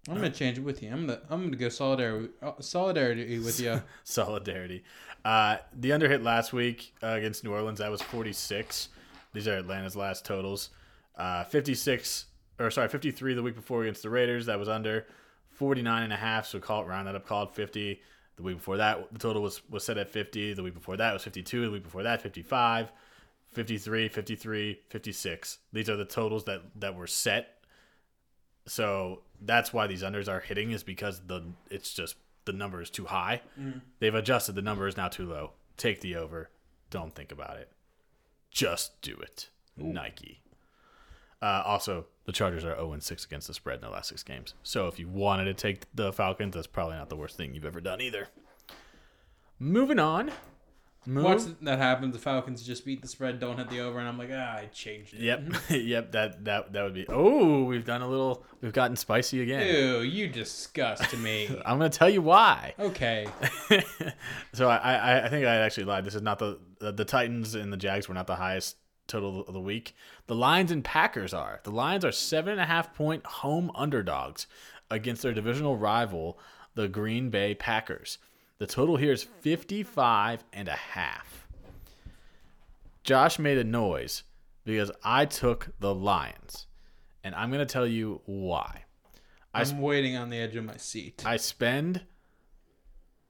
I'm 0.08 0.16
gonna 0.16 0.30
change 0.30 0.58
it 0.58 0.60
with 0.60 0.82
you. 0.82 0.90
I'm 0.90 1.06
gonna 1.06 1.20
I'm 1.30 1.44
gonna 1.44 1.56
go 1.56 1.68
solidarity 1.68 2.28
uh, 2.40 2.52
solidarity 2.60 3.38
with 3.38 3.58
you. 3.58 3.82
solidarity. 4.04 4.84
Uh, 5.24 5.56
the 5.74 5.92
under 5.92 6.08
hit 6.08 6.22
last 6.22 6.52
week 6.52 6.94
uh, 7.02 7.08
against 7.08 7.42
New 7.42 7.52
Orleans. 7.52 7.80
That 7.80 7.90
was 7.90 8.02
46. 8.02 8.88
These 9.32 9.48
are 9.48 9.56
Atlanta's 9.56 9.96
last 9.96 10.24
totals. 10.24 10.70
Uh, 11.16 11.44
56 11.44 12.26
or 12.60 12.70
sorry, 12.70 12.88
53 12.88 13.34
the 13.34 13.42
week 13.42 13.56
before 13.56 13.82
against 13.82 14.02
the 14.02 14.10
Raiders. 14.10 14.46
That 14.46 14.58
was 14.58 14.68
under 14.68 15.06
49 15.56 16.02
and 16.02 16.12
a 16.12 16.16
half. 16.16 16.46
So 16.46 16.60
call 16.60 16.82
it 16.82 16.86
round 16.86 17.08
that 17.08 17.14
up. 17.14 17.26
Call 17.26 17.44
it 17.44 17.54
50. 17.54 18.00
The 18.36 18.42
week 18.42 18.56
before 18.56 18.76
that, 18.76 19.12
the 19.12 19.18
total 19.18 19.42
was 19.42 19.62
was 19.70 19.84
set 19.84 19.98
at 19.98 20.10
50. 20.10 20.54
The 20.54 20.62
week 20.62 20.74
before 20.74 20.96
that 20.96 21.12
was 21.12 21.24
52. 21.24 21.66
The 21.66 21.70
week 21.70 21.82
before 21.82 22.02
that, 22.02 22.22
55. 22.22 22.92
53, 23.48 24.08
53, 24.08 24.80
56. 24.90 25.58
These 25.72 25.88
are 25.88 25.96
the 25.96 26.04
totals 26.04 26.44
that 26.44 26.62
that 26.76 26.94
were 26.94 27.06
set. 27.06 27.62
So 28.66 29.22
that's 29.40 29.72
why 29.72 29.86
these 29.86 30.02
unders 30.02 30.28
are 30.28 30.40
hitting 30.40 30.72
is 30.72 30.82
because 30.82 31.22
the 31.26 31.42
it's 31.70 31.94
just 31.94 32.16
the 32.44 32.52
number 32.52 32.82
is 32.82 32.90
too 32.90 33.06
high. 33.06 33.40
Mm. 33.58 33.80
They've 33.98 34.14
adjusted 34.14 34.54
the 34.54 34.62
number 34.62 34.86
is 34.86 34.96
now 34.96 35.08
too 35.08 35.26
low. 35.26 35.52
Take 35.76 36.00
the 36.00 36.16
over. 36.16 36.50
Don't 36.90 37.14
think 37.14 37.32
about 37.32 37.56
it. 37.56 37.72
Just 38.50 39.00
do 39.00 39.16
it. 39.16 39.48
Nike. 39.76 40.40
Uh, 41.42 41.62
also, 41.64 42.06
the 42.24 42.32
Chargers 42.32 42.64
are 42.64 42.74
0 42.76 42.96
6 42.98 43.24
against 43.24 43.46
the 43.46 43.54
spread 43.54 43.76
in 43.76 43.80
their 43.82 43.90
last 43.90 44.08
six 44.08 44.22
games. 44.22 44.54
So 44.62 44.88
if 44.88 44.98
you 44.98 45.08
wanted 45.08 45.44
to 45.44 45.54
take 45.54 45.84
the 45.94 46.12
Falcons, 46.12 46.54
that's 46.54 46.66
probably 46.66 46.96
not 46.96 47.08
the 47.08 47.16
worst 47.16 47.36
thing 47.36 47.54
you've 47.54 47.64
ever 47.64 47.80
done 47.80 48.00
either. 48.00 48.28
Moving 49.58 49.98
on. 49.98 50.32
Move. 51.08 51.24
Watch 51.24 51.42
that 51.62 51.78
happens. 51.78 52.14
The 52.14 52.18
Falcons 52.18 52.66
just 52.66 52.84
beat 52.84 53.00
the 53.00 53.06
spread, 53.06 53.38
don't 53.38 53.56
hit 53.56 53.70
the 53.70 53.78
over, 53.78 54.00
and 54.00 54.08
I'm 54.08 54.18
like, 54.18 54.30
ah, 54.32 54.56
I 54.56 54.66
changed 54.72 55.14
it. 55.14 55.20
Yep, 55.20 55.54
yep. 55.70 56.10
That 56.10 56.44
that 56.44 56.72
that 56.72 56.82
would 56.82 56.94
be. 56.94 57.06
Oh, 57.08 57.62
we've 57.62 57.84
done 57.84 58.02
a 58.02 58.08
little. 58.08 58.44
We've 58.60 58.72
gotten 58.72 58.96
spicy 58.96 59.40
again. 59.40 59.64
Ew, 59.72 60.00
you 60.00 60.26
disgust 60.26 61.16
me. 61.16 61.46
I'm 61.64 61.78
gonna 61.78 61.90
tell 61.90 62.10
you 62.10 62.22
why. 62.22 62.74
Okay. 62.80 63.28
so 64.52 64.68
I, 64.68 64.78
I 64.78 65.26
I 65.26 65.28
think 65.28 65.46
I 65.46 65.56
actually 65.58 65.84
lied. 65.84 66.04
This 66.04 66.16
is 66.16 66.22
not 66.22 66.40
the, 66.40 66.58
the 66.80 66.90
the 66.90 67.04
Titans 67.04 67.54
and 67.54 67.72
the 67.72 67.76
Jags 67.76 68.08
were 68.08 68.14
not 68.14 68.26
the 68.26 68.36
highest 68.36 68.76
total 69.06 69.40
of 69.40 69.52
the 69.52 69.60
week. 69.60 69.94
The 70.26 70.34
Lions 70.34 70.70
and 70.70 70.84
Packers 70.84 71.32
are. 71.34 71.60
The 71.64 71.70
Lions 71.70 72.04
are 72.04 72.12
seven 72.12 72.52
and 72.52 72.60
a 72.60 72.66
half 72.66 72.94
point 72.94 73.24
home 73.26 73.70
underdogs 73.74 74.46
against 74.90 75.22
their 75.22 75.34
divisional 75.34 75.76
rival, 75.76 76.38
the 76.74 76.88
Green 76.88 77.30
Bay 77.30 77.54
Packers. 77.54 78.18
The 78.58 78.66
total 78.66 78.96
here 78.96 79.12
is 79.12 79.22
55 79.22 80.44
and 80.52 80.68
a 80.68 80.72
half. 80.72 81.46
Josh 83.04 83.38
made 83.38 83.58
a 83.58 83.64
noise 83.64 84.22
because 84.64 84.90
I 85.04 85.26
took 85.26 85.68
the 85.78 85.94
Lions. 85.94 86.66
And 87.22 87.34
I'm 87.34 87.50
going 87.50 87.66
to 87.66 87.72
tell 87.72 87.86
you 87.86 88.20
why. 88.24 88.84
I'm 89.54 89.80
waiting 89.80 90.16
on 90.16 90.30
the 90.30 90.38
edge 90.38 90.54
of 90.56 90.64
my 90.64 90.76
seat. 90.76 91.22
I 91.24 91.38
spend 91.38 92.02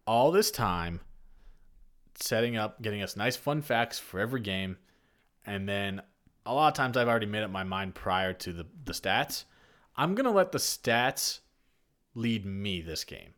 all 0.06 0.30
this 0.32 0.50
time 0.50 1.00
setting 2.16 2.56
up, 2.56 2.82
getting 2.82 3.02
us 3.02 3.16
nice 3.16 3.36
fun 3.36 3.62
facts 3.62 3.98
for 3.98 4.18
every 4.18 4.40
game, 4.40 4.76
and 5.46 5.68
then 5.68 6.02
a 6.44 6.52
lot 6.52 6.68
of 6.68 6.74
times 6.74 6.96
I've 6.96 7.08
already 7.08 7.26
made 7.26 7.42
up 7.42 7.50
my 7.50 7.64
mind 7.64 7.94
prior 7.94 8.32
to 8.32 8.52
the, 8.52 8.66
the 8.84 8.92
stats. 8.92 9.44
I'm 9.96 10.14
gonna 10.14 10.32
let 10.32 10.52
the 10.52 10.58
stats 10.58 11.40
lead 12.14 12.44
me 12.44 12.80
this 12.80 13.04
game. 13.04 13.34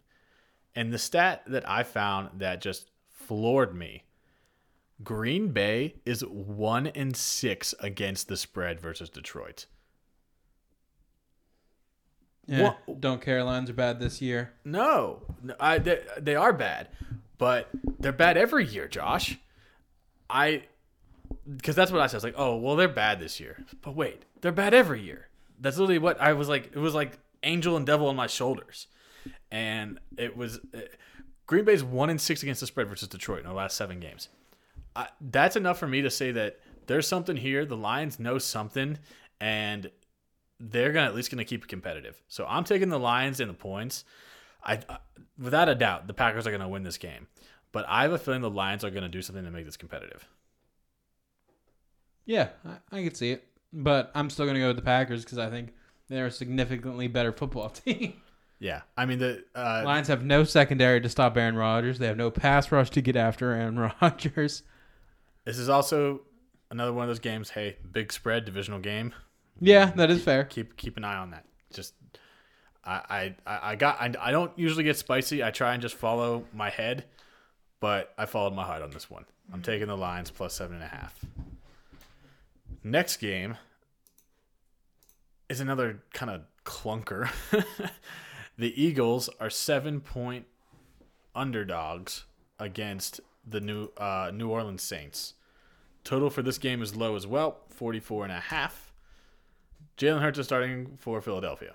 And 0.75 0.93
the 0.93 0.99
stat 0.99 1.43
that 1.47 1.69
I 1.69 1.83
found 1.83 2.41
that 2.41 2.61
just 2.61 2.91
floored 3.09 3.75
me 3.75 4.05
Green 5.05 5.49
Bay 5.49 5.95
is 6.05 6.25
one 6.25 6.87
in 6.87 7.15
six 7.15 7.75
against 7.81 8.29
the 8.29 8.37
spread 8.37 8.81
versus 8.81 9.09
Detroit. 9.09 9.67
Yeah, 12.47 12.75
don't 12.99 13.21
Carolines 13.21 13.69
are 13.69 13.75
bad 13.75 14.01
this 14.01 14.23
year. 14.23 14.55
No, 14.65 15.23
No, 15.43 15.55
I 15.61 15.79
they, 15.79 16.03
they 16.19 16.35
are 16.35 16.53
bad, 16.53 16.89
but 17.37 17.69
they're 17.99 18.11
bad 18.11 18.39
every 18.39 18.65
year, 18.65 18.89
Josh. 18.89 19.39
I 20.31 20.65
because 21.57 21.75
that's 21.75 21.91
what 21.91 22.01
I 22.01 22.07
said. 22.07 22.17
I 22.17 22.19
was 22.19 22.25
like, 22.25 22.35
oh 22.37 22.57
well, 22.57 22.77
they're 22.77 22.89
bad 22.89 23.21
this 23.21 23.41
year, 23.41 23.65
but 23.83 23.95
wait, 23.95 24.25
they're 24.41 24.53
bad 24.53 24.75
every 24.75 25.03
year. 25.03 25.29
That's 25.61 25.77
literally 25.77 25.99
what 25.99 26.21
I 26.21 26.33
was 26.35 26.49
like. 26.49 26.71
It 26.75 26.79
was 26.79 26.95
like 26.95 27.19
angel 27.43 27.77
and 27.77 27.87
devil 27.87 28.09
on 28.09 28.17
my 28.17 28.27
shoulders, 28.27 28.87
and 29.51 29.99
it 30.17 30.37
was 30.37 30.61
uh, 30.75 30.81
Green 31.47 31.65
Bay's 31.65 31.83
one 31.83 32.11
in 32.11 32.19
six 32.19 32.43
against 32.43 32.61
the 32.61 32.67
spread 32.67 32.89
versus 32.89 33.09
Detroit 33.09 33.41
in 33.41 33.47
the 33.47 33.55
last 33.55 33.77
seven 33.77 34.01
games. 34.01 34.29
I, 34.95 35.09
that's 35.21 35.57
enough 35.57 35.79
for 35.79 35.89
me 35.89 36.03
to 36.03 36.11
say 36.11 36.33
that 36.33 36.61
there's 36.87 37.07
something 37.07 37.37
here. 37.37 37.65
The 37.65 37.77
Lions 37.77 38.19
know 38.19 38.39
something, 38.39 38.99
and 39.41 39.91
they're 40.61 40.93
gonna 40.93 41.07
at 41.07 41.15
least 41.15 41.31
gonna 41.31 41.45
keep 41.45 41.65
it 41.65 41.69
competitive. 41.69 42.21
So 42.29 42.45
I'm 42.49 42.65
taking 42.65 42.89
the 42.89 42.99
Lions 42.99 43.41
and 43.41 43.49
the 43.49 43.55
points. 43.55 44.05
I, 44.63 44.81
I 44.89 44.99
without 45.39 45.69
a 45.69 45.75
doubt 45.75 46.07
the 46.09 46.15
Packers 46.15 46.47
are 46.47 46.51
gonna 46.51 46.69
win 46.69 46.83
this 46.83 46.99
game, 46.99 47.27
but 47.73 47.87
I 47.89 48.03
have 48.03 48.13
a 48.13 48.19
feeling 48.19 48.43
the 48.43 48.51
Lions 48.51 48.85
are 48.85 48.91
gonna 48.91 49.09
do 49.09 49.23
something 49.23 49.45
to 49.45 49.51
make 49.51 49.65
this 49.65 49.77
competitive. 49.77 50.27
Yeah, 52.29 52.51
I, 52.93 52.99
I 52.99 53.03
could 53.05 53.17
see 53.17 53.31
it, 53.33 53.49
but 53.73 54.13
I'm 54.15 54.29
still 54.29 54.45
gonna 54.45 54.59
go 54.61 54.67
with 54.69 54.77
the 54.77 54.83
Packers 54.83 55.25
because 55.25 55.39
I 55.39 55.49
think 55.49 55.73
they're 56.09 56.27
a 56.27 56.31
significantly 56.31 57.09
better 57.09 57.33
football 57.33 57.71
team. 57.71 58.21
Yeah, 58.61 58.83
I 58.99 59.07
mean 59.07 59.19
the 59.19 59.45
uh, 59.55 59.83
Lions 59.85 60.09
have 60.09 60.23
no 60.25 60.45
secondary 60.45 61.01
to 61.01 61.09
stop 61.09 61.37
Aaron 61.39 61.57
Rodgers. 61.57 61.99
They 61.99 62.07
have 62.07 62.19
no 62.19 62.31
pass 62.31 62.71
rush 62.71 62.91
to 62.91 63.01
get 63.01 63.17
after 63.17 63.53
Aaron 63.53 63.79
Rodgers. 64.03 64.63
this 65.47 65.57
is 65.59 65.71
also 65.71 66.21
another 66.71 66.93
one 66.93 67.05
of 67.05 67.09
those 67.09 67.19
games. 67.19 67.49
Hey, 67.49 67.77
big 67.91 68.13
spread 68.13 68.45
divisional 68.45 68.79
game. 68.81 69.15
Yeah, 69.59 69.87
that 69.93 70.11
is 70.11 70.23
fair. 70.23 70.45
Keep 70.45 70.77
keep 70.77 70.99
an 70.99 71.05
eye 71.05 71.17
on 71.17 71.31
that. 71.31 71.47
Just 71.73 71.95
I 72.85 73.35
I 73.47 73.59
I 73.71 73.77
got 73.77 74.01
I, 74.03 74.13
I 74.21 74.33
don't 74.33 74.53
usually 74.59 74.85
get 74.85 74.99
spicy. 74.99 75.43
I 75.43 75.51
try 75.51 75.73
and 75.73 75.81
just 75.81 75.95
follow 75.95 76.45
my 76.53 76.69
head, 76.69 77.05
but 77.81 78.13
I 78.19 78.27
followed 78.27 78.53
my 78.55 78.65
heart 78.65 78.83
on 78.83 78.91
this 78.91 79.09
one. 79.09 79.25
I'm 79.51 79.63
taking 79.63 79.87
the 79.87 79.97
Lions 79.97 80.31
plus 80.31 80.53
seven 80.53 80.75
and 80.77 80.85
a 80.85 80.89
half. 80.89 81.19
Next 82.89 83.19
game 83.19 83.59
is 85.51 85.61
another 85.61 86.03
kind 86.15 86.31
of 86.31 86.41
clunker. 86.65 87.29
the 88.59 88.83
Eagles 88.83 89.29
are 89.39 89.51
seven 89.51 90.01
point 90.01 90.47
underdogs 91.35 92.25
against 92.59 93.21
the 93.47 93.61
new 93.61 93.91
uh, 93.99 94.31
New 94.33 94.49
Orleans 94.49 94.83
Saints. 94.83 95.35
Total 96.03 96.31
for 96.31 96.41
this 96.41 96.57
game 96.57 96.81
is 96.81 96.97
low 96.97 97.15
as 97.15 97.27
well, 97.27 97.59
44 97.69 98.25
and 98.25 98.33
a 98.33 98.41
half. 98.41 98.91
Jalen 99.99 100.23
Hurts 100.23 100.39
is 100.39 100.47
starting 100.47 100.97
for 100.97 101.21
Philadelphia. 101.21 101.75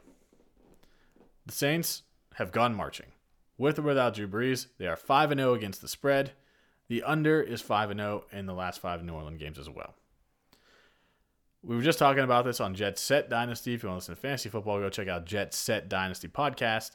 The 1.45 1.54
Saints 1.54 2.02
have 2.36 2.52
gone 2.52 2.73
marching. 2.73 3.12
With 3.56 3.78
or 3.78 3.84
without 3.84 4.15
Drew 4.15 4.28
Brees, 4.28 4.65
they 4.80 4.88
are 4.88 4.95
5 4.95 5.30
and 5.30 5.39
0 5.39 5.54
against 5.54 5.84
the 5.84 5.88
spread. 5.88 6.32
The 6.88 7.04
under 7.04 7.39
is 7.39 7.62
5 7.62 7.91
and 7.91 7.99
0 7.99 8.26
in 8.32 8.47
the 8.47 8.54
last 8.54 8.82
5 8.82 9.04
New 9.04 9.13
Orleans 9.13 9.38
games 9.38 9.60
as 9.60 9.69
well. 9.69 9.93
We 11.63 11.76
were 11.76 11.82
just 11.82 11.97
talking 11.97 12.23
about 12.23 12.43
this 12.43 12.60
on 12.60 12.76
Jet 12.76 12.99
Set 12.99 13.30
Dynasty. 13.30 13.73
If 13.73 13.84
you 13.84 13.89
want 13.89 14.02
to 14.02 14.12
listen 14.12 14.15
to 14.15 14.21
fantasy 14.21 14.49
football, 14.49 14.80
go 14.80 14.89
check 14.89 15.08
out 15.08 15.26
Jet 15.26 15.54
Set 15.54 15.88
Dynasty 15.88 16.28
podcast. 16.28 16.91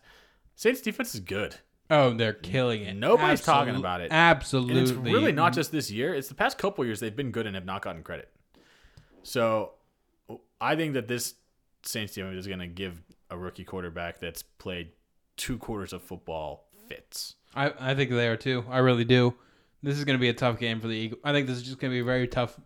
Saints 0.56 0.82
defense 0.82 1.14
is 1.14 1.20
good. 1.20 1.56
Oh, 1.90 2.12
they're 2.12 2.34
killing 2.34 2.82
it. 2.82 2.94
Nobody's 2.94 3.42
talking 3.42 3.76
about 3.76 4.02
it. 4.02 4.08
Absolutely. 4.10 4.78
And 4.78 4.82
it's 4.82 4.92
really 4.92 5.32
not 5.32 5.54
just 5.54 5.72
this 5.72 5.90
year. 5.90 6.14
It's 6.14 6.28
the 6.28 6.34
past 6.34 6.58
couple 6.58 6.84
years 6.84 7.00
they've 7.00 7.16
been 7.16 7.30
good 7.30 7.46
and 7.46 7.54
have 7.54 7.64
not 7.64 7.80
gotten 7.80 8.02
credit. 8.02 8.30
So 9.22 9.72
I 10.60 10.76
think 10.76 10.94
that 10.94 11.08
this 11.08 11.34
Saints 11.82 12.12
team 12.12 12.26
is 12.36 12.46
going 12.46 12.58
to 12.58 12.66
give 12.66 13.00
a 13.30 13.38
rookie 13.38 13.64
quarterback 13.64 14.20
that's 14.20 14.42
played 14.42 14.90
two 15.36 15.56
quarters 15.56 15.94
of 15.94 16.02
football 16.02 16.66
fits. 16.88 17.36
I, 17.54 17.72
I 17.80 17.94
think 17.94 18.10
they 18.10 18.28
are 18.28 18.36
too. 18.36 18.64
I 18.68 18.78
really 18.78 19.04
do. 19.04 19.34
This 19.82 19.96
is 19.96 20.04
going 20.04 20.18
to 20.18 20.20
be 20.20 20.28
a 20.28 20.34
tough 20.34 20.58
game 20.58 20.80
for 20.80 20.88
the 20.88 20.94
Eagles. 20.94 21.20
I 21.24 21.32
think 21.32 21.46
this 21.46 21.56
is 21.56 21.62
just 21.62 21.78
going 21.78 21.90
to 21.90 21.94
be 21.94 22.00
a 22.00 22.04
very 22.04 22.26
tough. 22.26 22.58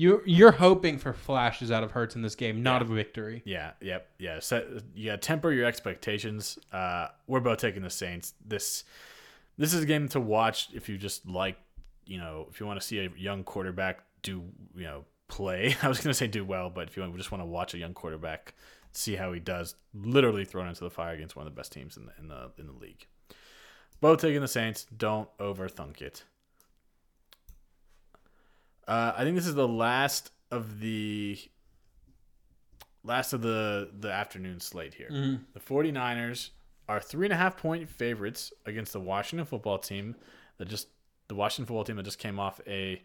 You 0.00 0.22
you're 0.24 0.52
hoping 0.52 0.96
for 0.96 1.12
flashes 1.12 1.70
out 1.70 1.84
of 1.84 1.90
Hurts 1.90 2.16
in 2.16 2.22
this 2.22 2.34
game, 2.34 2.62
not 2.62 2.80
a 2.80 2.86
victory. 2.86 3.42
Yeah, 3.44 3.72
yep, 3.82 4.08
yeah. 4.18 4.38
Set, 4.38 4.66
to 4.96 5.16
temper 5.18 5.52
your 5.52 5.66
expectations. 5.66 6.58
Uh, 6.72 7.08
we're 7.26 7.40
both 7.40 7.58
taking 7.58 7.82
the 7.82 7.90
Saints. 7.90 8.32
This 8.42 8.84
this 9.58 9.74
is 9.74 9.82
a 9.82 9.86
game 9.86 10.08
to 10.08 10.18
watch 10.18 10.68
if 10.72 10.88
you 10.88 10.96
just 10.96 11.28
like, 11.28 11.58
you 12.06 12.16
know, 12.16 12.46
if 12.50 12.60
you 12.60 12.64
want 12.64 12.80
to 12.80 12.86
see 12.86 13.00
a 13.00 13.10
young 13.14 13.44
quarterback 13.44 13.98
do, 14.22 14.42
you 14.74 14.84
know, 14.84 15.04
play. 15.28 15.76
I 15.82 15.88
was 15.88 15.98
going 15.98 16.08
to 16.08 16.14
say 16.14 16.28
do 16.28 16.46
well, 16.46 16.70
but 16.70 16.88
if 16.88 16.96
you 16.96 17.06
just 17.18 17.30
want 17.30 17.42
to 17.42 17.46
watch 17.46 17.74
a 17.74 17.78
young 17.78 17.92
quarterback 17.92 18.54
see 18.92 19.16
how 19.16 19.34
he 19.34 19.38
does, 19.38 19.74
literally 19.92 20.46
thrown 20.46 20.66
into 20.66 20.82
the 20.82 20.88
fire 20.88 21.14
against 21.14 21.36
one 21.36 21.46
of 21.46 21.52
the 21.52 21.56
best 21.58 21.72
teams 21.72 21.98
in 21.98 22.06
the 22.06 22.12
in 22.18 22.28
the 22.28 22.50
in 22.56 22.66
the 22.66 22.72
league. 22.72 23.06
Both 24.00 24.22
taking 24.22 24.40
the 24.40 24.48
Saints. 24.48 24.86
Don't 24.96 25.28
overthink 25.36 26.00
it. 26.00 26.24
Uh, 28.90 29.12
I 29.16 29.22
think 29.24 29.36
this 29.36 29.46
is 29.46 29.54
the 29.54 29.68
last 29.68 30.32
of 30.50 30.80
the 30.80 31.38
last 33.04 33.32
of 33.32 33.42
the 33.42 33.90
the 33.98 34.10
afternoon 34.12 34.60
slate 34.60 34.94
here. 34.94 35.08
The 35.54 35.60
49ers 35.60 36.50
are 36.88 37.00
three 37.00 37.26
and 37.26 37.32
a 37.32 37.36
half 37.36 37.56
point 37.56 37.88
favorites 37.88 38.52
against 38.66 38.92
the 38.92 39.00
Washington 39.00 39.46
football 39.46 39.78
team 39.78 40.16
that 40.58 40.68
just 40.68 40.88
the 41.28 41.34
Washington 41.34 41.66
football 41.66 41.84
team 41.84 41.96
that 41.96 42.02
just 42.02 42.18
came 42.18 42.40
off 42.40 42.60
a 42.66 43.00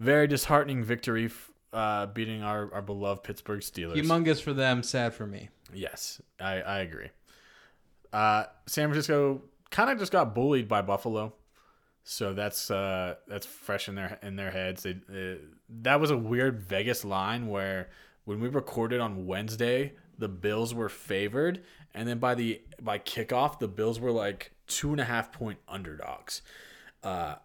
very 0.00 0.26
disheartening 0.26 0.82
victory, 0.82 1.26
f- 1.26 1.50
uh, 1.74 2.06
beating 2.06 2.42
our, 2.42 2.72
our 2.72 2.80
beloved 2.82 3.22
Pittsburgh 3.22 3.60
Steelers. 3.60 3.94
Humongous 4.02 4.40
for 4.42 4.52
them, 4.54 4.82
sad 4.82 5.12
for 5.14 5.26
me. 5.26 5.50
Yes, 5.74 6.20
I, 6.40 6.60
I 6.62 6.78
agree. 6.80 7.10
Uh, 8.12 8.44
San 8.66 8.88
Francisco 8.88 9.42
kind 9.70 9.90
of 9.90 9.98
just 9.98 10.10
got 10.10 10.34
bullied 10.34 10.66
by 10.68 10.80
Buffalo, 10.82 11.34
so 12.04 12.34
that's 12.34 12.70
uh, 12.70 13.16
that's 13.28 13.46
fresh 13.46 13.88
in 13.88 13.94
their 13.94 14.18
in 14.22 14.36
their 14.36 14.50
heads. 14.50 14.82
They, 14.82 14.90
uh, 14.90 15.36
that 15.82 16.00
was 16.00 16.10
a 16.10 16.18
weird 16.18 16.60
Vegas 16.60 17.04
line 17.04 17.48
where 17.48 17.90
when 18.24 18.40
we 18.40 18.48
recorded 18.48 19.00
on 19.00 19.26
Wednesday, 19.26 19.94
the 20.18 20.28
Bills 20.28 20.74
were 20.74 20.88
favored, 20.88 21.62
and 21.94 22.08
then 22.08 22.18
by 22.18 22.34
the 22.34 22.60
by 22.80 22.98
kickoff, 22.98 23.58
the 23.58 23.68
Bills 23.68 24.00
were 24.00 24.12
like 24.12 24.52
two 24.66 24.90
and 24.90 25.00
a 25.00 25.04
half 25.04 25.32
point 25.32 25.58
underdogs. 25.68 26.42
Uh, 27.02 27.36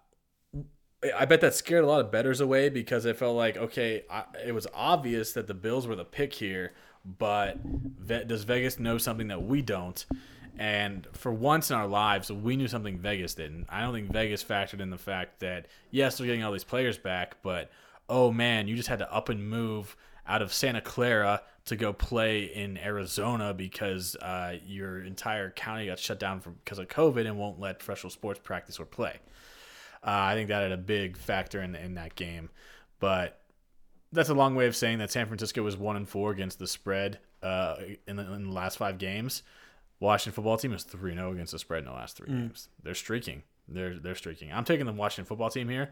I 1.16 1.26
bet 1.26 1.42
that 1.42 1.54
scared 1.54 1.84
a 1.84 1.88
lot 1.88 2.02
of 2.02 2.12
betters 2.12 2.42
away 2.42 2.70
because 2.70 3.06
it 3.06 3.18
felt 3.18 3.36
like 3.36 3.58
okay, 3.58 4.04
I, 4.10 4.24
it 4.46 4.54
was 4.54 4.66
obvious 4.74 5.34
that 5.34 5.46
the 5.46 5.54
Bills 5.54 5.88
were 5.88 5.96
the 5.96 6.06
pick 6.06 6.34
here, 6.34 6.74
but 7.06 7.58
does 8.28 8.44
Vegas 8.44 8.80
know 8.80 8.98
something 8.98 9.28
that 9.28 9.44
we 9.44 9.62
don't? 9.62 10.04
And 10.60 11.08
for 11.14 11.32
once 11.32 11.70
in 11.70 11.78
our 11.78 11.88
lives, 11.88 12.32
we 12.32 12.56
knew 12.56 12.68
something 12.68 12.98
Vegas 12.98 13.36
didn't. 13.36 13.68
I 13.70 13.82
don't 13.82 13.94
think 13.94 14.12
Vegas 14.12 14.44
factored 14.44 14.80
in 14.80 14.90
the 14.90 14.98
fact 14.98 15.40
that 15.40 15.68
yes, 15.92 16.18
they're 16.18 16.28
getting 16.28 16.44
all 16.44 16.52
these 16.52 16.64
players 16.64 16.98
back, 16.98 17.38
but 17.44 17.70
oh 18.10 18.32
man, 18.32 18.68
you 18.68 18.76
just 18.76 18.90
had 18.90 19.00
to 19.00 19.14
up 19.14 19.30
and 19.30 19.48
move 19.48 19.96
out 20.28 20.42
of 20.42 20.52
Santa 20.52 20.82
Clara 20.82 21.42
to 21.66 21.76
go 21.76 21.94
play 21.94 22.44
in 22.44 22.78
Arizona 22.78 23.54
because 23.54 24.16
uh, 24.18 24.58
your 24.66 25.02
entire 25.02 25.52
county 25.52 25.86
got 25.86 26.00
shut 26.00 26.20
down 26.20 26.40
for, 26.40 26.52
because 26.52 26.80
of 26.80 26.88
COVID 26.88 27.26
and 27.26 27.38
won't 27.38 27.60
let 27.60 27.80
professional 27.80 28.10
sports 28.10 28.40
practice 28.42 28.80
or 28.80 28.86
play. 28.86 29.18
Uh, 30.04 30.12
I 30.12 30.34
think 30.36 30.48
that 30.50 30.64
had 30.64 30.72
a 30.72 30.78
big 30.78 31.18
factor 31.18 31.62
in 31.62 31.76
in 31.76 31.96
that 31.96 32.16
game, 32.16 32.50
but 33.00 33.42
that's 34.12 34.30
a 34.30 34.34
long 34.34 34.56
way 34.56 34.68
of 34.68 34.76
saying 34.76 35.00
that 35.00 35.12
San 35.12 35.28
Francisco 35.28 35.62
was 35.62 35.76
one 35.76 35.98
and 35.98 36.08
four 36.08 36.32
against 36.32 36.60
the 36.60 36.68
spread 36.68 37.20
uh, 37.44 37.76
in, 38.08 38.16
the, 38.16 38.34
in 38.34 38.46
the 38.46 38.54
last 38.54 38.78
five 38.78 38.98
games. 38.98 39.44
Washington 40.00 40.36
football 40.36 40.58
team 40.58 40.74
is 40.74 40.84
three 40.84 41.14
zero 41.14 41.32
against 41.32 41.52
the 41.52 41.60
spread 41.60 41.80
in 41.80 41.86
the 41.86 41.92
last 41.94 42.18
three 42.18 42.28
games. 42.30 42.70
They're 42.84 42.94
streaking. 42.96 43.44
They're 43.68 43.98
they're 44.00 44.16
streaking. 44.16 44.52
I'm 44.52 44.64
taking 44.64 44.86
the 44.86 44.94
Washington 44.94 45.26
football 45.26 45.50
team 45.50 45.70
here. 45.70 45.92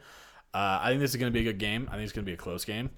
Uh, 0.54 0.80
I 0.82 0.90
think 0.90 1.02
this 1.02 1.12
is 1.12 1.18
going 1.18 1.32
to 1.32 1.34
be 1.34 1.42
a 1.42 1.52
good 1.52 1.60
game. 1.60 1.88
I 1.90 1.94
think 1.96 2.04
it's 2.04 2.14
going 2.14 2.24
to 2.26 2.30
be 2.30 2.34
a 2.34 2.38
close 2.38 2.64
game. 2.64 2.90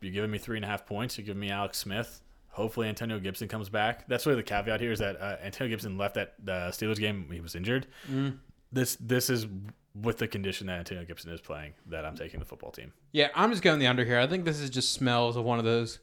You're 0.00 0.12
giving 0.12 0.30
me 0.30 0.38
three 0.38 0.56
and 0.56 0.64
a 0.64 0.68
half 0.68 0.86
points. 0.86 1.18
You're 1.18 1.26
giving 1.26 1.40
me 1.40 1.50
Alex 1.50 1.78
Smith. 1.78 2.22
Hopefully 2.48 2.88
Antonio 2.88 3.18
Gibson 3.18 3.48
comes 3.48 3.68
back. 3.68 4.06
That's 4.08 4.26
really 4.26 4.36
the 4.36 4.42
caveat 4.42 4.80
here 4.80 4.92
is 4.92 4.98
that 4.98 5.20
uh, 5.20 5.36
Antonio 5.42 5.70
Gibson 5.70 5.96
left 5.96 6.14
that 6.14 6.34
the 6.42 6.68
Steelers 6.70 6.98
game. 6.98 7.28
He 7.30 7.40
was 7.40 7.54
injured. 7.54 7.86
This 8.70 8.96
this 9.00 9.28
is 9.30 9.46
with 9.94 10.18
the 10.18 10.26
condition 10.28 10.66
that 10.68 10.78
Antonio 10.78 11.04
Gibson 11.04 11.30
is 11.30 11.40
playing 11.40 11.74
that 11.86 12.04
I'm 12.06 12.16
taking 12.16 12.40
the 12.40 12.46
football 12.46 12.70
team. 12.70 12.92
Yeah, 13.12 13.28
I'm 13.34 13.50
just 13.50 13.62
going 13.62 13.78
the 13.78 13.86
under 13.86 14.04
here. 14.04 14.18
I 14.18 14.26
think 14.26 14.44
this 14.44 14.60
is 14.60 14.70
just 14.70 14.92
smells 14.92 15.36
of 15.36 15.44
one 15.44 15.58
of 15.58 15.64
those 15.66 15.98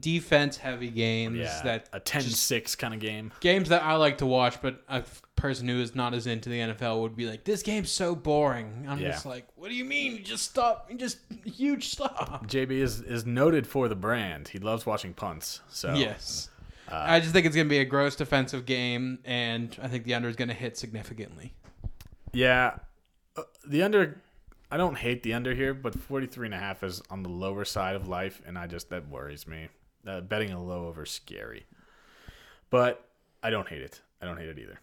defense 0.00 0.56
heavy 0.56 0.88
games 0.90 1.38
Yeah, 1.38 1.62
that 1.64 1.88
a 1.92 2.00
10-6 2.00 2.76
kind 2.76 2.94
of 2.94 3.00
game. 3.00 3.32
games 3.40 3.68
that 3.70 3.82
I 3.82 3.94
like 3.96 4.18
to 4.18 4.26
watch, 4.26 4.60
but 4.62 4.82
a 4.88 5.02
person 5.36 5.68
who 5.68 5.80
is 5.80 5.94
not 5.94 6.14
as 6.14 6.26
into 6.26 6.48
the 6.48 6.58
NFL 6.60 7.00
would 7.02 7.16
be 7.16 7.26
like, 7.28 7.44
"This 7.44 7.62
game's 7.62 7.90
so 7.90 8.14
boring." 8.14 8.86
I'm 8.88 8.98
Yeah. 8.98 9.12
just 9.12 9.26
like, 9.26 9.46
"What 9.56 9.68
do 9.68 9.74
you 9.74 9.84
mean? 9.84 10.12
You 10.16 10.18
just 10.22 10.44
stop? 10.50 10.88
You 10.90 10.96
just 10.98 11.18
huge 11.44 11.88
stop." 11.88 12.46
JB 12.46 12.72
is 12.72 13.00
is 13.00 13.24
noted 13.26 13.66
for 13.66 13.88
the 13.88 13.96
brand. 13.96 14.48
He 14.48 14.58
loves 14.58 14.84
watching 14.86 15.14
punts. 15.14 15.60
So 15.68 15.94
Yes, 15.94 16.50
Uh, 16.88 16.96
I 17.08 17.20
just 17.20 17.32
think 17.32 17.46
it's 17.46 17.56
gonna 17.56 17.68
be 17.68 17.78
a 17.78 17.84
gross 17.86 18.14
defensive 18.16 18.66
game, 18.66 19.18
and 19.24 19.76
I 19.82 19.88
think 19.88 20.04
the 20.04 20.14
under 20.14 20.28
is 20.28 20.36
gonna 20.36 20.52
hit 20.54 20.76
significantly. 20.76 21.54
Yeah, 22.32 22.76
uh, 23.36 23.42
the 23.66 23.82
under. 23.82 24.20
I 24.72 24.78
don't 24.78 24.96
hate 24.96 25.22
the 25.22 25.34
under 25.34 25.52
here, 25.52 25.74
but 25.74 25.94
43 25.94 26.46
and 26.46 26.54
a 26.54 26.58
half 26.58 26.82
is 26.82 27.02
on 27.10 27.22
the 27.22 27.28
lower 27.28 27.62
side 27.62 27.94
of 27.94 28.08
life, 28.08 28.40
and 28.46 28.56
I 28.58 28.66
just 28.66 28.88
that 28.88 29.06
worries 29.06 29.46
me. 29.46 29.68
Uh, 30.06 30.22
betting 30.22 30.50
a 30.50 30.64
low 30.64 30.86
over 30.86 31.04
scary, 31.04 31.66
but 32.70 33.06
I 33.42 33.50
don't 33.50 33.68
hate 33.68 33.82
it. 33.82 34.00
I 34.22 34.24
don't 34.24 34.38
hate 34.38 34.48
it 34.48 34.58
either. 34.58 34.80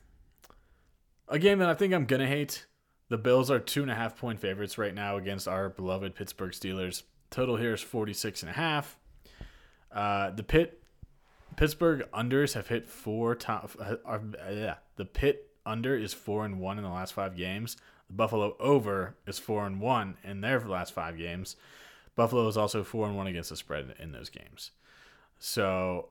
A 1.28 1.40
game 1.40 1.58
that 1.58 1.70
I 1.70 1.74
think 1.74 1.96
I'm 1.96 2.06
gonna 2.06 2.28
hate. 2.28 2.68
The 3.10 3.18
Bills 3.18 3.50
are 3.50 3.58
two 3.58 3.82
and 3.82 3.90
a 3.90 3.96
half 3.96 4.16
point 4.16 4.40
favorites 4.40 4.78
right 4.78 4.94
now 4.94 5.18
against 5.18 5.48
our 5.48 5.70
beloved 5.70 6.14
Pittsburgh 6.14 6.52
Steelers. 6.52 7.02
Total 7.32 7.58
here 7.58 7.74
is 7.74 7.82
46 7.82 8.44
and 8.44 8.52
a 8.52 8.54
half. 8.54 8.96
Uh, 9.92 10.30
the 10.30 10.44
Pitt 10.44 10.84
Pittsburgh 11.56 12.08
unders 12.14 12.54
have 12.54 12.68
hit 12.68 12.88
four 12.88 13.34
times. 13.34 13.76
Uh, 13.76 14.20
yeah, 14.52 14.76
the 14.98 15.06
Pitt 15.06 15.50
under 15.66 15.98
is 15.98 16.14
four 16.14 16.46
and 16.46 16.60
one 16.60 16.78
in 16.78 16.84
the 16.84 16.92
last 16.92 17.14
five 17.14 17.36
games. 17.36 17.76
The 18.10 18.16
Buffalo 18.16 18.56
over 18.60 19.16
is 19.28 19.40
four 19.40 19.66
and 19.66 19.80
one 19.80 20.18
in 20.24 20.42
their 20.42 20.60
last 20.62 20.94
five 20.94 21.18
games. 21.18 21.56
Buffalo 22.16 22.48
is 22.48 22.58
also 22.58 22.84
four 22.84 23.08
and 23.08 23.16
one 23.16 23.28
against 23.28 23.50
the 23.50 23.56
spread 23.56 23.96
in 24.00 24.12
those 24.12 24.30
games. 24.30 24.72
So 25.38 26.10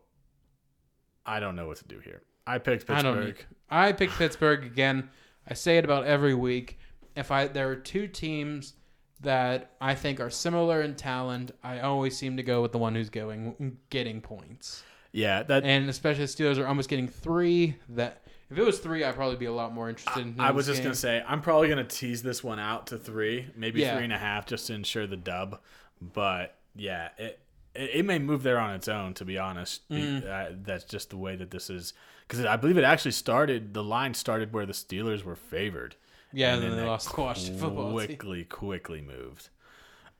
I 1.26 1.40
don't 1.40 1.56
know 1.56 1.66
what 1.66 1.78
to 1.78 1.84
do 1.84 1.98
here. 1.98 2.22
I 2.46 2.58
picked 2.58 2.88
I 2.88 3.02
don't. 3.02 3.16
Pittsburgh. 3.16 3.46
I 3.68 3.92
picked 3.92 4.14
Pittsburgh 4.14 4.64
again. 4.64 5.10
I 5.46 5.54
say 5.54 5.76
it 5.76 5.84
about 5.84 6.04
every 6.04 6.34
week. 6.34 6.78
If 7.14 7.30
I 7.30 7.46
there 7.48 7.68
are 7.68 7.76
two 7.76 8.06
teams 8.06 8.74
that 9.20 9.72
I 9.80 9.94
think 9.94 10.20
are 10.20 10.30
similar 10.30 10.80
in 10.80 10.94
talent, 10.94 11.50
I 11.62 11.80
always 11.80 12.16
seem 12.16 12.36
to 12.36 12.42
go 12.42 12.62
with 12.62 12.72
the 12.72 12.78
one 12.78 12.94
who's 12.94 13.10
going 13.10 13.76
getting 13.90 14.20
points. 14.20 14.82
Yeah, 15.12 15.42
that 15.42 15.64
And 15.64 15.88
especially 15.90 16.26
the 16.26 16.32
Steelers 16.32 16.58
are 16.58 16.66
almost 16.66 16.88
getting 16.88 17.08
three. 17.08 17.76
That 17.90 18.22
if 18.50 18.56
it 18.58 18.62
was 18.64 18.78
three, 18.78 19.04
I'd 19.04 19.14
probably 19.14 19.36
be 19.36 19.46
a 19.46 19.52
lot 19.52 19.72
more 19.74 19.88
interested. 19.88 20.20
in 20.20 20.40
I 20.40 20.50
was 20.52 20.66
just 20.66 20.78
game. 20.78 20.84
gonna 20.84 20.94
say 20.94 21.22
I'm 21.26 21.40
probably 21.42 21.68
gonna 21.68 21.84
tease 21.84 22.22
this 22.22 22.42
one 22.42 22.58
out 22.58 22.86
to 22.88 22.98
three, 22.98 23.46
maybe 23.56 23.80
Yeah. 23.80 23.94
three 23.94 24.04
and 24.04 24.12
a 24.12 24.18
half, 24.18 24.46
just 24.46 24.66
to 24.68 24.74
ensure 24.74 25.06
the 25.06 25.16
dub. 25.16 25.60
But 26.00 26.54
yeah, 26.74 27.08
it 27.18 27.40
it, 27.74 27.90
it 27.96 28.04
may 28.04 28.18
move 28.18 28.42
there 28.42 28.58
on 28.58 28.74
its 28.74 28.88
own. 28.88 29.14
To 29.14 29.24
be 29.24 29.38
honest, 29.38 29.88
Mm. 29.90 30.26
uh, 30.26 30.54
that's 30.62 30.84
just 30.84 31.10
the 31.10 31.16
way 31.18 31.36
that 31.36 31.50
this 31.50 31.68
is. 31.70 31.92
Because 32.26 32.44
I 32.44 32.56
believe 32.56 32.76
it 32.76 32.84
actually 32.84 33.12
started. 33.12 33.72
The 33.74 33.82
line 33.84 34.14
started 34.14 34.52
where 34.52 34.66
the 34.66 34.72
Steelers 34.72 35.24
were 35.24 35.36
favored. 35.36 35.96
Yeah, 36.32 36.54
and 36.54 36.62
and 36.62 36.72
then 36.72 36.76
they 36.78 36.82
that 36.84 36.88
lost 36.88 37.14
the 37.14 37.20
Washington 37.22 37.58
football. 37.58 37.92
Quickly, 37.92 38.44
quickly 38.44 39.00
moved. 39.00 39.48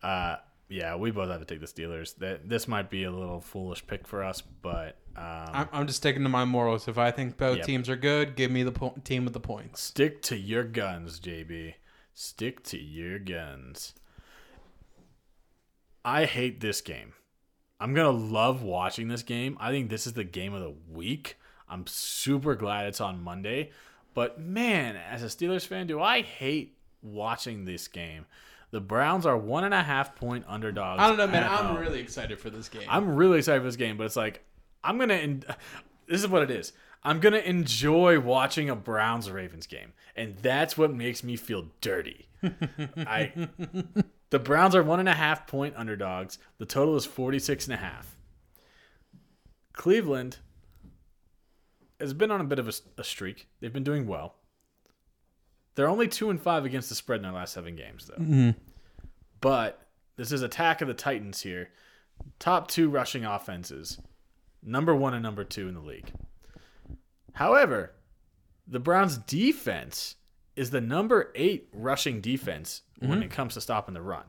Uh, 0.03 0.37
yeah, 0.69 0.97
we 0.97 1.11
both 1.11 1.29
have 1.31 1.41
to 1.41 1.47
take 1.47 1.61
the 1.61 1.67
Steelers. 1.67 2.17
That 2.19 2.49
this 2.49 2.69
might 2.69 2.91
be 2.91 3.05
a 3.05 3.11
little 3.11 3.41
foolish 3.41 3.87
pick 3.87 4.07
for 4.07 4.23
us, 4.23 4.41
but 4.41 4.97
um, 5.17 5.25
I'm, 5.53 5.69
I'm 5.73 5.87
just 5.87 5.99
sticking 5.99 6.23
to 6.23 6.29
my 6.29 6.45
morals. 6.45 6.89
If 6.89 6.99
I 6.99 7.11
think 7.11 7.37
both 7.37 7.59
Yep. 7.59 7.67
teams 7.67 7.89
are 7.89 7.97
good, 7.97 8.37
give 8.37 8.51
me 8.51 8.63
the 8.63 8.73
po- 8.73 8.95
team 9.05 9.25
with 9.25 9.33
the 9.35 9.41
points. 9.41 9.81
Stick 9.81 10.23
to 10.23 10.37
your 10.37 10.65
guns, 10.65 11.19
JB. 11.21 11.75
Stick 12.15 12.63
to 12.65 12.79
your 12.79 13.19
guns. 13.19 13.95
I 16.05 16.25
hate 16.25 16.61
this 16.61 16.81
game. 16.81 17.13
I'm 17.81 17.95
going 17.95 18.13
to 18.13 18.25
love 18.35 18.63
watching 18.63 19.09
this 19.09 19.23
game. 19.23 19.57
I 19.61 19.71
think 19.71 19.89
this 19.89 20.07
is 20.07 20.15
the 20.15 20.25
game 20.25 20.53
of 20.55 20.61
the 20.61 20.75
week. 20.91 21.37
I'm 21.69 21.87
super 21.87 22.55
glad 22.55 22.87
it's 22.87 23.01
on 23.01 23.23
Monday. 23.23 23.71
But 24.15 24.41
man, 24.41 24.97
as 24.97 25.23
a 25.23 25.27
Steelers 25.27 25.67
fan, 25.67 25.87
do 25.87 26.01
I 26.01 26.23
hate 26.23 26.77
watching 27.03 27.65
this 27.65 27.87
game. 27.87 28.27
The 28.71 28.81
Browns 28.81 29.25
are 29.25 29.37
one 29.37 29.65
and 29.65 29.73
a 29.73 29.83
half 29.83 30.15
point 30.15 30.45
underdogs. 30.47 31.01
I 31.03 31.09
don't 31.09 31.17
know, 31.17 31.27
man. 31.27 31.45
I'm 31.45 31.67
home. 31.67 31.79
really 31.79 32.01
excited 32.01 32.39
for 32.39 32.51
this 32.51 32.69
game. 32.69 32.83
I'm 32.89 33.17
really 33.17 33.39
excited 33.39 33.61
for 33.61 33.67
this 33.67 33.77
game, 33.77 33.97
but 33.97 34.05
it's 34.05 34.17
like 34.17 34.45
I'm 34.85 34.99
gonna. 34.99 35.15
En- 35.15 35.45
this 36.07 36.21
is 36.21 36.29
what 36.29 36.43
it 36.43 36.51
is. 36.51 36.73
I'm 37.03 37.21
gonna 37.21 37.39
enjoy 37.39 38.21
watching 38.21 38.69
a 38.69 38.77
Browns 38.77 39.31
Ravens 39.31 39.67
game, 39.67 39.93
and 40.17 40.37
that's 40.43 40.77
what 40.77 40.93
makes 40.93 41.25
me 41.25 41.37
feel 41.37 41.67
dirty. 41.81 42.29
I. 42.97 43.49
The 44.31 44.39
Browns 44.39 44.75
are 44.75 44.83
one 44.83 45.01
and 45.01 45.09
a 45.09 45.15
half 45.15 45.47
point 45.47 45.75
underdogs. 45.77 46.39
The 46.59 46.67
total 46.67 46.97
is 46.97 47.07
46 47.07 47.67
and 47.67 47.75
a 47.75 47.79
half. 47.79 48.17
Cleveland 49.73 50.39
has 51.99 52.13
been 52.13 52.31
on 52.31 52.41
a 52.41 52.45
bit 52.45 52.59
of 52.59 52.69
a, 52.69 52.73
a 52.99 53.05
streak. 53.05 53.49
They've 53.61 53.73
been 53.73 53.85
doing 53.85 54.07
well. 54.07 54.35
They're 55.79 55.89
only 55.89 56.09
two 56.09 56.29
and 56.29 56.43
five 56.43 56.65
against 56.65 56.89
the 56.89 56.97
spread 56.97 57.19
in 57.19 57.23
their 57.23 57.31
last 57.31 57.53
seven 57.53 57.77
games, 57.77 58.11
though. 58.11 58.53
But 59.41 59.81
this 60.17 60.33
is 60.33 60.43
attack 60.43 60.81
of 60.81 60.89
the 60.89 60.93
Titans 60.95 61.41
here. 61.43 61.71
Top 62.41 62.67
two 62.67 62.91
rushing 62.91 63.25
offenses, 63.25 64.01
number 64.61 64.93
one 64.93 65.15
and 65.15 65.23
number 65.23 65.45
two 65.45 65.69
in 65.69 65.75
the 65.75 65.81
league. 65.81 66.11
However, 67.35 67.93
the 68.67 68.81
Browns' 68.81 69.19
defense 69.19 70.17
is 70.57 70.71
the 70.71 70.81
number 70.81 71.31
eight 71.37 71.69
rushing 71.73 72.21
defense 72.21 72.83
when 72.99 73.23
it 73.23 73.31
comes 73.31 73.55
to 73.55 73.61
stopping 73.61 73.95
the 73.95 74.03
run. 74.03 74.25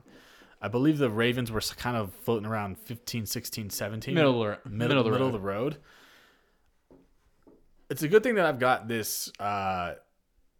I 0.62 0.68
believe 0.68 0.98
the 0.98 1.10
Ravens 1.10 1.50
were 1.50 1.60
kind 1.60 1.96
of 1.96 2.14
floating 2.22 2.46
around 2.46 2.78
15, 2.78 3.26
16, 3.26 3.70
17. 3.70 4.14
Middle 4.14 4.40
of 4.44 4.58
the- 4.62 4.70
middle, 4.70 4.78
middle 4.78 4.98
of 5.00 5.04
the 5.04 5.10
middle 5.10 5.26
road. 5.26 5.34
of 5.34 5.40
the 5.42 5.48
road. 5.48 5.76
It's 7.90 8.04
a 8.04 8.08
good 8.08 8.22
thing 8.22 8.36
that 8.36 8.46
I've 8.46 8.60
got 8.60 8.86
this 8.86 9.32
uh, 9.40 9.94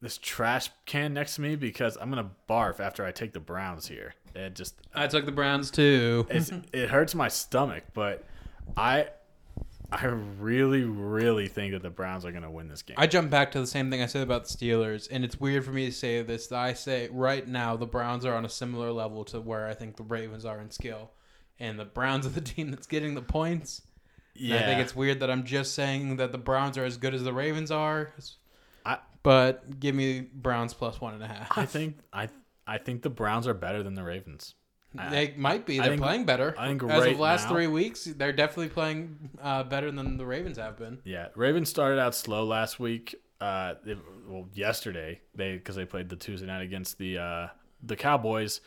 this 0.00 0.18
trash 0.18 0.70
can 0.86 1.12
next 1.12 1.36
to 1.36 1.42
me 1.42 1.56
because 1.56 1.96
I'm 2.00 2.08
gonna 2.08 2.30
barf 2.48 2.80
after 2.80 3.04
I 3.04 3.12
take 3.12 3.32
the 3.32 3.40
Browns 3.40 3.86
here. 3.86 4.14
It 4.34 4.54
just 4.54 4.74
I 4.94 5.06
took 5.06 5.26
the 5.26 5.32
Browns 5.32 5.70
too. 5.70 6.26
it's, 6.30 6.50
it 6.72 6.88
hurts 6.90 7.14
my 7.14 7.28
stomach, 7.28 7.84
but 7.92 8.24
I 8.76 9.08
I 9.92 10.06
really 10.06 10.84
really 10.84 11.48
think 11.48 11.72
that 11.72 11.82
the 11.82 11.90
Browns 11.90 12.24
are 12.24 12.32
gonna 12.32 12.50
win 12.50 12.68
this 12.68 12.82
game. 12.82 12.96
I 12.98 13.06
jump 13.06 13.30
back 13.30 13.52
to 13.52 13.60
the 13.60 13.66
same 13.66 13.90
thing 13.90 14.00
I 14.00 14.06
said 14.06 14.22
about 14.22 14.46
the 14.46 14.56
Steelers, 14.56 15.08
and 15.10 15.24
it's 15.24 15.38
weird 15.38 15.64
for 15.64 15.72
me 15.72 15.86
to 15.86 15.92
say 15.92 16.22
this. 16.22 16.46
That 16.46 16.60
I 16.60 16.72
say 16.72 17.08
right 17.10 17.46
now 17.46 17.76
the 17.76 17.86
Browns 17.86 18.24
are 18.24 18.34
on 18.34 18.44
a 18.44 18.50
similar 18.50 18.92
level 18.92 19.24
to 19.26 19.40
where 19.40 19.66
I 19.66 19.74
think 19.74 19.96
the 19.96 20.04
Ravens 20.04 20.46
are 20.46 20.60
in 20.60 20.70
skill, 20.70 21.10
and 21.58 21.78
the 21.78 21.84
Browns 21.84 22.26
are 22.26 22.30
the 22.30 22.40
team 22.40 22.70
that's 22.70 22.86
getting 22.86 23.14
the 23.14 23.22
points. 23.22 23.82
And 24.34 24.46
yeah, 24.48 24.60
I 24.60 24.62
think 24.62 24.80
it's 24.80 24.96
weird 24.96 25.20
that 25.20 25.30
I'm 25.30 25.44
just 25.44 25.74
saying 25.74 26.16
that 26.16 26.32
the 26.32 26.38
Browns 26.38 26.78
are 26.78 26.84
as 26.84 26.96
good 26.96 27.14
as 27.14 27.24
the 27.24 27.34
Ravens 27.34 27.70
are. 27.70 28.14
I 28.16 28.20
But 29.22 29.78
give 29.80 29.94
me 29.94 30.20
Browns 30.20 30.72
plus 30.74 31.00
one 31.00 31.14
and 31.14 31.22
a 31.22 31.26
half. 31.26 31.56
I 31.58 31.66
think 31.66 31.98
I 32.12 32.28
I 32.66 32.78
think 32.78 33.02
the 33.02 33.10
Browns 33.10 33.46
are 33.46 33.54
better 33.54 33.82
than 33.82 33.94
the 33.94 34.02
Ravens. 34.04 34.54
they 35.10 35.34
might 35.36 35.66
be. 35.66 35.78
They're 35.78 35.88
think- 35.90 36.00
playing 36.02 36.24
better. 36.24 36.54
I 36.58 36.68
think 36.68 36.82
as 36.84 36.88
right 37.02 37.12
of 37.12 37.20
last 37.20 37.44
now- 37.44 37.50
three 37.50 37.66
weeks, 37.66 38.04
they're 38.04 38.32
definitely 38.32 38.70
playing 38.70 39.30
uh, 39.40 39.62
better 39.64 39.90
than 39.90 40.16
the 40.16 40.26
Ravens 40.26 40.56
have 40.56 40.76
been. 40.78 40.98
Yeah, 41.04 41.28
Ravens 41.36 41.68
started 41.68 42.00
out 42.00 42.14
slow 42.14 42.44
last 42.44 42.80
week. 42.80 43.14
Uh, 43.40 43.74
they, 43.84 43.96
well, 44.28 44.48
yesterday 44.54 45.20
they 45.34 45.54
because 45.56 45.76
they 45.76 45.84
played 45.84 46.08
the 46.08 46.16
Tuesday 46.16 46.46
night 46.46 46.62
against 46.62 46.98
the 46.98 47.18
uh, 47.18 47.48
the 47.82 47.96
Cowboys, 47.96 48.60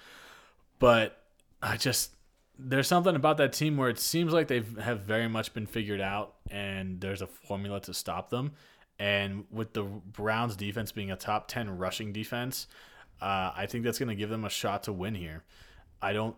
but 0.79 1.21
I 1.61 1.77
just 1.77 2.11
there's 2.57 2.87
something 2.87 3.15
about 3.15 3.37
that 3.37 3.53
team 3.53 3.77
where 3.77 3.89
it 3.89 3.99
seems 3.99 4.31
like 4.33 4.47
they 4.47 4.63
have 4.81 5.01
very 5.01 5.27
much 5.27 5.53
been 5.53 5.65
figured 5.65 6.01
out, 6.01 6.35
and 6.49 7.01
there's 7.01 7.21
a 7.21 7.27
formula 7.27 7.81
to 7.81 7.93
stop 7.93 8.29
them. 8.29 8.51
And 9.03 9.43
with 9.51 9.73
the 9.73 9.83
Browns 9.83 10.55
defense 10.55 10.93
being 10.93 11.11
a 11.11 11.17
top 11.17 11.49
ten 11.49 11.77
rushing 11.77 12.13
defense, 12.13 12.67
uh, 13.21 13.51
I 13.53 13.65
think 13.65 13.83
that's 13.83 13.99
going 13.99 14.07
to 14.07 14.15
give 14.15 14.29
them 14.29 14.45
a 14.45 14.49
shot 14.49 14.83
to 14.83 14.93
win 14.93 15.13
here. 15.13 15.43
I 16.01 16.13
don't. 16.13 16.37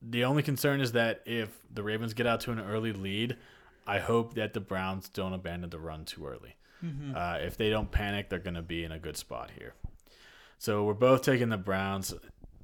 The 0.00 0.24
only 0.24 0.44
concern 0.44 0.80
is 0.80 0.92
that 0.92 1.22
if 1.26 1.48
the 1.72 1.82
Ravens 1.82 2.14
get 2.14 2.24
out 2.24 2.40
to 2.42 2.52
an 2.52 2.60
early 2.60 2.92
lead, 2.92 3.36
I 3.84 3.98
hope 3.98 4.34
that 4.34 4.52
the 4.52 4.60
Browns 4.60 5.08
don't 5.08 5.32
abandon 5.32 5.70
the 5.70 5.80
run 5.80 6.04
too 6.04 6.24
early. 6.24 6.54
Uh, 7.16 7.38
if 7.40 7.56
they 7.56 7.68
don't 7.68 7.90
panic, 7.90 8.28
they're 8.28 8.38
going 8.38 8.54
to 8.54 8.62
be 8.62 8.84
in 8.84 8.92
a 8.92 8.98
good 8.98 9.16
spot 9.16 9.50
here. 9.58 9.74
So 10.58 10.84
we're 10.84 10.94
both 10.94 11.22
taking 11.22 11.48
the 11.48 11.56
Browns. 11.56 12.14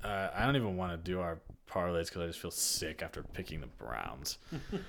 Uh, 0.05 0.29
I 0.33 0.47
don't 0.47 0.57
even 0.57 0.77
want 0.77 0.93
to 0.93 0.97
do 0.99 1.21
our 1.21 1.41
parlays 1.71 2.07
because 2.07 2.23
I 2.23 2.27
just 2.27 2.41
feel 2.41 2.51
sick 2.51 3.03
after 3.03 3.23
picking 3.23 3.61
the 3.61 3.67
Browns. 3.67 4.39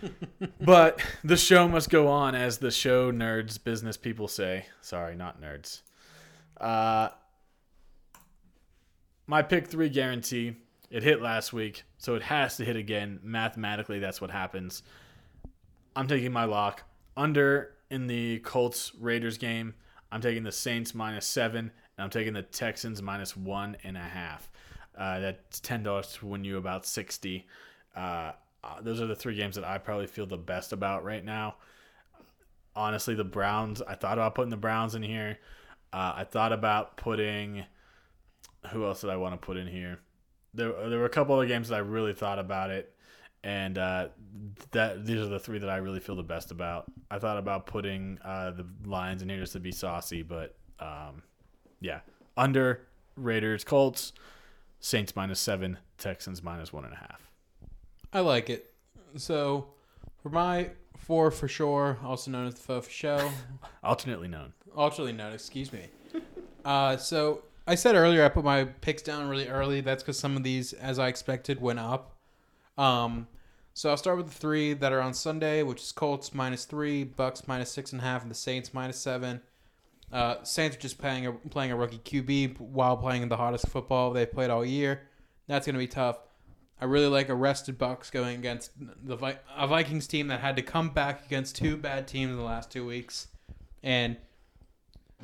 but 0.62 1.02
the 1.24 1.38
show 1.38 1.68
must 1.68 1.90
go 1.90 2.08
on, 2.08 2.36
as 2.36 2.58
the 2.58 2.72
show 2.72 3.12
nerds, 3.12 3.64
business 3.64 3.98
people 3.98 4.28
say. 4.28 4.66
Sorry, 4.82 5.16
not 5.16 5.42
nerds. 5.42 5.82
Uh, 6.60 7.10
my 9.28 9.42
pick 9.42 9.68
three 9.68 9.90
guarantee. 9.90 10.56
It 10.90 11.04
hit 11.04 11.22
last 11.22 11.54
week, 11.54 11.84
so 11.98 12.16
it 12.16 12.22
has 12.24 12.58
to 12.58 12.66
hit 12.66 12.76
again. 12.76 13.20
Mathematically, 13.24 14.00
that's 14.00 14.20
what 14.20 14.30
happens. 14.30 14.84
I'm 15.96 16.08
taking 16.08 16.34
my 16.34 16.44
lock 16.44 16.84
under 17.16 17.76
in 17.90 18.08
the 18.08 18.40
Colts 18.40 18.92
Raiders 19.00 19.38
game. 19.38 19.74
I'm 20.12 20.20
taking 20.20 20.44
the 20.44 20.52
Saints 20.52 20.94
minus 20.94 21.26
seven, 21.26 21.72
and 21.98 22.04
I'm 22.04 22.10
taking 22.10 22.34
the 22.34 22.42
Texans 22.42 23.02
minus 23.02 23.38
one 23.38 23.78
and 23.86 23.96
a 23.96 24.02
half. 24.02 24.51
Uh, 25.02 25.20
that's 25.20 25.60
ten 25.60 25.82
dollars 25.82 26.14
to 26.14 26.28
win 26.28 26.44
you 26.44 26.58
about 26.58 26.86
sixty. 26.86 27.48
Uh, 27.96 28.34
uh, 28.64 28.80
those 28.82 29.02
are 29.02 29.08
the 29.08 29.16
three 29.16 29.36
games 29.36 29.56
that 29.56 29.66
I 29.66 29.80
probably 29.80 30.06
feel 30.06 30.28
the 30.28 30.38
best 30.38 30.74
about 30.74 31.04
right 31.04 31.26
now. 31.26 31.56
Honestly, 32.76 33.16
the 33.16 33.24
Browns. 33.24 33.82
I 33.82 33.96
thought 33.96 34.20
about 34.20 34.36
putting 34.36 34.52
the 34.52 34.58
Browns 34.58 34.94
in 34.94 35.02
here. 35.02 35.40
Uh, 35.92 36.14
I 36.18 36.24
thought 36.24 36.54
about 36.54 36.98
putting. 36.98 37.66
Who 38.72 38.86
else 38.86 39.02
did 39.02 39.10
I 39.10 39.16
want 39.16 39.34
to 39.34 39.44
put 39.44 39.58
in 39.58 39.66
here? 39.66 40.02
There, 40.54 40.72
there 40.88 41.00
were 41.00 41.06
a 41.06 41.10
couple 41.10 41.34
other 41.34 41.48
games 41.48 41.70
that 41.70 41.76
I 41.78 41.80
really 41.80 42.14
thought 42.14 42.38
about 42.38 42.70
it, 42.70 42.94
and 43.44 43.80
uh, 43.80 44.10
that 44.70 45.04
these 45.04 45.20
are 45.20 45.26
the 45.26 45.40
three 45.40 45.58
that 45.58 45.70
I 45.70 45.78
really 45.78 46.00
feel 46.00 46.16
the 46.16 46.22
best 46.22 46.52
about. 46.52 46.86
I 47.10 47.18
thought 47.18 47.40
about 47.40 47.66
putting 47.66 48.20
uh, 48.24 48.52
the 48.52 48.68
Lions 48.86 49.24
in 49.24 49.30
here 49.30 49.40
just 49.40 49.54
to 49.54 49.60
be 49.60 49.72
saucy, 49.72 50.22
but 50.22 50.56
um, 50.80 51.24
yeah, 51.80 52.02
under 52.38 52.86
Raiders, 53.16 53.64
Colts, 53.64 54.14
Saints 54.82 55.16
minus 55.16 55.40
seven, 55.40 55.78
Texans 55.98 56.44
minus 56.44 56.74
one 56.74 56.84
and 56.84 56.94
a 56.94 56.98
half. 56.98 57.30
I 58.12 58.20
like 58.20 58.50
it. 58.50 58.74
So, 59.16 59.68
for 60.22 60.30
my 60.30 60.72
four 60.98 61.32
for 61.32 61.48
sure, 61.48 61.98
also 62.04 62.30
known 62.32 62.48
as 62.48 62.56
the 62.56 62.62
four 62.62 62.82
for 62.82 62.90
show, 62.90 63.32
Alternately 63.84 64.28
known. 64.28 64.54
alternately 64.76 65.14
known, 65.14 65.34
excuse 65.34 65.72
me. 65.72 65.86
Uh, 66.66 66.98
so 66.98 67.44
I 67.68 67.76
said 67.76 67.96
earlier 67.96 68.24
I 68.26 68.30
put 68.30 68.44
my 68.44 68.66
picks 68.66 69.02
down 69.02 69.28
really 69.30 69.48
early. 69.48 69.82
That's 69.82 70.04
because 70.04 70.20
some 70.20 70.36
of 70.38 70.44
these, 70.44 70.74
as 70.74 71.00
I 71.00 71.08
expected, 71.08 71.62
went 71.62 71.80
up. 71.80 72.16
Um, 72.78 73.28
so 73.74 73.90
I'll 73.90 73.98
start 73.98 74.18
with 74.18 74.28
the 74.28 74.34
three 74.34 74.74
that 74.74 74.92
are 74.92 75.02
on 75.02 75.14
Sunday, 75.14 75.64
which 75.64 75.82
is 75.82 75.92
Colts 75.92 76.34
minus 76.34 76.66
three, 76.66 77.04
Bucks 77.04 77.48
minus 77.48 77.72
six 77.72 77.92
and 77.94 78.02
a 78.02 78.04
half, 78.04 78.22
and 78.22 78.30
the 78.32 78.36
Saints 78.36 78.74
minus 78.74 78.98
seven. 79.00 79.42
Uh, 80.12 80.44
Saints 80.44 80.76
are 80.76 80.80
just 80.80 80.98
playing 80.98 81.26
a, 81.26 81.32
playing 81.32 81.72
a 81.72 81.76
rookie 81.76 82.00
QB 82.00 82.60
while 82.60 82.98
playing 82.98 83.30
the 83.30 83.38
hottest 83.38 83.70
football 83.70 84.12
they've 84.12 84.32
played 84.32 84.50
all 84.50 84.66
year. 84.66 85.04
That's 85.48 85.66
going 85.66 85.76
to 85.76 85.80
be 85.80 85.88
tough. 85.88 86.18
I 86.80 86.86
really 86.86 87.08
like 87.08 87.30
arrested 87.30 87.78
Bucks 87.78 88.10
going 88.10 88.38
against 88.38 88.72
the 88.78 89.16
Vi- 89.16 89.40
a 89.56 89.68
Vikings 89.68 90.08
team 90.08 90.28
that 90.28 90.40
had 90.40 90.56
to 90.56 90.62
come 90.64 90.90
back 90.90 91.26
against 91.26 91.56
two 91.56 91.78
bad 91.78 92.08
teams 92.08 92.32
in 92.32 92.38
the 92.38 92.44
last 92.44 92.72
two 92.72 92.86
weeks, 92.86 93.28
and 93.84 94.18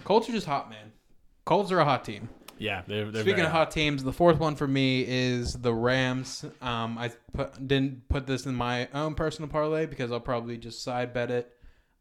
Colts 0.03 0.29
are 0.29 0.33
just 0.33 0.45
hot, 0.45 0.69
man. 0.69 0.91
Colts 1.45 1.71
are 1.71 1.79
a 1.79 1.85
hot 1.85 2.05
team. 2.05 2.29
Yeah, 2.59 2.83
they're, 2.87 3.11
they're 3.11 3.23
Speaking 3.23 3.43
of 3.43 3.51
hot 3.51 3.71
teams, 3.71 4.03
the 4.03 4.13
fourth 4.13 4.39
one 4.39 4.55
for 4.55 4.67
me 4.67 5.05
is 5.07 5.53
the 5.53 5.73
Rams. 5.73 6.45
Um, 6.61 6.97
I 6.97 7.11
put, 7.33 7.67
didn't 7.67 8.07
put 8.09 8.25
this 8.25 8.45
in 8.45 8.55
my 8.55 8.87
own 8.93 9.15
personal 9.15 9.49
parlay 9.49 9.85
because 9.85 10.11
I'll 10.11 10.19
probably 10.19 10.57
just 10.57 10.83
side 10.83 11.13
bet 11.13 11.29
it 11.29 11.56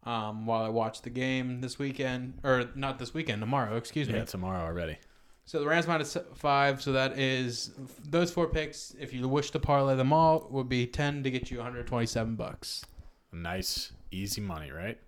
um, 0.06 0.46
while 0.46 0.64
I 0.64 0.68
watch 0.68 1.02
the 1.02 1.10
game 1.10 1.60
this 1.60 1.78
weekend, 1.78 2.38
or 2.44 2.70
not 2.74 2.98
this 2.98 3.12
weekend, 3.12 3.40
tomorrow. 3.42 3.76
Excuse 3.76 4.08
me. 4.08 4.14
Yeah, 4.14 4.24
tomorrow 4.24 4.64
already. 4.64 4.98
So 5.44 5.60
the 5.60 5.66
Rams 5.66 5.86
minus 5.86 6.16
five. 6.34 6.80
So 6.80 6.92
that 6.92 7.18
is 7.18 7.72
those 8.08 8.30
four 8.30 8.48
picks. 8.48 8.94
If 8.98 9.12
you 9.12 9.28
wish 9.28 9.50
to 9.50 9.58
parlay 9.58 9.96
them 9.96 10.12
all, 10.12 10.46
would 10.50 10.68
be 10.68 10.86
ten 10.86 11.22
to 11.24 11.30
get 11.30 11.50
you 11.50 11.58
127 11.58 12.36
bucks. 12.36 12.84
Nice, 13.32 13.92
easy 14.10 14.40
money, 14.40 14.70
right? 14.70 14.98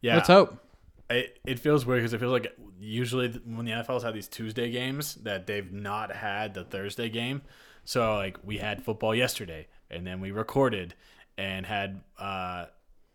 Yeah. 0.00 0.16
Let's 0.16 0.28
hope. 0.28 0.64
It, 1.10 1.38
it 1.44 1.58
feels 1.58 1.84
weird 1.84 2.00
because 2.00 2.14
it 2.14 2.18
feels 2.18 2.32
like 2.32 2.56
usually 2.78 3.28
when 3.44 3.66
the 3.66 3.72
NFL's 3.72 4.04
had 4.04 4.14
these 4.14 4.28
Tuesday 4.28 4.70
games 4.70 5.16
that 5.16 5.46
they've 5.46 5.70
not 5.72 6.14
had 6.14 6.54
the 6.54 6.64
Thursday 6.64 7.08
game. 7.08 7.42
So 7.84 8.14
like 8.14 8.38
we 8.44 8.58
had 8.58 8.84
football 8.84 9.14
yesterday, 9.14 9.66
and 9.90 10.06
then 10.06 10.20
we 10.20 10.30
recorded 10.30 10.94
and 11.36 11.66
had 11.66 12.00
uh, 12.18 12.66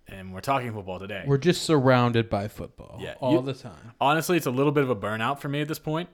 and 0.08 0.34
we're 0.34 0.42
talking 0.42 0.72
football 0.72 1.00
today. 1.00 1.24
We're 1.26 1.38
just 1.38 1.64
surrounded 1.64 2.30
by 2.30 2.48
football 2.48 3.00
Yeah, 3.02 3.16
all 3.20 3.34
you- 3.34 3.42
the 3.42 3.54
time. 3.54 3.94
Honestly, 4.00 4.38
it's 4.38 4.46
a 4.46 4.52
little 4.52 4.72
bit 4.72 4.84
of 4.84 4.90
a 4.90 4.96
burnout 4.96 5.40
for 5.40 5.50
me 5.50 5.62
at 5.62 5.68
this 5.68 5.80
point, 5.80 6.10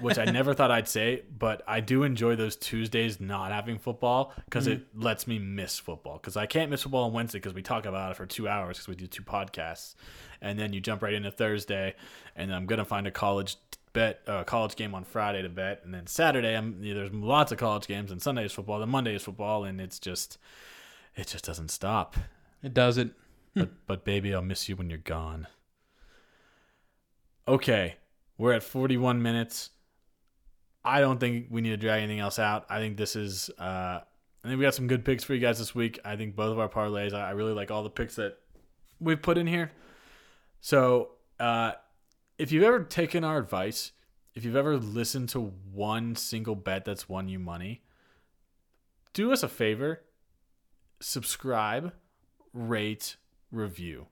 which 0.00 0.18
I 0.18 0.24
never 0.24 0.52
thought 0.54 0.70
I'd 0.70 0.88
say, 0.88 1.22
but 1.38 1.62
I 1.66 1.80
do 1.80 2.02
enjoy 2.02 2.34
those 2.36 2.56
Tuesdays 2.56 3.20
not 3.20 3.52
having 3.52 3.78
football 3.78 4.32
because 4.46 4.66
it 4.66 4.86
lets 4.94 5.26
me 5.26 5.38
miss 5.38 5.78
football. 5.78 6.18
Because 6.18 6.36
I 6.36 6.46
can't 6.46 6.70
miss 6.70 6.82
football 6.82 7.04
on 7.04 7.12
Wednesday 7.12 7.38
because 7.38 7.54
we 7.54 7.62
talk 7.62 7.86
about 7.86 8.10
it 8.10 8.16
for 8.16 8.26
two 8.26 8.48
hours 8.48 8.78
because 8.78 8.88
we 8.88 8.96
do 8.96 9.06
two 9.06 9.22
podcasts, 9.22 9.94
and 10.40 10.58
then 10.58 10.72
you 10.72 10.80
jump 10.80 11.02
right 11.02 11.14
into 11.14 11.30
Thursday, 11.30 11.94
and 12.34 12.52
I'm 12.54 12.66
gonna 12.66 12.84
find 12.84 13.06
a 13.06 13.10
college 13.12 13.56
bet, 13.92 14.20
uh, 14.26 14.44
college 14.44 14.76
game 14.76 14.94
on 14.94 15.04
Friday 15.04 15.40
to 15.42 15.48
bet, 15.48 15.80
and 15.84 15.94
then 15.94 16.06
Saturday 16.06 16.54
I'm 16.56 16.82
yeah, 16.82 16.94
there's 16.94 17.12
lots 17.14 17.52
of 17.52 17.58
college 17.58 17.86
games, 17.86 18.10
and 18.10 18.20
Sunday 18.20 18.44
is 18.44 18.52
football, 18.52 18.80
then 18.80 18.88
Monday 18.90 19.14
is 19.14 19.22
football, 19.22 19.64
and 19.64 19.80
it's 19.80 19.98
just 19.98 20.36
it 21.14 21.28
just 21.28 21.44
doesn't 21.46 21.70
stop. 21.70 22.16
It 22.62 22.74
doesn't. 22.74 23.14
But 23.56 23.70
but 23.86 24.04
baby, 24.04 24.34
I'll 24.34 24.42
miss 24.42 24.68
you 24.68 24.76
when 24.76 24.90
you're 24.90 24.98
gone. 24.98 25.46
Okay, 27.48 27.96
we're 28.38 28.52
at 28.52 28.62
41 28.62 29.22
minutes. 29.22 29.70
I 30.84 31.00
don't 31.00 31.18
think 31.18 31.46
we 31.50 31.60
need 31.60 31.70
to 31.70 31.76
drag 31.76 32.02
anything 32.02 32.20
else 32.20 32.38
out. 32.38 32.66
I 32.68 32.78
think 32.78 32.96
this 32.96 33.16
is. 33.16 33.50
Uh, 33.58 34.00
I 34.44 34.48
think 34.48 34.58
we 34.58 34.64
got 34.64 34.74
some 34.74 34.86
good 34.86 35.04
picks 35.04 35.24
for 35.24 35.34
you 35.34 35.40
guys 35.40 35.58
this 35.58 35.74
week. 35.74 35.98
I 36.04 36.14
think 36.14 36.36
both 36.36 36.52
of 36.52 36.58
our 36.60 36.68
parlays. 36.68 37.12
I, 37.12 37.30
really 37.32 37.52
like 37.52 37.72
all 37.72 37.82
the 37.82 37.90
picks 37.90 38.14
that 38.16 38.38
we've 39.00 39.20
put 39.20 39.38
in 39.38 39.46
here. 39.48 39.72
So, 40.60 41.10
uh, 41.40 41.72
if 42.38 42.52
you've 42.52 42.62
ever 42.62 42.84
taken 42.84 43.24
our 43.24 43.38
advice, 43.38 43.90
if 44.36 44.44
you've 44.44 44.54
ever 44.54 44.76
listened 44.76 45.30
to 45.30 45.52
one 45.72 46.14
single 46.14 46.54
bet 46.54 46.84
that's 46.84 47.08
won 47.08 47.28
you 47.28 47.40
money, 47.40 47.82
do 49.12 49.32
us 49.32 49.42
a 49.42 49.48
favor 49.48 50.02
subscribe, 51.00 51.92
rate, 52.52 53.16
review. 53.50 54.06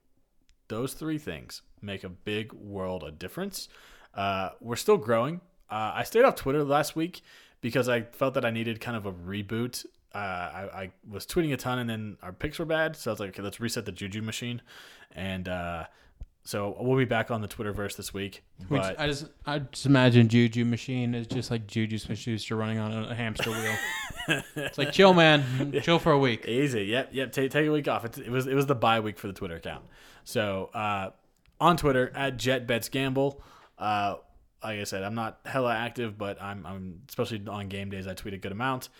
Those 0.68 0.94
three 0.94 1.18
things 1.18 1.62
make 1.82 2.04
a 2.04 2.08
big 2.08 2.52
world 2.52 3.02
of 3.02 3.18
difference. 3.18 3.68
Uh, 4.14 4.50
we're 4.60 4.76
still 4.76 4.96
growing. 4.96 5.40
Uh, 5.70 5.92
I 5.94 6.04
stayed 6.04 6.24
off 6.24 6.36
Twitter 6.36 6.64
last 6.64 6.96
week 6.96 7.22
because 7.60 7.88
I 7.88 8.02
felt 8.02 8.34
that 8.34 8.44
I 8.44 8.50
needed 8.50 8.80
kind 8.80 8.96
of 8.96 9.06
a 9.06 9.12
reboot. 9.12 9.84
Uh, 10.14 10.18
I, 10.18 10.68
I 10.74 10.90
was 11.08 11.26
tweeting 11.26 11.52
a 11.52 11.56
ton 11.56 11.78
and 11.78 11.90
then 11.90 12.16
our 12.22 12.32
picks 12.32 12.58
were 12.58 12.64
bad. 12.64 12.96
So 12.96 13.10
I 13.10 13.12
was 13.12 13.20
like, 13.20 13.30
okay, 13.30 13.42
let's 13.42 13.60
reset 13.60 13.84
the 13.84 13.92
Juju 13.92 14.22
machine. 14.22 14.62
And 15.12 15.48
uh, 15.48 15.84
so 16.46 16.76
we'll 16.78 16.98
be 16.98 17.06
back 17.06 17.30
on 17.30 17.40
the 17.40 17.48
Twitterverse 17.48 17.96
this 17.96 18.12
week. 18.12 18.42
Which 18.68 18.82
But 18.82 19.00
I 19.00 19.06
just 19.06 19.26
I 19.46 19.58
just 19.60 19.86
imagine 19.86 20.28
Juju 20.28 20.66
machine 20.66 21.14
is 21.14 21.26
just 21.26 21.50
like 21.50 21.66
Juju 21.66 21.96
Smith-Schuster 21.96 22.54
running 22.54 22.78
on 22.78 22.92
a 22.92 23.14
hamster 23.14 23.50
wheel. 23.50 23.76
it's 24.56 24.76
like 24.76 24.92
chill, 24.92 25.14
man, 25.14 25.72
chill 25.82 25.98
for 25.98 26.12
a 26.12 26.18
week. 26.18 26.44
Easy. 26.48 26.84
Yep. 26.84 27.10
Yep. 27.12 27.32
Take, 27.32 27.50
take 27.50 27.66
a 27.66 27.72
week 27.72 27.88
off. 27.88 28.04
It, 28.04 28.18
it 28.18 28.30
was 28.30 28.46
it 28.46 28.54
was 28.54 28.66
the 28.66 28.74
bye 28.74 29.00
week 29.00 29.18
for 29.18 29.26
the 29.26 29.32
Twitter 29.32 29.56
account. 29.56 29.84
So 30.24 30.70
uh, 30.74 31.10
on 31.60 31.76
Twitter 31.78 32.12
at 32.14 32.36
JetBetsGamble. 32.36 33.40
Uh, 33.78 34.16
like 34.62 34.80
I 34.80 34.84
said, 34.84 35.02
I'm 35.02 35.14
not 35.14 35.40
hella 35.46 35.74
active, 35.74 36.18
but 36.18 36.40
I'm 36.42 36.66
I'm 36.66 37.00
especially 37.08 37.42
on 37.48 37.68
game 37.68 37.88
days. 37.88 38.06
I 38.06 38.12
tweet 38.12 38.34
a 38.34 38.38
good 38.38 38.52
amount. 38.52 38.90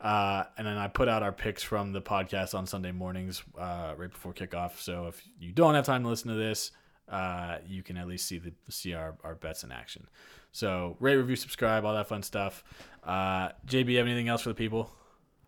Uh, 0.00 0.44
and 0.58 0.66
then 0.66 0.78
I 0.78 0.88
put 0.88 1.08
out 1.08 1.22
our 1.22 1.30
picks 1.30 1.62
from 1.62 1.92
the 1.92 2.02
podcast 2.02 2.56
on 2.56 2.66
Sunday 2.66 2.90
mornings, 2.90 3.40
uh, 3.56 3.94
right 3.96 4.10
before 4.10 4.32
kickoff. 4.32 4.80
So 4.80 5.06
if 5.06 5.22
you 5.38 5.52
don't 5.52 5.74
have 5.74 5.86
time 5.86 6.02
to 6.02 6.08
listen 6.08 6.28
to 6.28 6.34
this, 6.34 6.72
uh, 7.12 7.58
you 7.66 7.82
can 7.82 7.96
at 7.98 8.08
least 8.08 8.26
see 8.26 8.38
the 8.38 8.52
see 8.70 8.94
our, 8.94 9.14
our 9.22 9.34
bets 9.34 9.62
in 9.62 9.70
action. 9.70 10.08
So 10.50 10.96
rate, 10.98 11.16
review, 11.16 11.36
subscribe, 11.36 11.84
all 11.84 11.94
that 11.94 12.08
fun 12.08 12.22
stuff. 12.22 12.64
Uh, 13.04 13.50
JB, 13.66 13.96
have 13.98 14.06
anything 14.06 14.28
else 14.28 14.42
for 14.42 14.48
the 14.48 14.54
people? 14.54 14.90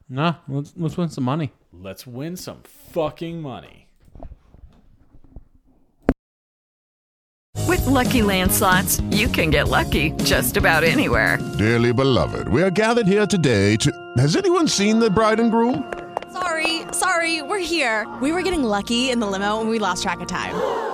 Nah, 0.08 0.34
let's 0.46 0.74
let's 0.76 0.96
win 0.96 1.08
some 1.08 1.24
money. 1.24 1.52
Let's 1.72 2.06
win 2.06 2.36
some 2.36 2.60
fucking 2.62 3.40
money. 3.40 3.88
With 7.66 7.86
Lucky 7.86 8.20
Land 8.20 8.52
slots, 8.52 9.00
you 9.10 9.26
can 9.26 9.48
get 9.48 9.68
lucky 9.68 10.10
just 10.22 10.58
about 10.58 10.84
anywhere. 10.84 11.38
Dearly 11.58 11.92
beloved, 11.92 12.48
we 12.48 12.62
are 12.62 12.70
gathered 12.70 13.06
here 13.06 13.26
today 13.26 13.76
to. 13.76 13.90
Has 14.18 14.36
anyone 14.36 14.68
seen 14.68 14.98
the 14.98 15.08
bride 15.08 15.40
and 15.40 15.50
groom? 15.50 15.92
Sorry, 16.30 16.82
sorry, 16.92 17.40
we're 17.42 17.58
here. 17.58 18.06
We 18.20 18.32
were 18.32 18.42
getting 18.42 18.64
lucky 18.64 19.10
in 19.10 19.20
the 19.20 19.26
limo 19.26 19.60
and 19.60 19.70
we 19.70 19.78
lost 19.78 20.02
track 20.02 20.20
of 20.20 20.28
time. 20.28 20.93